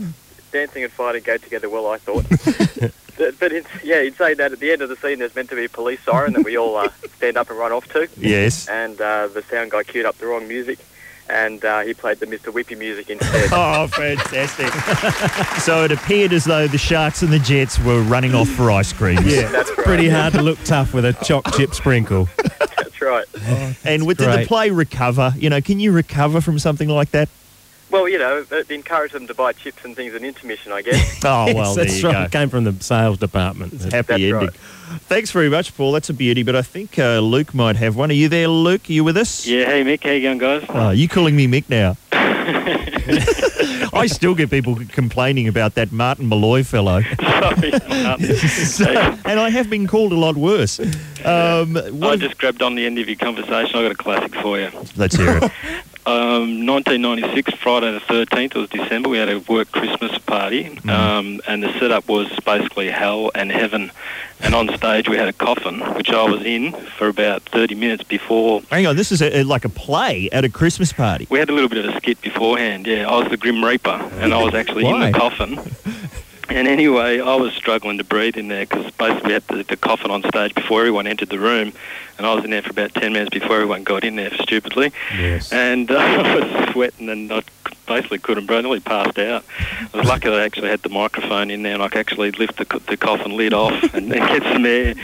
dancing 0.51 0.83
and 0.83 0.91
fighting 0.91 1.23
go 1.23 1.37
together 1.37 1.69
well, 1.69 1.87
I 1.87 1.97
thought. 1.97 2.25
but 3.17 3.39
but 3.39 3.51
it's, 3.51 3.67
yeah, 3.83 4.01
you'd 4.01 4.15
say 4.17 4.33
that 4.33 4.51
at 4.51 4.59
the 4.59 4.71
end 4.71 4.81
of 4.81 4.89
the 4.89 4.95
scene, 4.97 5.19
there's 5.19 5.35
meant 5.35 5.49
to 5.49 5.55
be 5.55 5.65
a 5.65 5.69
police 5.69 5.99
siren 6.01 6.33
that 6.33 6.43
we 6.45 6.57
all 6.57 6.75
uh, 6.77 6.89
stand 7.17 7.37
up 7.37 7.49
and 7.49 7.57
run 7.59 7.71
off 7.71 7.87
to, 7.93 8.07
Yes. 8.17 8.67
and 8.67 8.99
uh, 9.01 9.27
the 9.27 9.41
sound 9.43 9.71
guy 9.71 9.83
queued 9.83 10.05
up 10.05 10.17
the 10.17 10.25
wrong 10.27 10.47
music, 10.47 10.79
and 11.29 11.63
uh, 11.65 11.79
he 11.81 11.93
played 11.93 12.19
the 12.19 12.25
Mr. 12.27 12.51
Whippy 12.53 12.77
music 12.77 13.09
instead. 13.09 13.49
Oh, 13.53 13.87
fantastic. 13.87 14.71
so 15.61 15.83
it 15.85 15.91
appeared 15.91 16.33
as 16.33 16.45
though 16.45 16.67
the 16.67 16.77
Sharks 16.77 17.21
and 17.21 17.31
the 17.31 17.39
Jets 17.39 17.79
were 17.79 18.01
running 18.03 18.35
off 18.35 18.49
for 18.49 18.69
ice 18.71 18.93
cream. 18.93 19.19
Yeah, 19.25 19.47
That's 19.51 19.69
right. 19.69 19.85
pretty 19.85 20.09
hard 20.09 20.33
to 20.33 20.41
look 20.41 20.59
tough 20.63 20.93
with 20.93 21.05
a 21.05 21.13
choc 21.13 21.53
chip 21.55 21.73
sprinkle. 21.73 22.27
That's 22.77 23.01
right. 23.01 23.25
And 23.85 24.05
with, 24.05 24.17
did 24.17 24.39
the 24.41 24.45
play 24.47 24.69
recover? 24.71 25.33
You 25.37 25.49
know, 25.49 25.61
can 25.61 25.79
you 25.79 25.91
recover 25.91 26.41
from 26.41 26.59
something 26.59 26.89
like 26.89 27.11
that? 27.11 27.29
Well, 27.91 28.09
you 28.09 28.17
know, 28.17 28.45
it 28.51 28.69
encouraged 28.71 29.13
them 29.13 29.27
to 29.27 29.33
buy 29.33 29.53
chips 29.53 29.85
and 29.85 29.95
things 29.95 30.13
in 30.15 30.23
intermission, 30.25 30.71
I 30.71 30.81
guess. 30.81 31.19
Oh, 31.25 31.45
Yes, 31.47 31.55
well, 31.55 31.75
there 31.75 31.85
that's 31.85 32.01
you 32.01 32.09
right. 32.09 32.29
go. 32.31 32.39
Came 32.39 32.49
from 32.49 32.63
the 32.65 32.75
sales 32.83 33.17
department. 33.17 33.73
Happy 33.73 33.89
That's 33.89 34.09
ending. 34.11 34.33
right. 34.33 34.53
Thanks 34.53 35.31
very 35.31 35.49
much, 35.49 35.75
Paul. 35.75 35.91
That's 35.93 36.09
a 36.09 36.13
beauty. 36.13 36.43
But 36.43 36.55
I 36.55 36.61
think 36.61 36.99
uh, 36.99 37.19
Luke 37.19 37.53
might 37.53 37.75
have 37.77 37.95
one. 37.95 38.09
Are 38.11 38.13
you 38.13 38.27
there, 38.29 38.47
Luke? 38.47 38.89
Are 38.89 38.93
you 38.93 39.03
with 39.03 39.17
us? 39.17 39.45
Yeah, 39.47 39.65
hey 39.65 39.83
Mick, 39.83 40.03
how 40.03 40.11
you 40.11 40.21
going, 40.21 40.37
guys? 40.37 40.65
Oh, 40.69 40.89
you 40.91 41.07
calling 41.07 41.35
me 41.35 41.47
Mick 41.47 41.69
now? 41.69 41.95
I 43.93 44.07
still 44.07 44.35
get 44.35 44.49
people 44.49 44.77
complaining 44.89 45.47
about 45.47 45.75
that 45.75 45.91
Martin 45.91 46.27
Molloy 46.27 46.63
fellow. 46.63 47.01
Sorry, 47.01 47.71
So- 48.37 49.17
and 49.25 49.39
I 49.39 49.49
have 49.49 49.69
been 49.69 49.87
called 49.87 50.11
a 50.11 50.15
lot 50.15 50.35
worse. 50.35 50.79
Um, 51.23 51.77
I 52.03 52.15
just 52.17 52.37
grabbed 52.37 52.61
on 52.61 52.75
the 52.75 52.85
end 52.85 52.99
of 52.99 53.07
your 53.07 53.15
conversation. 53.17 53.77
I've 53.79 53.83
got 53.85 53.91
a 53.91 53.95
classic 53.95 54.35
for 54.35 54.59
you. 54.59 54.69
Let's 54.95 55.15
hear 55.15 55.39
it. 55.41 55.51
Um, 56.07 56.67
1996, 56.67 57.55
Friday 57.55 57.91
the 57.91 57.99
13th, 57.99 58.55
it 58.55 58.55
was 58.55 58.69
December. 58.69 59.09
We 59.09 59.17
had 59.17 59.27
a 59.27 59.39
work 59.39 59.71
Christmas 59.71 60.15
party, 60.19 60.77
um, 60.87 61.41
and 61.47 61.63
the 61.63 61.73
setup 61.79 62.07
was 62.07 62.27
basically 62.45 62.91
hell 62.91 63.31
and 63.33 63.51
heaven. 63.51 63.91
And 64.39 64.53
on 64.53 64.69
stage, 64.77 65.09
we 65.09 65.17
had 65.17 65.27
a 65.27 65.33
coffin, 65.33 65.79
which 65.95 66.11
I 66.11 66.29
was 66.29 66.43
in 66.43 66.73
for 66.73 67.07
about 67.07 67.41
30 67.43 67.73
minutes 67.73 68.03
before. 68.03 68.61
Hang 68.69 68.85
on, 68.85 68.95
this 68.95 69.11
is 69.11 69.23
a, 69.23 69.43
like 69.43 69.65
a 69.65 69.69
play 69.69 70.29
at 70.31 70.45
a 70.45 70.49
Christmas 70.49 70.93
party. 70.93 71.25
We 71.31 71.39
had 71.39 71.49
a 71.49 71.53
little 71.53 71.69
bit 71.69 71.83
of 71.83 71.95
a 71.95 71.97
skit 71.97 72.21
beforehand. 72.21 72.85
Yeah, 72.85 73.09
I 73.09 73.17
was 73.17 73.29
the 73.29 73.37
Grim 73.37 73.63
Reaper, 73.65 74.11
and 74.19 74.31
I 74.31 74.43
was 74.43 74.53
actually 74.53 74.85
in 74.85 74.99
the 74.99 75.11
coffin. 75.11 75.59
And 76.49 76.67
anyway, 76.67 77.19
I 77.19 77.35
was 77.35 77.53
struggling 77.53 77.97
to 77.97 78.03
breathe 78.03 78.37
in 78.37 78.47
there 78.49 78.65
because 78.65 78.91
basically 78.91 79.27
we 79.27 79.33
had 79.33 79.47
the, 79.47 79.63
the 79.63 79.77
coffin 79.77 80.11
on 80.11 80.23
stage 80.23 80.53
before 80.53 80.81
everyone 80.81 81.07
entered 81.07 81.29
the 81.29 81.39
room, 81.39 81.73
and 82.17 82.25
I 82.25 82.33
was 82.33 82.43
in 82.43 82.49
there 82.51 82.61
for 82.61 82.71
about 82.71 82.93
10 82.93 83.13
minutes 83.13 83.29
before 83.31 83.55
everyone 83.57 83.83
got 83.83 84.03
in 84.03 84.15
there 84.15 84.33
stupidly. 84.35 84.91
Yes. 85.17 85.51
And 85.51 85.89
uh, 85.91 85.95
I 85.97 86.35
was 86.63 86.69
sweating 86.73 87.09
and 87.09 87.31
I 87.31 87.41
basically 87.87 88.17
couldn't 88.17 88.45
breathe. 88.47 88.59
I 88.59 88.61
nearly 88.61 88.79
passed 88.79 89.19
out. 89.19 89.43
I 89.93 89.97
was 89.97 90.07
lucky 90.07 90.29
that 90.29 90.39
I 90.39 90.43
actually 90.43 90.69
had 90.69 90.81
the 90.81 90.89
microphone 90.89 91.51
in 91.51 91.61
there 91.61 91.73
and 91.73 91.83
I 91.83 91.89
could 91.89 91.99
actually 91.99 92.31
lift 92.31 92.57
the, 92.57 92.79
the 92.87 92.97
coffin 92.97 93.37
lid 93.37 93.53
off 93.53 93.73
and, 93.93 94.11
and 94.11 94.27
get 94.27 94.43
some 94.43 94.65
air. 94.65 94.95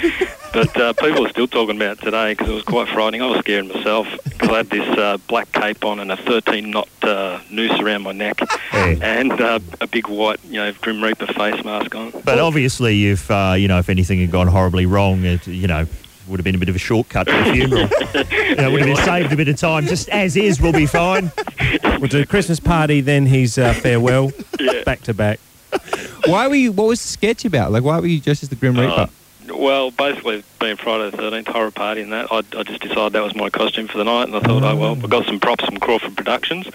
But 0.53 0.75
uh, 0.77 0.93
people 0.93 1.25
are 1.25 1.29
still 1.29 1.47
talking 1.47 1.75
about 1.75 1.99
it 1.99 2.03
today 2.03 2.31
because 2.33 2.49
it 2.49 2.53
was 2.53 2.63
quite 2.63 2.89
frightening. 2.89 3.21
I 3.21 3.27
was 3.27 3.39
scared 3.39 3.67
myself 3.67 4.07
because 4.23 4.49
I 4.49 4.57
had 4.57 4.69
this 4.69 4.97
uh, 4.97 5.17
black 5.27 5.51
cape 5.51 5.85
on 5.85 5.99
and 5.99 6.11
a 6.11 6.17
13 6.17 6.71
knot 6.71 6.89
uh, 7.03 7.39
noose 7.51 7.79
around 7.79 8.01
my 8.03 8.11
neck 8.13 8.39
Yeah. 8.73 8.95
and 9.01 9.31
uh, 9.39 9.59
a 9.79 9.87
big 9.87 10.07
white, 10.07 10.39
you 10.45 10.55
know, 10.55 10.73
Grim 10.81 11.03
Reaper 11.03 11.27
face 11.27 11.63
mask 11.63 11.93
on. 11.95 12.11
But 12.25 12.39
obviously, 12.39 13.07
if 13.07 13.29
uh, 13.29 13.53
you 13.57 13.67
know, 13.67 13.77
if 13.79 13.89
anything 13.89 14.19
had 14.21 14.31
gone 14.31 14.47
horribly 14.47 14.85
wrong, 14.87 15.23
it 15.23 15.45
you 15.47 15.67
know 15.67 15.85
would 16.31 16.39
have 16.39 16.45
been 16.45 16.55
a 16.55 16.57
bit 16.57 16.69
of 16.69 16.75
a 16.75 16.79
shortcut 16.79 17.27
to 17.27 17.33
the 17.33 17.53
funeral. 17.53 17.81
you 18.49 18.55
know, 18.55 18.71
would 18.71 18.81
have 18.81 18.95
been 18.95 19.05
saved 19.05 19.31
a 19.31 19.35
bit 19.35 19.47
of 19.47 19.57
time. 19.57 19.85
Just 19.85 20.09
as 20.09 20.35
is, 20.37 20.59
we'll 20.61 20.71
be 20.73 20.85
fine. 20.85 21.31
We'll 21.83 22.07
do 22.07 22.25
Christmas 22.25 22.59
party, 22.59 23.01
then 23.01 23.25
his 23.25 23.57
uh, 23.57 23.73
farewell, 23.73 24.31
Yeah. 24.59 24.83
back 24.83 25.01
to 25.03 25.13
back. 25.13 25.39
Why 26.25 26.47
were 26.47 26.55
you? 26.55 26.71
What 26.71 26.87
was 26.87 27.01
the 27.01 27.07
sketch 27.07 27.45
about? 27.45 27.71
Like, 27.71 27.83
why 27.83 27.99
were 27.99 28.07
you 28.07 28.19
dressed 28.19 28.43
as 28.43 28.49
the 28.49 28.55
Grim 28.55 28.75
Reaper? 28.79 28.91
Uh, 28.91 29.07
well, 29.61 29.91
basically, 29.91 30.43
being 30.59 30.75
Friday 30.75 31.11
the 31.11 31.17
13th 31.17 31.47
horror 31.47 31.71
party 31.71 32.01
and 32.01 32.11
that, 32.11 32.31
I, 32.31 32.37
I 32.37 32.63
just 32.63 32.81
decided 32.81 33.13
that 33.13 33.23
was 33.23 33.35
my 33.35 33.49
costume 33.49 33.87
for 33.87 33.97
the 33.99 34.03
night, 34.03 34.23
and 34.23 34.35
I 34.35 34.39
thought, 34.39 34.63
oh, 34.63 34.75
well, 34.75 34.97
I 35.01 35.07
got 35.07 35.25
some 35.25 35.39
props 35.39 35.63
from 35.65 35.77
Crawford 35.77 36.17
Productions, 36.17 36.67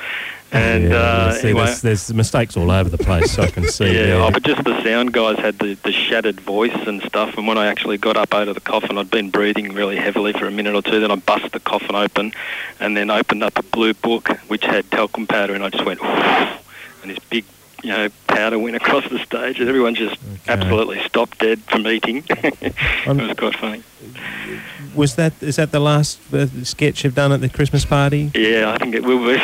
and 0.53 0.85
Yeah, 0.85 0.97
uh, 0.97 1.33
see, 1.33 1.49
anyway. 1.49 1.65
there's, 1.65 1.83
there's 1.83 2.15
mistakes 2.15 2.57
all 2.57 2.71
over 2.71 2.89
the 2.89 2.99
place, 2.99 3.33
so 3.33 3.43
I 3.43 3.51
can 3.51 3.67
see. 3.69 3.93
Yeah, 3.93 4.07
yeah. 4.07 4.25
oh, 4.25 4.31
but 4.31 4.45
just 4.45 4.63
the 4.63 4.81
sound 4.85 5.13
guys 5.13 5.39
had 5.39 5.59
the, 5.59 5.75
the 5.83 5.91
shattered 5.93 6.41
voice 6.41 6.77
and 6.87 7.03
stuff. 7.03 7.37
And 7.37 7.49
when 7.49 7.59
I 7.59 7.67
actually 7.67 7.99
got 7.99 8.17
up 8.17 8.33
out 8.33 8.47
of 8.47 8.55
the 8.55 8.61
coffin, 8.61 8.97
I'd 8.97 9.11
been 9.11 9.31
breathing 9.31 9.75
really 9.75 9.97
heavily 9.97 10.33
for 10.33 10.47
a 10.47 10.51
minute 10.53 10.75
or 10.77 10.83
two. 10.83 11.01
Then 11.01 11.11
I 11.11 11.17
bust 11.17 11.51
the 11.53 11.59
coffin 11.61 11.97
open 11.97 12.33
and 12.79 12.97
then 12.97 13.11
opened 13.11 13.43
up 13.43 13.59
a 13.59 13.65
blue 13.65 13.93
book 13.95 14.29
which 14.47 14.65
had 14.65 14.89
talcum 14.93 15.27
powder, 15.27 15.55
and 15.55 15.65
I 15.65 15.71
just 15.71 15.85
went, 15.85 16.01
and 16.03 17.11
this 17.11 17.19
big, 17.29 17.45
you 17.87 17.93
know, 17.93 18.09
powder 18.27 18.59
went 18.59 18.75
across 18.77 19.09
the 19.09 19.19
stage, 19.21 19.61
and 19.61 19.69
everyone 19.69 19.95
just 19.95 20.17
absolutely 20.49 21.01
stopped 21.05 21.39
dead 21.39 21.61
from 21.63 21.87
eating. 21.87 22.25
it 22.29 22.75
Um, 23.07 23.19
was 23.19 23.33
quite 23.37 23.57
funny. 23.57 23.83
Was 24.95 25.15
that 25.17 25.33
is 25.43 25.57
that 25.57 25.71
the 25.73 25.81
last 25.81 26.19
uh, 26.35 26.47
sketch 26.65 27.05
you've 27.05 27.15
done 27.15 27.31
at 27.33 27.41
the 27.41 27.49
Christmas 27.49 27.85
party? 27.85 28.31
Yeah, 28.35 28.73
I 28.75 28.79
think 28.79 28.95
it 28.95 29.05
will 29.05 29.25
be. 29.25 29.39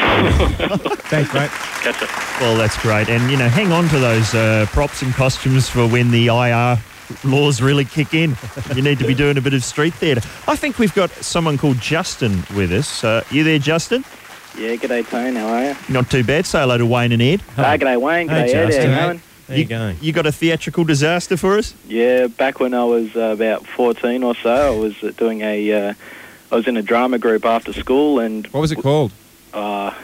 Thanks, 1.08 1.32
mate. 1.34 1.50
Catch 1.84 2.02
it. 2.02 2.08
Well, 2.40 2.56
that's 2.56 2.76
great. 2.82 3.08
And, 3.08 3.30
you 3.30 3.36
know, 3.36 3.48
hang 3.48 3.70
on 3.72 3.88
to 3.88 3.98
those 3.98 4.34
uh, 4.34 4.66
props 4.70 5.02
and 5.02 5.12
costumes 5.14 5.68
for 5.68 5.86
when 5.86 6.10
the 6.10 6.26
IR 6.28 6.78
laws 7.24 7.60
really 7.60 7.84
kick 7.84 8.14
in. 8.14 8.36
You 8.74 8.80
need 8.82 8.98
to 9.00 9.06
be 9.06 9.14
doing 9.14 9.36
a 9.36 9.40
bit 9.42 9.52
of 9.54 9.62
street 9.62 9.92
theatre. 9.94 10.22
I 10.48 10.56
think 10.56 10.78
we've 10.78 10.94
got 10.94 11.10
someone 11.10 11.58
called 11.58 11.78
Justin 11.80 12.42
with 12.56 12.72
us. 12.72 13.04
Uh, 13.04 13.22
you 13.30 13.44
there, 13.44 13.58
Justin? 13.58 14.04
Yeah, 14.58 14.76
g'day 14.76 15.08
Tone, 15.08 15.34
how 15.36 15.48
are 15.48 15.64
you? 15.64 15.76
Not 15.88 16.10
too 16.10 16.22
bad. 16.22 16.44
Say 16.46 16.60
hello 16.60 16.76
to 16.76 16.84
Wayne 16.86 17.12
and 17.12 17.22
Ed. 17.22 17.42
Ah, 17.56 17.76
g'day 17.76 17.98
Wayne, 18.00 18.28
Hey, 18.28 18.48
g'day 18.48 18.54
Ed, 18.54 18.66
Justin. 18.66 18.90
how 18.92 19.00
you 19.00 19.06
going? 19.06 19.22
How 19.48 19.54
you 19.54 19.64
going? 19.64 19.96
You 20.02 20.12
got 20.12 20.26
a 20.26 20.32
theatrical 20.32 20.84
disaster 20.84 21.36
for 21.36 21.56
us? 21.58 21.74
Yeah, 21.88 22.26
back 22.26 22.60
when 22.60 22.74
I 22.74 22.84
was 22.84 23.14
uh, 23.16 23.20
about 23.20 23.66
14 23.66 24.22
or 24.22 24.34
so, 24.36 24.76
I 24.76 24.78
was 24.78 25.02
uh, 25.02 25.12
doing 25.16 25.40
a, 25.40 25.72
uh, 25.90 25.94
I 26.50 26.54
was 26.54 26.68
in 26.68 26.76
a 26.76 26.82
drama 26.82 27.18
group 27.18 27.44
after 27.46 27.72
school 27.72 28.18
and 28.20 28.46
What 28.48 28.60
was 28.60 28.72
it 28.72 28.76
called? 28.82 29.12
uh, 29.54 29.94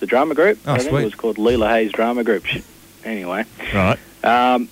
the 0.00 0.06
drama 0.06 0.34
group, 0.34 0.58
Oh, 0.66 0.72
I 0.74 0.78
think 0.78 0.90
sweet. 0.90 1.02
it 1.02 1.04
was 1.04 1.14
called 1.14 1.36
Leela 1.36 1.68
Hayes 1.70 1.92
Drama 1.92 2.24
Group. 2.24 2.44
Anyway, 3.04 3.44
Right. 3.74 3.98
um, 4.24 4.68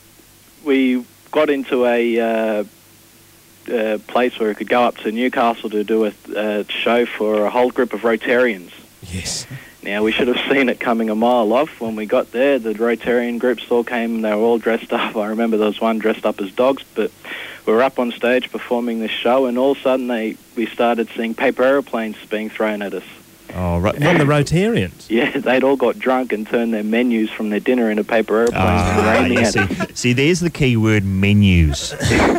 we 0.64 1.04
got 1.30 1.50
into 1.50 1.84
a 1.84 2.20
uh, 2.20 2.64
uh, 3.72 3.98
place 4.06 4.38
where 4.38 4.48
we 4.48 4.54
could 4.54 4.68
go 4.68 4.82
up 4.82 4.96
to 4.98 5.12
Newcastle 5.12 5.68
to 5.70 5.84
do 5.84 6.06
a 6.06 6.12
uh, 6.36 6.64
show 6.68 7.04
for 7.06 7.44
a 7.44 7.50
whole 7.50 7.70
group 7.70 7.92
of 7.92 8.00
Rotarians. 8.00 8.70
Yes. 9.02 9.46
Now, 9.82 10.02
we 10.02 10.10
should 10.10 10.28
have 10.28 10.50
seen 10.50 10.68
it 10.68 10.80
coming 10.80 11.10
a 11.10 11.14
mile 11.14 11.52
off. 11.52 11.80
When 11.80 11.94
we 11.94 12.06
got 12.06 12.32
there, 12.32 12.58
the 12.58 12.72
Rotarian 12.74 13.38
groups 13.38 13.70
all 13.70 13.84
came, 13.84 14.22
they 14.22 14.30
were 14.30 14.42
all 14.42 14.58
dressed 14.58 14.92
up. 14.92 15.16
I 15.16 15.28
remember 15.28 15.56
there 15.56 15.68
was 15.68 15.80
one 15.80 15.98
dressed 15.98 16.26
up 16.26 16.40
as 16.40 16.50
dogs, 16.50 16.82
but 16.94 17.12
we 17.66 17.72
were 17.72 17.82
up 17.82 17.98
on 17.98 18.10
stage 18.10 18.50
performing 18.50 19.00
this 19.00 19.12
show, 19.12 19.46
and 19.46 19.58
all 19.58 19.72
of 19.72 19.78
a 19.78 19.80
sudden 19.82 20.08
they, 20.08 20.36
we 20.56 20.66
started 20.66 21.08
seeing 21.16 21.34
paper 21.34 21.62
aeroplanes 21.62 22.16
being 22.26 22.50
thrown 22.50 22.82
at 22.82 22.94
us. 22.94 23.04
Oh, 23.58 23.78
right. 23.78 23.94
From 23.94 24.18
the 24.18 24.24
Rotarians. 24.24 24.92
Yeah, 25.16 25.30
they'd 25.38 25.62
all 25.64 25.76
got 25.76 25.98
drunk 25.98 26.32
and 26.32 26.46
turned 26.46 26.74
their 26.74 26.82
menus 26.82 27.30
from 27.30 27.48
their 27.50 27.60
dinner 27.60 27.90
into 27.90 28.02
paper 28.04 28.38
airplanes 28.40 28.60
Ah, 28.60 29.24
you 29.24 29.44
see, 29.46 29.66
see, 29.94 30.12
there's 30.12 30.40
the 30.40 30.50
key 30.50 30.76
word 30.76 31.04
menus. 31.04 31.94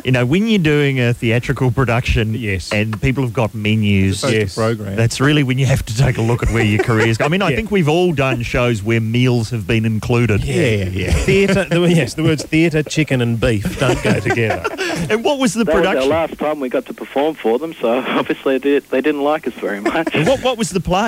you 0.05 0.11
know, 0.11 0.25
when 0.25 0.47
you're 0.47 0.59
doing 0.59 0.99
a 0.99 1.13
theatrical 1.13 1.71
production 1.71 2.33
Yes. 2.33 2.71
and 2.73 3.01
people 3.01 3.23
have 3.23 3.33
got 3.33 3.55
menus, 3.55 4.21
Yes. 4.23 4.53
program. 4.55 4.95
that's 4.95 5.19
really 5.21 5.43
when 5.43 5.57
you 5.57 5.65
have 5.65 5.83
to 5.85 5.95
take 5.97 6.17
a 6.17 6.21
look 6.21 6.43
at 6.43 6.49
where 6.51 6.63
your 6.63 6.83
career's 6.83 7.17
going. 7.17 7.29
I 7.29 7.31
mean, 7.31 7.41
I 7.41 7.49
Yeah. 7.51 7.55
think 7.55 7.71
we've 7.71 7.89
all 7.89 8.11
done 8.13 8.41
shows 8.43 8.83
where 8.83 8.99
meals 9.01 9.49
have 9.49 9.65
been 9.65 9.85
included. 9.85 10.43
Yeah, 10.43 10.85
yeah. 10.89 11.11
Theatre. 11.13 11.63
the- 11.65 11.87
Yes, 11.87 12.13
the 12.15 12.23
words 12.23 12.43
theatre, 12.43 12.83
chicken, 12.83 13.21
and 13.21 13.39
beef 13.39 13.79
don't 13.79 14.01
go 14.03 14.19
together. 14.19 14.65
And 15.09 15.23
what 15.23 15.39
was 15.39 15.53
the 15.53 15.63
That 15.63 15.75
was 15.77 15.85
our 15.85 16.05
last 16.05 16.37
time 16.37 16.59
we 16.59 16.67
got 16.69 16.85
to 16.87 16.93
perform 16.93 17.33
for 17.35 17.57
them, 17.57 17.73
so 17.73 17.89
obviously 17.99 18.57
they, 18.57 18.79
they 18.79 18.99
didn't 19.01 19.23
like 19.23 19.47
us 19.47 19.53
very 19.53 19.79
much. 19.79 20.09
And 20.13 20.27
what, 20.27 20.43
what 20.43 20.57
was 20.57 20.69
the 20.71 20.81
play? 20.81 21.06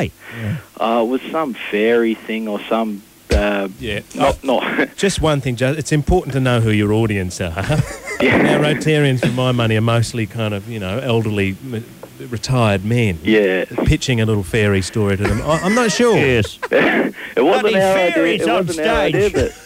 Uh, 0.80 1.02
it 1.04 1.08
was 1.08 1.22
some 1.32 1.54
fairy 1.54 2.16
thing 2.16 2.48
or 2.48 2.60
some... 2.62 3.02
Uh, 3.32 3.68
Yeah. 3.80 4.00
not, 4.16 4.44
not 4.44 4.96
Just 4.98 5.22
one 5.22 5.40
thing, 5.42 5.56
Joe. 5.56 5.72
It's 5.78 5.92
important 5.92 6.34
to 6.34 6.40
know 6.40 6.62
who 6.62 6.72
your 6.72 6.92
audience 6.94 7.40
are. 7.42 7.52
now, 8.22 8.60
Rotarians, 8.60 9.20
for 9.22 9.28
my 9.34 9.52
money, 9.52 9.76
are 9.78 9.82
mostly 9.82 10.26
kind 10.26 10.54
of, 10.54 10.68
you 10.68 10.80
know, 10.80 10.98
elderly, 11.00 11.56
m- 11.72 11.86
retired 12.30 12.84
men. 12.84 13.20
yeah. 13.24 13.66
Pitching 13.86 14.20
a 14.20 14.26
little 14.26 14.44
fairy 14.44 14.82
story 14.82 15.16
to 15.18 15.24
them. 15.24 15.42
I, 15.44 15.60
I'm 15.62 15.76
not 15.76 15.92
sure. 15.92 16.18
Yes. 16.18 16.58
it 16.72 17.14
wasn't 17.42 17.62
Bloody 17.70 17.76
our 17.76 17.98
idea. 17.98 18.14
fairies 18.14 18.42
It 18.42 18.50
on 18.50 18.66
wasn't 18.68 18.88
our 18.88 18.96
idea, 19.02 19.30
stage. 19.30 19.34
but 19.54 19.66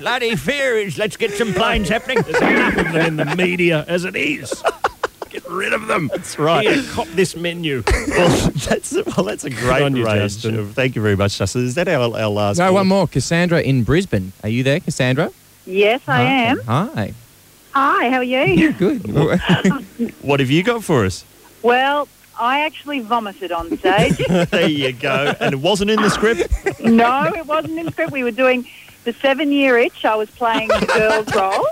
Bloody 0.00 0.34
fairies, 0.36 0.98
let's 0.98 1.16
get 1.16 1.30
some 1.30 1.54
planes 1.54 1.88
happening. 1.88 2.18
There's 2.22 2.36
enough 2.42 2.76
of 2.78 2.92
them 2.92 3.06
in 3.06 3.16
the 3.16 3.36
media 3.36 3.84
as 3.86 4.04
it 4.04 4.16
is. 4.16 4.52
Get 5.54 5.58
rid 5.58 5.72
of 5.72 5.86
them. 5.86 6.08
That's 6.12 6.38
right. 6.38 6.66
Here, 6.66 6.82
cop 6.90 7.06
this 7.08 7.36
menu. 7.36 7.82
well, 8.08 8.50
that's, 8.50 8.92
well, 8.92 9.24
that's 9.24 9.44
a 9.44 9.50
great 9.50 9.82
on 9.82 9.94
you, 9.94 10.04
range. 10.04 10.34
Justin. 10.42 10.66
Thank 10.72 10.96
you 10.96 11.02
very 11.02 11.16
much, 11.16 11.38
Justin. 11.38 11.64
Is 11.64 11.76
that 11.76 11.86
our, 11.88 12.02
our 12.16 12.28
last 12.28 12.58
No, 12.58 12.66
call? 12.66 12.74
one 12.74 12.88
more. 12.88 13.06
Cassandra 13.06 13.60
in 13.60 13.84
Brisbane. 13.84 14.32
Are 14.42 14.48
you 14.48 14.62
there, 14.64 14.80
Cassandra? 14.80 15.30
Yes, 15.64 16.02
I 16.08 16.22
am. 16.22 16.58
Hi. 16.62 17.14
Hi, 17.72 18.10
how 18.10 18.16
are 18.18 18.24
you? 18.24 18.72
Good. 18.78 19.04
What 20.22 20.40
have 20.40 20.50
you 20.50 20.62
got 20.62 20.82
for 20.82 21.04
us? 21.04 21.24
well, 21.62 22.08
I 22.36 22.62
actually 22.62 22.98
vomited 22.98 23.52
on 23.52 23.76
stage. 23.78 24.16
there 24.50 24.68
you 24.68 24.92
go. 24.92 25.34
And 25.38 25.52
it 25.52 25.60
wasn't 25.60 25.90
in 25.90 26.02
the 26.02 26.10
script? 26.10 26.52
no, 26.82 27.30
it 27.32 27.46
wasn't 27.46 27.78
in 27.78 27.88
script. 27.92 28.10
We 28.10 28.24
were 28.24 28.32
doing 28.32 28.66
the 29.04 29.12
seven 29.14 29.52
year 29.52 29.78
itch. 29.78 30.04
I 30.04 30.14
was 30.16 30.30
playing 30.30 30.68
the 30.68 30.86
girl's 30.86 31.34
role. 31.34 31.66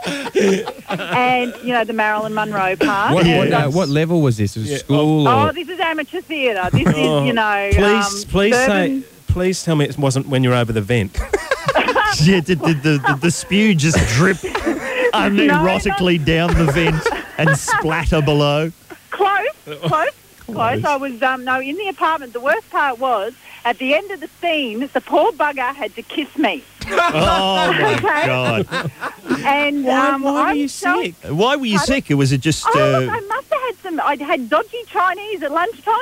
And, 1.14 1.54
you 1.62 1.72
know, 1.72 1.84
the 1.84 1.92
Marilyn 1.92 2.34
Monroe 2.34 2.76
part. 2.76 3.14
what, 3.14 3.26
Yeah. 3.26 3.38
what, 3.38 3.52
uh, 3.52 3.70
what 3.70 3.88
level 3.88 4.20
was 4.22 4.36
this? 4.36 4.56
Was 4.56 4.68
it 4.68 4.72
Yeah. 4.72 4.78
school 4.78 5.26
Oh, 5.28 5.48
or? 5.48 5.52
this 5.52 5.68
is 5.68 5.80
amateur 5.80 6.20
theatre. 6.20 6.68
This 6.72 6.86
is, 6.88 6.94
Oh, 6.96 7.24
you 7.24 7.32
know. 7.32 7.70
Please, 7.72 8.24
um, 8.24 8.30
please 8.30 8.54
suburban- 8.56 9.02
say, 9.02 9.08
please 9.28 9.62
tell 9.64 9.76
me 9.76 9.84
it 9.86 9.98
wasn't 9.98 10.28
when 10.28 10.42
you're 10.44 10.54
over 10.54 10.72
the 10.72 10.80
vent. 10.82 11.18
yeah, 12.22 12.40
did, 12.40 12.60
did 12.62 12.82
the, 12.82 12.98
the, 13.06 13.18
the 13.22 13.30
spew 13.30 13.74
just 13.74 13.96
drip 14.14 14.36
unerotically 15.14 16.22
down 16.24 16.52
the 16.54 16.70
vent 16.72 17.02
and 17.38 17.56
splatter 17.58 18.20
below? 18.22 18.70
Close, 19.10 19.48
close, 19.82 20.08
close. 20.46 20.84
I 20.84 20.96
was 20.96 21.22
um 21.22 21.44
no 21.44 21.60
in 21.60 21.76
the 21.76 21.88
apartment. 21.88 22.32
The 22.32 22.40
worst 22.40 22.68
part 22.70 22.98
was 22.98 23.34
at 23.64 23.78
the 23.78 23.94
end 23.94 24.10
of 24.10 24.20
the 24.20 24.28
scene, 24.40 24.88
the 24.92 25.00
poor 25.00 25.32
bugger 25.32 25.74
had 25.74 25.94
to 25.96 26.02
kiss 26.02 26.36
me, 26.36 26.62
Oh, 26.86 27.72
my 27.72 27.94
Okay. 27.94 28.26
God. 28.26 28.90
and 29.44 29.84
Why, 29.84 30.08
um, 30.10 30.22
why 30.22 30.32
were 30.32 30.38
I'm 30.40 30.56
you 30.56 30.68
so- 30.68 31.02
sick? 31.02 31.14
Why 31.28 31.56
were 31.56 31.66
you 31.66 31.78
Pardon? 31.78 31.94
sick? 31.94 32.10
Or 32.10 32.16
was 32.16 32.32
it 32.32 32.40
just... 32.40 32.64
Oh, 32.66 32.70
look, 32.74 33.08
Uh, 33.08 33.12
I 33.16 33.20
must 33.20 33.52
have 33.52 33.60
had 33.62 33.76
some. 33.82 34.00
I'd 34.00 34.20
had 34.20 34.48
dodgy 34.50 34.82
Chinese 34.86 35.42
at 35.42 35.52
lunchtime. 35.52 35.94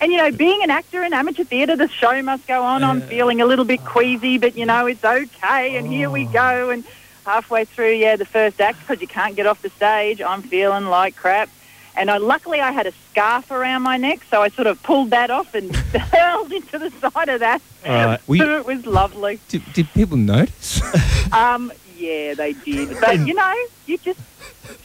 And, 0.00 0.12
you 0.12 0.18
know, 0.18 0.30
being 0.30 0.62
an 0.62 0.70
actor 0.70 1.02
in 1.04 1.14
amateur 1.14 1.44
theatre, 1.44 1.74
the 1.74 1.88
show 1.88 2.20
must 2.22 2.46
go 2.46 2.62
on. 2.62 2.84
I'm 2.84 3.00
feeling 3.00 3.40
a 3.40 3.46
little 3.46 3.64
bit 3.64 3.82
queasy, 3.84 4.36
but, 4.36 4.54
you 4.56 4.66
know, 4.66 4.84
it's 4.86 5.02
okay. 5.04 5.76
And 5.76 5.86
here 5.86 6.10
we 6.10 6.26
go. 6.26 6.68
And 6.68 6.84
halfway 7.24 7.64
through, 7.64 7.92
yeah, 7.92 8.16
the 8.16 8.26
first 8.26 8.60
act, 8.60 8.78
because 8.80 9.00
you 9.00 9.06
can't 9.08 9.34
get 9.36 9.46
off 9.46 9.62
the 9.62 9.70
stage, 9.70 10.20
I'm 10.20 10.42
feeling 10.42 10.86
like 10.86 11.16
crap. 11.16 11.48
And 11.96 12.10
I, 12.10 12.18
luckily, 12.18 12.60
I 12.60 12.72
had 12.72 12.86
a 12.86 12.92
scarf 13.10 13.50
around 13.50 13.82
my 13.82 13.96
neck, 13.96 14.20
so 14.30 14.42
I 14.42 14.48
sort 14.50 14.66
of 14.66 14.82
pulled 14.82 15.10
that 15.10 15.30
off 15.30 15.54
and 15.54 15.74
hurled 16.12 16.52
into 16.52 16.78
the 16.78 16.90
side 16.90 17.28
of 17.28 17.40
that. 17.40 17.62
All 17.86 17.92
right. 18.06 18.28
Were 18.28 18.36
you- 18.36 18.56
it 18.58 18.66
was 18.66 18.84
lovely. 18.86 19.40
did, 19.48 19.62
did 19.72 19.88
people 19.94 20.16
notice? 20.16 20.80
Um, 21.32 21.72
yeah, 21.98 22.34
they 22.34 22.52
did. 22.52 23.00
But, 23.00 23.26
you 23.26 23.34
know, 23.34 23.54
you 23.86 23.98
just 23.98 24.20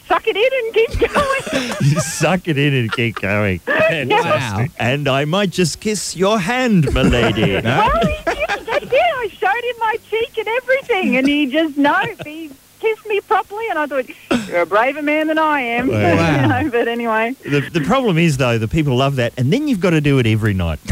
suck 0.08 0.24
it 0.28 0.36
in 0.36 0.52
and 0.66 0.74
keep 0.74 1.14
going. 1.14 1.70
you 1.82 2.00
suck 2.00 2.48
it 2.48 2.58
in 2.58 2.74
and 2.74 2.92
keep 2.92 3.16
going. 3.22 3.62
wow. 3.68 4.66
And 4.80 5.08
I 5.08 5.26
might 5.26 5.52
just 5.52 5.80
kiss 5.82 6.16
your 6.16 6.40
hand, 6.40 6.92
my 6.94 7.04
lady. 7.04 7.62
Well, 7.62 7.92
he 8.08 8.16
just, 8.26 8.66
that's 8.66 8.86
it. 8.86 8.94
I 8.94 9.28
showed 9.38 9.64
him 9.64 9.76
my 9.80 9.98
cheek 10.10 10.36
and 10.40 10.48
everything, 10.48 11.18
and 11.18 11.28
he 11.28 11.46
just 11.46 11.78
no, 11.78 11.94
he 12.26 12.50
kissed 12.82 13.06
me 13.08 13.22
properly, 13.22 13.66
and 13.70 13.80
I 13.80 13.86
thought 13.88 14.06
you're 14.50 14.62
a 14.62 14.66
braver 14.66 15.02
man 15.02 15.28
than 15.28 15.38
I 15.38 15.62
am. 15.62 15.88
Wow. 15.88 16.42
you 16.42 16.48
know, 16.66 16.70
but 16.72 16.88
anyway, 16.88 17.36
The, 17.44 17.62
the 17.72 17.82
problem 17.82 18.18
is, 18.18 18.38
though, 18.38 18.58
the 18.58 18.68
people 18.68 18.96
love 18.98 19.16
that, 19.18 19.34
and 19.38 19.54
then 19.54 19.68
you've 19.68 19.80
got 19.80 19.92
to 19.92 20.02
do 20.02 20.20
it 20.20 20.28
every 20.28 20.54
night. 20.54 20.80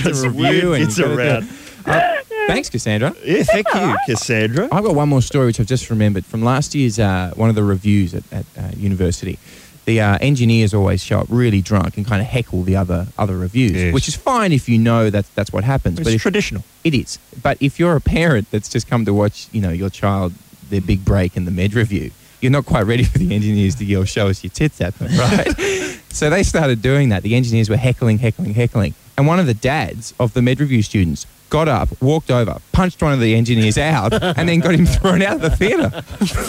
It's 0.00 0.22
a 0.22 0.30
review 0.30 0.72
It's 0.74 0.96
you've 0.98 1.08
gotta 1.08 1.18
around. 1.18 1.48
it. 1.86 2.24
Thanks, 2.46 2.70
Cassandra. 2.70 3.14
Yeah, 3.24 3.42
thank 3.42 3.66
you, 3.74 3.96
Cassandra. 4.06 4.68
I've 4.72 4.84
got 4.84 4.94
one 4.94 5.08
more 5.08 5.22
story 5.22 5.46
which 5.46 5.60
I've 5.60 5.66
just 5.66 5.90
remembered 5.90 6.24
from 6.24 6.42
last 6.42 6.74
year's 6.74 6.98
uh, 6.98 7.32
one 7.34 7.48
of 7.50 7.54
the 7.56 7.62
revues 7.64 8.14
at, 8.14 8.22
at 8.32 8.46
uh, 8.56 8.68
university. 8.76 9.38
The 9.86 10.00
uh, 10.00 10.18
engineers 10.20 10.72
always 10.74 11.02
show 11.02 11.20
up 11.20 11.26
really 11.30 11.60
drunk 11.62 11.96
and 11.96 12.06
kind 12.06 12.20
of 12.20 12.28
heckle 12.28 12.62
the 12.62 12.76
other 12.76 13.06
other 13.18 13.36
revues, 13.36 13.72
Yes. 13.72 13.94
which 13.94 14.06
is 14.08 14.14
fine 14.16 14.52
if 14.52 14.68
you 14.68 14.78
know 14.78 15.08
that 15.10 15.24
that's 15.34 15.50
what 15.52 15.64
happens. 15.64 15.98
It's 15.98 16.06
but 16.08 16.14
if, 16.14 16.22
traditional. 16.22 16.62
it 16.84 16.94
is. 16.94 17.18
But 17.42 17.56
if 17.60 17.78
you're 17.80 17.96
a 17.96 18.00
parent 18.00 18.50
that's 18.50 18.68
just 18.68 18.86
come 18.88 19.04
to 19.06 19.14
watch, 19.14 19.48
you 19.50 19.60
know, 19.62 19.70
your 19.70 19.88
child 19.90 20.32
their 20.70 20.80
big 20.80 21.04
break 21.04 21.36
in 21.36 21.44
the 21.44 21.50
med 21.50 21.74
revue, 21.74 22.10
you're 22.40 22.52
not 22.52 22.66
quite 22.66 22.82
ready 22.86 23.02
for 23.10 23.18
the 23.18 23.34
engineers 23.34 23.74
to 23.76 23.84
yell, 23.84 24.04
"Show 24.04 24.28
us 24.28 24.42
your 24.44 24.50
tits" 24.50 24.80
at 24.80 24.94
them, 24.98 25.16
right? 25.18 25.54
so 26.10 26.30
they 26.30 26.42
started 26.42 26.82
doing 26.82 27.08
that. 27.10 27.22
The 27.22 27.34
engineers 27.34 27.68
were 27.68 27.76
heckling, 27.76 28.18
heckling, 28.18 28.54
heckling, 28.54 28.94
and 29.16 29.26
one 29.26 29.38
of 29.40 29.46
the 29.46 29.54
dads 29.54 30.14
of 30.20 30.34
the 30.34 30.42
med 30.42 30.60
revue 30.60 30.82
students 30.82 31.26
got 31.50 31.66
up, 31.66 31.88
walked 32.02 32.30
over, 32.30 32.58
punched 32.72 33.00
one 33.00 33.14
of 33.14 33.20
the 33.20 33.34
engineers 33.34 33.78
out, 33.78 34.12
and 34.22 34.46
then 34.46 34.60
got 34.60 34.74
him 34.74 34.84
thrown 34.96 35.22
out 35.22 35.36
of 35.36 35.40
the 35.40 35.48
theatre. 35.48 35.90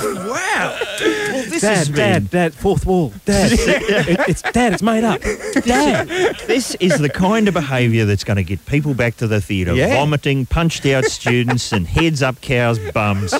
Wow. 0.03 0.77
Well, 0.99 1.43
this 1.49 1.61
Dad, 1.61 1.77
has 1.77 1.87
been- 1.87 1.95
Dad, 1.95 2.29
Dad, 2.29 2.53
fourth 2.53 2.85
wall. 2.85 3.13
Dad, 3.23 3.51
it, 3.53 4.19
it's 4.27 4.41
Dad. 4.41 4.73
It's 4.73 4.81
made 4.83 5.05
up. 5.05 5.21
Dad. 5.21 6.09
This 6.47 6.75
is 6.81 6.97
the 6.99 7.07
kind 7.09 7.47
of 7.47 7.53
behaviour 7.53 8.03
that's 8.03 8.25
going 8.25 8.35
to 8.37 8.43
get 8.43 8.65
people 8.65 8.93
back 8.93 9.15
to 9.17 9.27
the 9.27 9.39
theatre, 9.39 9.73
Yeah. 9.73 9.95
vomiting, 9.95 10.45
punched 10.45 10.85
out 10.85 11.05
students, 11.05 11.71
and 11.71 11.87
heads 11.87 12.21
up 12.21 12.41
cows' 12.41 12.79
bums. 12.93 13.33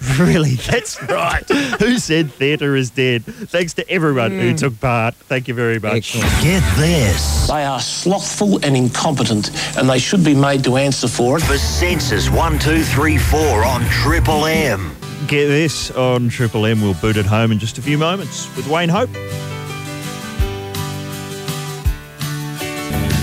Really, 0.18 0.54
that's 0.54 1.02
right. 1.04 1.48
Who 1.80 1.98
said 1.98 2.32
theatre 2.32 2.76
is 2.76 2.90
dead? 2.90 3.24
Thanks 3.24 3.74
to 3.74 3.88
everyone 3.88 4.32
who 4.32 4.50
hmm. 4.50 4.56
took 4.56 4.80
part. 4.80 5.14
Thank 5.14 5.48
you 5.48 5.54
very 5.54 5.78
much. 5.78 6.14
Excellent. 6.14 6.30
Get 6.42 6.76
this. 6.76 7.46
They 7.48 7.64
are 7.64 7.80
slothful 7.80 8.64
and 8.64 8.76
incompetent, 8.76 9.50
and 9.76 9.88
they 9.88 9.98
should 9.98 10.24
be 10.24 10.34
made 10.34 10.64
to 10.64 10.76
answer 10.76 11.08
for 11.08 11.38
it. 11.38 11.42
For 11.42 11.54
Sensis 11.54 12.30
1234 12.30 13.64
on 13.64 13.82
Triple 13.86 14.46
M. 14.46 14.94
Get 15.26 15.46
this 15.46 15.90
on 15.92 16.28
Triple 16.28 16.66
M. 16.66 16.80
We'll 16.80 16.94
boot 16.94 17.16
it 17.16 17.26
home 17.26 17.52
in 17.52 17.58
just 17.58 17.78
a 17.78 17.82
few 17.82 17.98
moments 17.98 18.54
with 18.56 18.66
Wayne 18.68 18.88
Hope. 18.88 19.10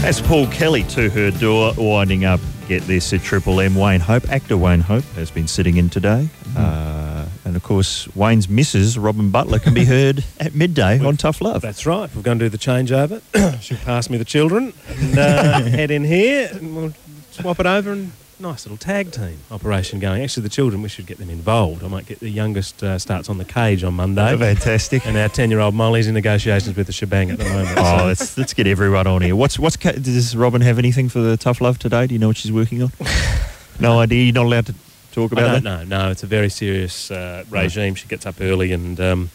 As 0.03 0.21
Paul 0.21 0.47
Kelly 0.47 0.83
to 0.83 1.09
her 1.09 1.31
door, 1.31 1.73
winding 1.77 2.23
up. 2.25 2.39
Get 2.67 2.83
this 2.83 3.13
at 3.13 3.21
Triple 3.21 3.61
M. 3.61 3.75
Wayne 3.75 4.01
Hope, 4.01 4.29
actor 4.29 4.57
Wayne 4.57 4.81
Hope, 4.81 5.05
has 5.15 5.31
been 5.31 5.47
sitting 5.47 5.77
in 5.77 5.89
today. 5.89 6.27
Uh, 6.57 7.25
and 7.45 7.55
of 7.55 7.63
course, 7.63 8.07
Wayne's 8.15 8.49
missus, 8.49 8.97
Robyn 8.97 9.29
Butler, 9.31 9.59
can 9.59 9.73
be 9.73 9.85
heard 9.95 10.23
at 10.39 10.55
midday 10.55 10.99
on 10.99 11.15
Tough 11.17 11.39
Love. 11.41 11.61
That's 11.61 11.85
right. 11.85 12.09
We're 12.15 12.21
going 12.21 12.39
to 12.39 12.45
do 12.45 12.49
the 12.49 12.57
changeover. 12.57 13.21
She'll 13.61 13.77
pass 13.79 14.09
me 14.09 14.17
the 14.17 14.25
children 14.25 14.73
and 14.89 15.17
uh, 15.17 15.61
head 15.63 15.91
in 15.91 16.03
here 16.03 16.49
and 16.51 16.75
we'll 16.75 16.93
swap 17.31 17.59
it 17.59 17.65
over 17.65 17.91
and 17.91 18.11
nice 18.39 18.65
little 18.65 18.77
tag 18.77 19.11
team 19.11 19.39
operation 19.49 19.99
going. 19.99 20.21
Actually, 20.21 20.43
the 20.43 20.49
children, 20.49 20.81
we 20.81 20.89
should 20.89 21.05
get 21.07 21.17
them 21.17 21.29
involved. 21.29 21.83
I 21.83 21.87
might 21.87 22.05
get 22.05 22.19
the 22.19 22.29
youngest 22.29 22.83
uh, 22.83 22.99
starts 22.99 23.29
on 23.29 23.37
the 23.37 23.45
cage 23.45 23.83
on 23.83 23.93
Monday. 23.95 24.35
Fantastic. 24.37 25.05
And 25.07 25.17
our 25.17 25.29
10 25.29 25.49
year 25.49 25.59
old 25.59 25.73
Molly's 25.73 26.07
in 26.07 26.13
negotiations 26.15 26.75
with 26.75 26.87
the 26.87 26.93
shebang 26.93 27.31
at 27.31 27.37
the 27.39 27.45
moment. 27.45 27.77
Oh, 27.77 27.97
so- 27.99 28.05
let's, 28.05 28.37
let's 28.37 28.53
get 28.53 28.67
everyone 28.67 29.07
on 29.07 29.21
here. 29.21 29.35
What's 29.35 29.57
what's 29.57 29.77
ca- 29.77 29.93
does 29.93 30.35
Robyn 30.35 30.61
have 30.61 30.77
anything 30.79 31.09
for 31.09 31.19
the 31.19 31.37
tough 31.37 31.61
love 31.61 31.79
today? 31.79 32.07
Do 32.07 32.13
you 32.13 32.19
know 32.19 32.27
what 32.27 32.37
she's 32.37 32.51
working 32.51 32.83
on? 32.83 32.91
no 33.79 33.99
idea. 33.99 34.23
You're 34.25 34.33
not 34.33 34.45
allowed 34.45 34.65
to 34.67 34.75
talk 35.17 35.31
about 35.31 35.41
don't 35.41 35.63
that. 35.63 35.87
know. 35.87 36.03
No, 36.03 36.11
it's 36.11 36.23
a 36.23 36.27
very 36.27 36.49
serious 36.49 37.09
uh, 37.09 37.43
regime. 37.49 37.95
She 37.95 38.07
gets 38.07 38.25
up 38.25 38.35
early 38.39 38.71
and, 38.71 38.99
um, 38.99 39.29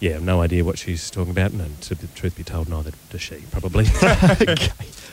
yeah, 0.00 0.18
no 0.18 0.40
idea 0.40 0.64
what 0.64 0.78
she's 0.78 1.10
talking 1.10 1.30
about. 1.30 1.52
And 1.52 1.80
to 1.82 1.94
the 1.94 2.06
truth 2.08 2.36
be 2.36 2.42
told, 2.42 2.68
neither 2.68 2.92
does 3.10 3.20
she, 3.20 3.36
probably. 3.50 3.86
okay. 4.02 4.56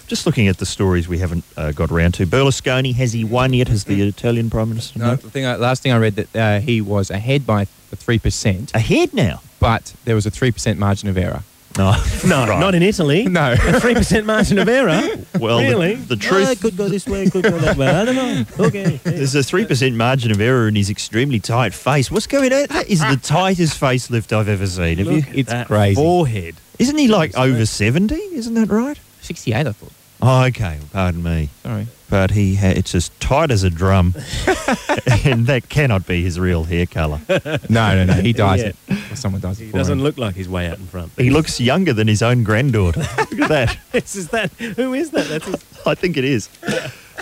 Just 0.08 0.26
looking 0.26 0.48
at 0.48 0.58
the 0.58 0.66
stories 0.66 1.08
we 1.08 1.20
haven't 1.20 1.44
uh, 1.58 1.74
got 1.74 1.92
around 1.92 2.14
to. 2.14 2.26
Berlusconi 2.26 2.96
has 2.96 3.12
he 3.12 3.24
won 3.26 3.54
yet? 3.54 3.68
Has 3.68 3.84
the 3.84 4.02
Italian 4.08 4.50
prime 4.50 4.70
minister? 4.70 4.98
No, 4.98 5.16
the 5.16 5.30
thing 5.30 5.46
I, 5.46 5.58
last 5.58 5.84
thing 5.84 5.92
I 5.92 5.98
read 5.98 6.16
that 6.16 6.36
uh, 6.36 6.60
he 6.62 6.80
was 6.80 7.12
ahead 7.12 7.46
by 7.46 7.66
three 7.66 8.18
percent, 8.18 8.74
ahead 8.74 9.14
now. 9.14 9.42
but 9.60 9.94
there 10.06 10.16
was 10.16 10.26
a 10.26 10.32
three 10.32 10.52
percent 10.52 10.80
margin 10.80 11.10
of 11.10 11.18
error. 11.18 11.44
No, 11.78 11.92
no, 12.26 12.46
Right. 12.48 12.60
not 12.60 12.74
in 12.76 12.82
Italy. 12.84 13.26
No. 13.26 13.54
A 13.54 13.56
3% 13.56 14.26
margin 14.26 14.58
of 14.60 14.68
error. 14.68 15.02
Well, 15.40 15.60
really? 15.60 15.96
the 15.96 16.16
truth- 16.16 16.48
Oh, 16.48 16.52
it 16.52 16.60
could 16.60 16.76
go 16.78 16.90
this 16.90 17.06
way, 17.06 17.24
it 17.24 17.32
could 17.32 17.44
go 17.44 17.58
that 17.60 17.78
way. 17.78 17.88
I 17.88 18.06
don't 18.06 18.16
know. 18.16 18.44
Okay. 18.68 19.00
There's 19.04 19.36
a 19.36 19.44
three 19.44 19.66
percent 19.66 19.96
margin 19.96 20.32
of 20.32 20.42
error 20.42 20.68
in 20.68 20.76
his 20.76 20.90
extremely 20.90 21.40
tight 21.40 21.74
face. 21.74 22.10
What's 22.10 22.28
going 22.28 22.52
on? 22.52 22.66
That 22.68 22.88
is 22.88 23.00
the 23.00 23.18
tightest 23.24 23.80
facelift 23.80 24.34
I've 24.34 24.50
ever 24.50 24.66
seen. 24.68 24.98
Have 24.98 25.08
you? 25.08 25.14
Look 25.18 25.28
at 25.30 25.36
It's 25.38 25.50
that 25.52 25.68
crazy. 25.68 25.96
Forehead. 25.96 26.56
Isn't 26.80 26.98
he 26.98 27.08
like 27.08 27.36
over 27.38 27.66
seventy? 27.66 28.16
Isn't 28.16 28.54
that 28.56 28.70
right? 28.70 29.00
Sixty-eight, 29.22 29.68
I 29.68 29.72
thought. 29.72 29.92
Oh, 30.22 30.46
okay. 30.46 30.80
Pardon 30.94 31.22
me. 31.24 31.50
Sorry. 31.64 31.88
But 32.10 32.32
he 32.32 32.56
ha- 32.56 32.68
it's 32.76 32.96
as 32.96 33.10
tight 33.20 33.52
as 33.52 33.64
a 33.64 33.70
drum, 33.70 34.14
and 35.26 35.46
that 35.48 35.66
cannot 35.68 36.08
be 36.08 36.24
his 36.24 36.40
real 36.40 36.64
hair 36.64 36.86
colour. 36.86 37.20
No, 37.70 37.96
no, 37.96 38.06
no. 38.06 38.14
He 38.14 38.32
dyes 38.32 38.62
Yeah. 38.62 38.68
it. 38.90 39.12
Or 39.12 39.16
someone 39.18 39.42
does 39.42 39.60
it 39.60 39.66
He 39.66 39.72
for 39.72 39.78
doesn't 39.78 40.00
him. 40.00 40.04
look 40.04 40.18
like 40.18 40.36
he's 40.36 40.48
way 40.48 40.68
out 40.68 40.78
in 40.78 40.86
front. 40.86 41.12
He 41.18 41.30
looks 41.30 41.60
younger 41.60 41.92
than 41.92 42.08
his 42.08 42.22
own 42.22 42.44
granddaughter. 42.44 43.02
Look 43.32 43.42
at 43.42 43.50
that. 43.50 43.78
Is, 43.94 44.16
is 44.16 44.30
that 44.30 44.52
who 44.54 44.94
is 44.94 45.12
that? 45.12 45.28
That's 45.28 45.46
his, 45.46 45.66
I 45.86 45.96
think 45.96 46.16
it 46.18 46.24
is. 46.24 46.48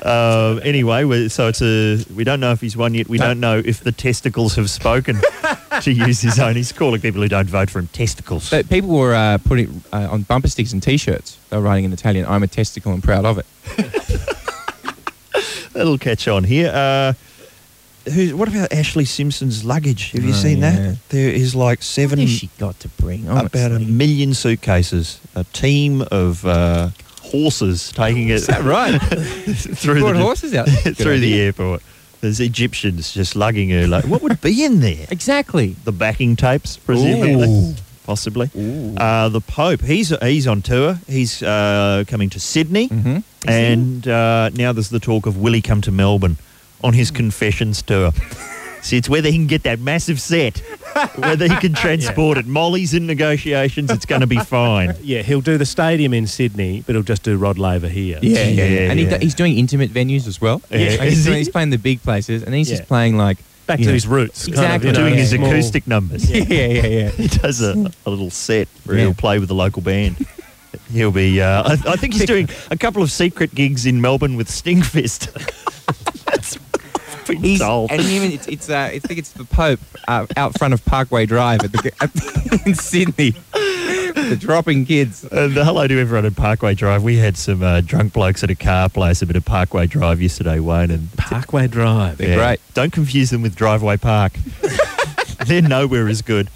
Um, 0.03 0.59
anyway, 0.63 1.03
we- 1.03 1.29
so 1.29 1.47
it's 1.47 1.61
a. 1.63 2.03
We 2.13 2.23
don't 2.23 2.39
know 2.39 2.51
if 2.51 2.61
he's 2.61 2.77
won 2.77 2.93
yet. 2.93 3.07
We 3.09 3.17
don't 3.17 3.39
know 3.39 3.61
if 3.63 3.79
the 3.83 3.91
testicles 3.91 4.55
have 4.55 4.69
spoken. 4.69 5.19
to 5.81 5.91
use 5.91 6.21
his 6.21 6.39
own. 6.39 6.55
He's 6.55 6.71
calling 6.71 7.01
people 7.01 7.21
who 7.21 7.27
don't 7.27 7.49
vote 7.49 7.69
for 7.69 7.79
him 7.79 7.87
testicles. 7.87 8.49
But 8.49 8.69
people 8.69 8.89
were 8.89 9.13
uh, 9.15 9.39
putting 9.39 9.83
uh, 9.91 10.07
on 10.11 10.21
bumper 10.23 10.47
sticks 10.47 10.71
and 10.73 10.81
T-shirts. 10.81 11.37
They 11.49 11.57
were 11.57 11.63
writing 11.63 11.85
in 11.85 11.93
Italian, 11.93 12.25
"I'm 12.27 12.43
a 12.43 12.47
testicle 12.47 12.93
and 12.93 13.03
proud 13.03 13.25
of 13.25 13.37
it." 13.39 13.45
That'll 15.75 15.97
catch 15.97 16.27
on 16.27 16.43
here. 16.45 16.71
Uh, 16.73 17.13
who's, 18.11 18.33
what 18.33 18.47
about 18.47 18.69
Ashlee 18.71 19.05
Simpson's 19.07 19.63
luggage? 19.63 20.11
Have 20.11 20.23
you 20.23 20.29
Oh, 20.31 20.33
seen 20.33 20.59
yeah. 20.59 20.71
that? 20.71 21.09
There 21.09 21.29
is 21.29 21.53
like 21.53 21.83
seven, 21.83 22.19
What 22.19 22.27
has 22.29 22.37
she 22.37 22.49
got 22.57 22.79
to 22.79 22.87
bring? 22.89 23.27
about 23.27 23.71
a 23.71 23.79
million 23.79 24.33
suitcases. 24.33 25.19
A 25.35 25.43
team 25.45 26.01
of 26.11 26.45
uh, 26.45 26.89
horses 27.21 27.91
taking 27.91 28.29
it 28.29 28.35
Is 28.35 28.47
that 28.47 28.63
right? 28.63 28.97
through 29.81 29.99
the 30.01 30.17
horses 30.17 30.53
out. 30.53 30.67
Through 30.69 31.19
the 31.19 31.39
airport. 31.41 31.81
There's 32.21 32.39
Egyptians 32.39 33.13
just 33.13 33.35
lugging 33.35 33.69
her. 33.71 33.85
Like, 33.87 34.05
what 34.05 34.21
would 34.23 34.39
be 34.41 34.63
in 34.63 34.79
there? 34.79 35.05
Exactly. 35.11 35.75
The 35.83 35.91
backing 35.91 36.35
tapes, 36.37 36.77
presumably, 36.77 37.47
Ooh. 37.47 37.73
possibly. 38.05 38.49
Uh, 38.97 39.29
the 39.29 39.41
Pope, 39.41 39.81
he's 39.81 40.09
he's 40.23 40.47
on 40.47 40.61
tour. 40.63 40.97
He's 41.07 41.43
uh, 41.43 42.03
coming 42.07 42.29
to 42.31 42.39
Sydney, 42.39 42.87
Mhm. 42.89 43.23
And 43.47 44.07
uh, 44.07 44.49
now 44.49 44.71
there's 44.73 44.89
the 44.89 44.99
talk 44.99 45.25
of 45.25 45.37
will 45.37 45.53
he 45.53 45.61
come 45.61 45.81
to 45.81 45.91
Melbourne 45.91 46.37
on 46.83 46.93
his 46.93 47.11
confessions 47.11 47.81
tour. 47.81 48.11
See, 48.81 48.97
it's 48.97 49.09
whether 49.09 49.29
he 49.29 49.35
can 49.37 49.47
get 49.47 49.63
that 49.63 49.79
massive 49.79 50.21
set, 50.21 50.59
whether 51.15 51.47
he 51.47 51.55
can 51.55 51.73
transport 51.81 52.37
it. 52.37 52.45
Molly's 52.45 52.93
in 52.93 53.07
negotiations. 53.07 53.89
It's 53.89 54.05
going 54.05 54.21
to 54.21 54.27
be 54.27 54.37
fine. 54.37 54.93
yeah, 55.01 55.23
he'll 55.23 55.41
do 55.41 55.57
the 55.57 55.65
stadium 55.65 56.13
in 56.13 56.27
Sydney, 56.27 56.83
but 56.85 56.93
he'll 56.93 57.01
just 57.01 57.23
do 57.23 57.35
Rod 57.35 57.57
Laver 57.57 57.87
here. 57.87 58.19
Yeah, 58.21 58.43
yeah, 58.43 58.63
Yeah, 58.65 58.79
And 58.91 58.99
he, 58.99 59.05
yeah. 59.07 59.17
he's 59.17 59.33
doing 59.33 59.57
intimate 59.57 59.89
venues 59.91 60.27
as 60.27 60.39
well. 60.39 60.61
Yeah. 60.69 60.89
Like, 60.99 61.09
he's, 61.09 61.25
doing- 61.25 61.37
he's 61.39 61.49
playing 61.49 61.71
the 61.71 61.79
big 61.79 62.03
places, 62.03 62.43
and 62.43 62.53
he's 62.53 62.69
Yeah. 62.69 62.77
just 62.77 62.87
playing 62.87 63.17
like 63.17 63.37
Back 63.65 63.79
you 63.79 63.85
to 63.85 63.89
know, 63.89 63.93
his 63.95 64.05
roots. 64.05 64.47
Exactly. 64.47 64.67
Kind 64.67 64.75
of, 64.75 64.85
you 64.85 64.91
know, 64.91 64.99
Doing 65.09 65.17
his 65.19 65.31
small- 65.31 65.47
acoustic 65.49 65.87
numbers. 65.87 66.29
Yeah, 66.31 66.43
yeah, 66.43 66.85
yeah. 66.85 67.09
He 67.09 67.27
does 67.27 67.61
a, 67.63 67.91
a 68.05 68.09
little 68.11 68.29
set 68.29 68.67
where 68.83 68.97
Yeah. 68.97 69.05
he'll 69.05 69.13
play 69.15 69.39
with 69.39 69.47
the 69.49 69.55
local 69.55 69.81
band. 69.81 70.23
He'll 70.91 71.11
be. 71.11 71.41
Uh, 71.41 71.63
I, 71.63 71.71
I 71.93 71.95
think 71.95 72.13
he's 72.13 72.25
doing 72.25 72.49
a 72.71 72.77
couple 72.77 73.01
of 73.03 73.11
secret 73.11 73.53
gigs 73.53 73.85
in 73.85 74.01
Melbourne 74.01 74.35
with 74.35 74.47
Stinkfist. 74.47 75.31
That's 76.25 76.57
been 77.27 77.37
He's, 77.37 77.59
told. 77.59 77.91
and 77.91 78.01
even 78.01 78.31
it's 78.31 78.47
it's 78.47 78.69
uh, 78.69 78.89
I 78.93 78.99
think 78.99 79.19
it's 79.19 79.31
the 79.31 79.45
Pope 79.45 79.79
uh, 80.07 80.27
out 80.37 80.57
front 80.57 80.73
of 80.73 80.85
Parkway 80.85 81.25
Drive 81.25 81.63
at 81.63 81.71
the, 81.71 81.91
at, 82.01 82.65
in 82.67 82.75
Sydney. 82.75 83.31
the 84.15 84.37
dropping 84.39 84.85
kids. 84.85 85.23
And 85.23 85.57
uh, 85.57 85.63
hello 85.65 85.87
to 85.87 85.99
everyone 85.99 86.25
at 86.25 86.35
Parkway 86.35 86.73
Drive. 86.73 87.03
We 87.03 87.17
had 87.17 87.35
some 87.35 87.61
uh, 87.63 87.81
drunk 87.81 88.13
blokes 88.13 88.43
at 88.43 88.49
a 88.49 88.55
car 88.55 88.89
place 88.89 89.21
a 89.21 89.25
bit 89.25 89.35
of 89.35 89.43
Parkway 89.45 89.87
Drive 89.87 90.21
yesterday, 90.21 90.59
Wayne. 90.59 90.91
And 90.91 91.11
Parkway 91.17 91.67
Drive. 91.67 92.17
They're 92.17 92.37
great. 92.37 92.59
Don't 92.73 92.93
confuse 92.93 93.29
them 93.31 93.41
with 93.41 93.55
Driveway 93.55 93.97
Park. 93.97 94.33
They're 95.45 95.61
nowhere 95.61 96.07
as 96.07 96.21
good. 96.21 96.49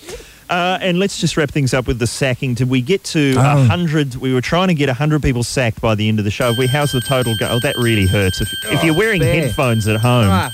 Uh, 0.49 0.79
and 0.81 0.97
let's 0.97 1.19
just 1.19 1.37
wrap 1.37 1.51
things 1.51 1.73
up 1.75 1.85
with 1.85 1.99
the 1.99 2.07
sacking. 2.07 2.55
Did 2.55 2.69
we 2.69 2.81
get 2.81 3.03
to 3.05 3.33
a 3.37 3.39
Oh. 3.59 3.63
hundred? 3.65 4.15
We 4.15 4.33
were 4.33 4.41
trying 4.41 4.69
to 4.69 4.73
get 4.73 4.89
hundred 4.89 5.21
people 5.21 5.43
sacked 5.43 5.79
by 5.79 5.93
the 5.95 6.07
end 6.09 6.17
of 6.17 6.25
the 6.25 6.31
show. 6.31 6.53
We 6.57 6.65
how's 6.67 6.91
the 6.91 7.01
total 7.01 7.35
go? 7.37 7.47
Oh, 7.51 7.59
that 7.59 7.75
really 7.77 8.07
hurts. 8.07 8.41
If, 8.41 8.49
if 8.65 8.83
you're 8.83 8.95
wearing 8.95 9.21
there. 9.21 9.33
headphones 9.45 9.87
at 9.87 9.97
home, 10.01 10.27
Ah, 10.29 10.51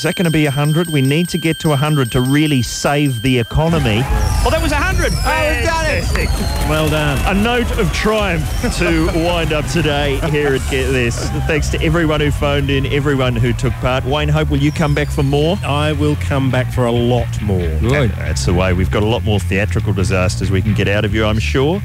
is 0.00 0.04
that 0.04 0.16
going 0.16 0.24
to 0.24 0.30
be 0.30 0.46
hundred? 0.46 0.88
We 0.88 1.02
need 1.02 1.28
to 1.28 1.36
get 1.36 1.58
to 1.58 1.76
hundred 1.76 2.10
to 2.12 2.22
really 2.22 2.62
save 2.62 3.20
the 3.20 3.38
economy. 3.38 4.00
Oh, 4.02 4.48
that 4.50 4.62
was 4.62 4.72
hundred. 4.72 5.12
Oh, 5.12 5.52
we've 5.52 5.62
done 5.62 5.84
it. 6.24 6.30
Well 6.70 6.88
done. 6.88 7.18
A 7.26 7.38
note 7.38 7.70
of 7.78 7.92
triumph 7.92 8.48
to 8.78 9.04
wind 9.14 9.52
up 9.52 9.66
today 9.66 10.18
here 10.30 10.54
at 10.54 10.70
Get 10.70 10.90
This. 10.90 11.28
Thanks 11.46 11.68
to 11.68 11.82
everyone 11.82 12.22
who 12.22 12.30
phoned 12.30 12.70
in, 12.70 12.86
everyone 12.86 13.36
who 13.36 13.52
took 13.52 13.74
part. 13.74 14.06
Wayne 14.06 14.30
Hope, 14.30 14.48
will 14.48 14.56
you 14.56 14.72
come 14.72 14.94
back 14.94 15.10
for 15.10 15.22
more? 15.22 15.58
I 15.62 15.92
will 15.92 16.16
come 16.16 16.50
back 16.50 16.72
for 16.72 16.86
a 16.86 16.92
lot 16.92 17.28
more. 17.42 17.58
good. 17.80 18.10
Uh, 18.12 18.16
that's 18.16 18.46
the 18.46 18.54
way. 18.54 18.72
We've 18.72 18.90
got 18.90 19.02
a 19.02 19.06
lot 19.06 19.22
more 19.22 19.38
theatrical 19.38 19.92
disasters 19.92 20.50
we 20.50 20.62
can 20.62 20.72
get 20.72 20.88
out 20.88 21.04
of 21.04 21.14
you, 21.14 21.26
I'm 21.26 21.38
sure. 21.38 21.82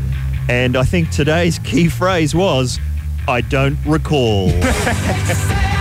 And 0.47 0.77
I 0.77 0.85
think 0.85 1.09
today's 1.09 1.59
key 1.59 1.89
phrase 1.89 2.33
was, 2.33 2.79
I 3.27 3.41
don't 3.41 3.77
recall. 3.85 4.51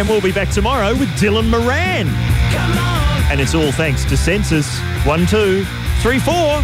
And 0.00 0.08
we'll 0.08 0.22
be 0.22 0.32
back 0.32 0.48
tomorrow 0.48 0.94
with 0.94 1.10
Dylan 1.10 1.50
Moran. 1.50 2.08
And 3.30 3.38
it's 3.38 3.54
all 3.54 3.70
thanks 3.70 4.02
to 4.06 4.14
Sensis. 4.14 4.80
One, 5.04 5.26
two, 5.26 5.66
three, 6.00 6.18
four. 6.18 6.62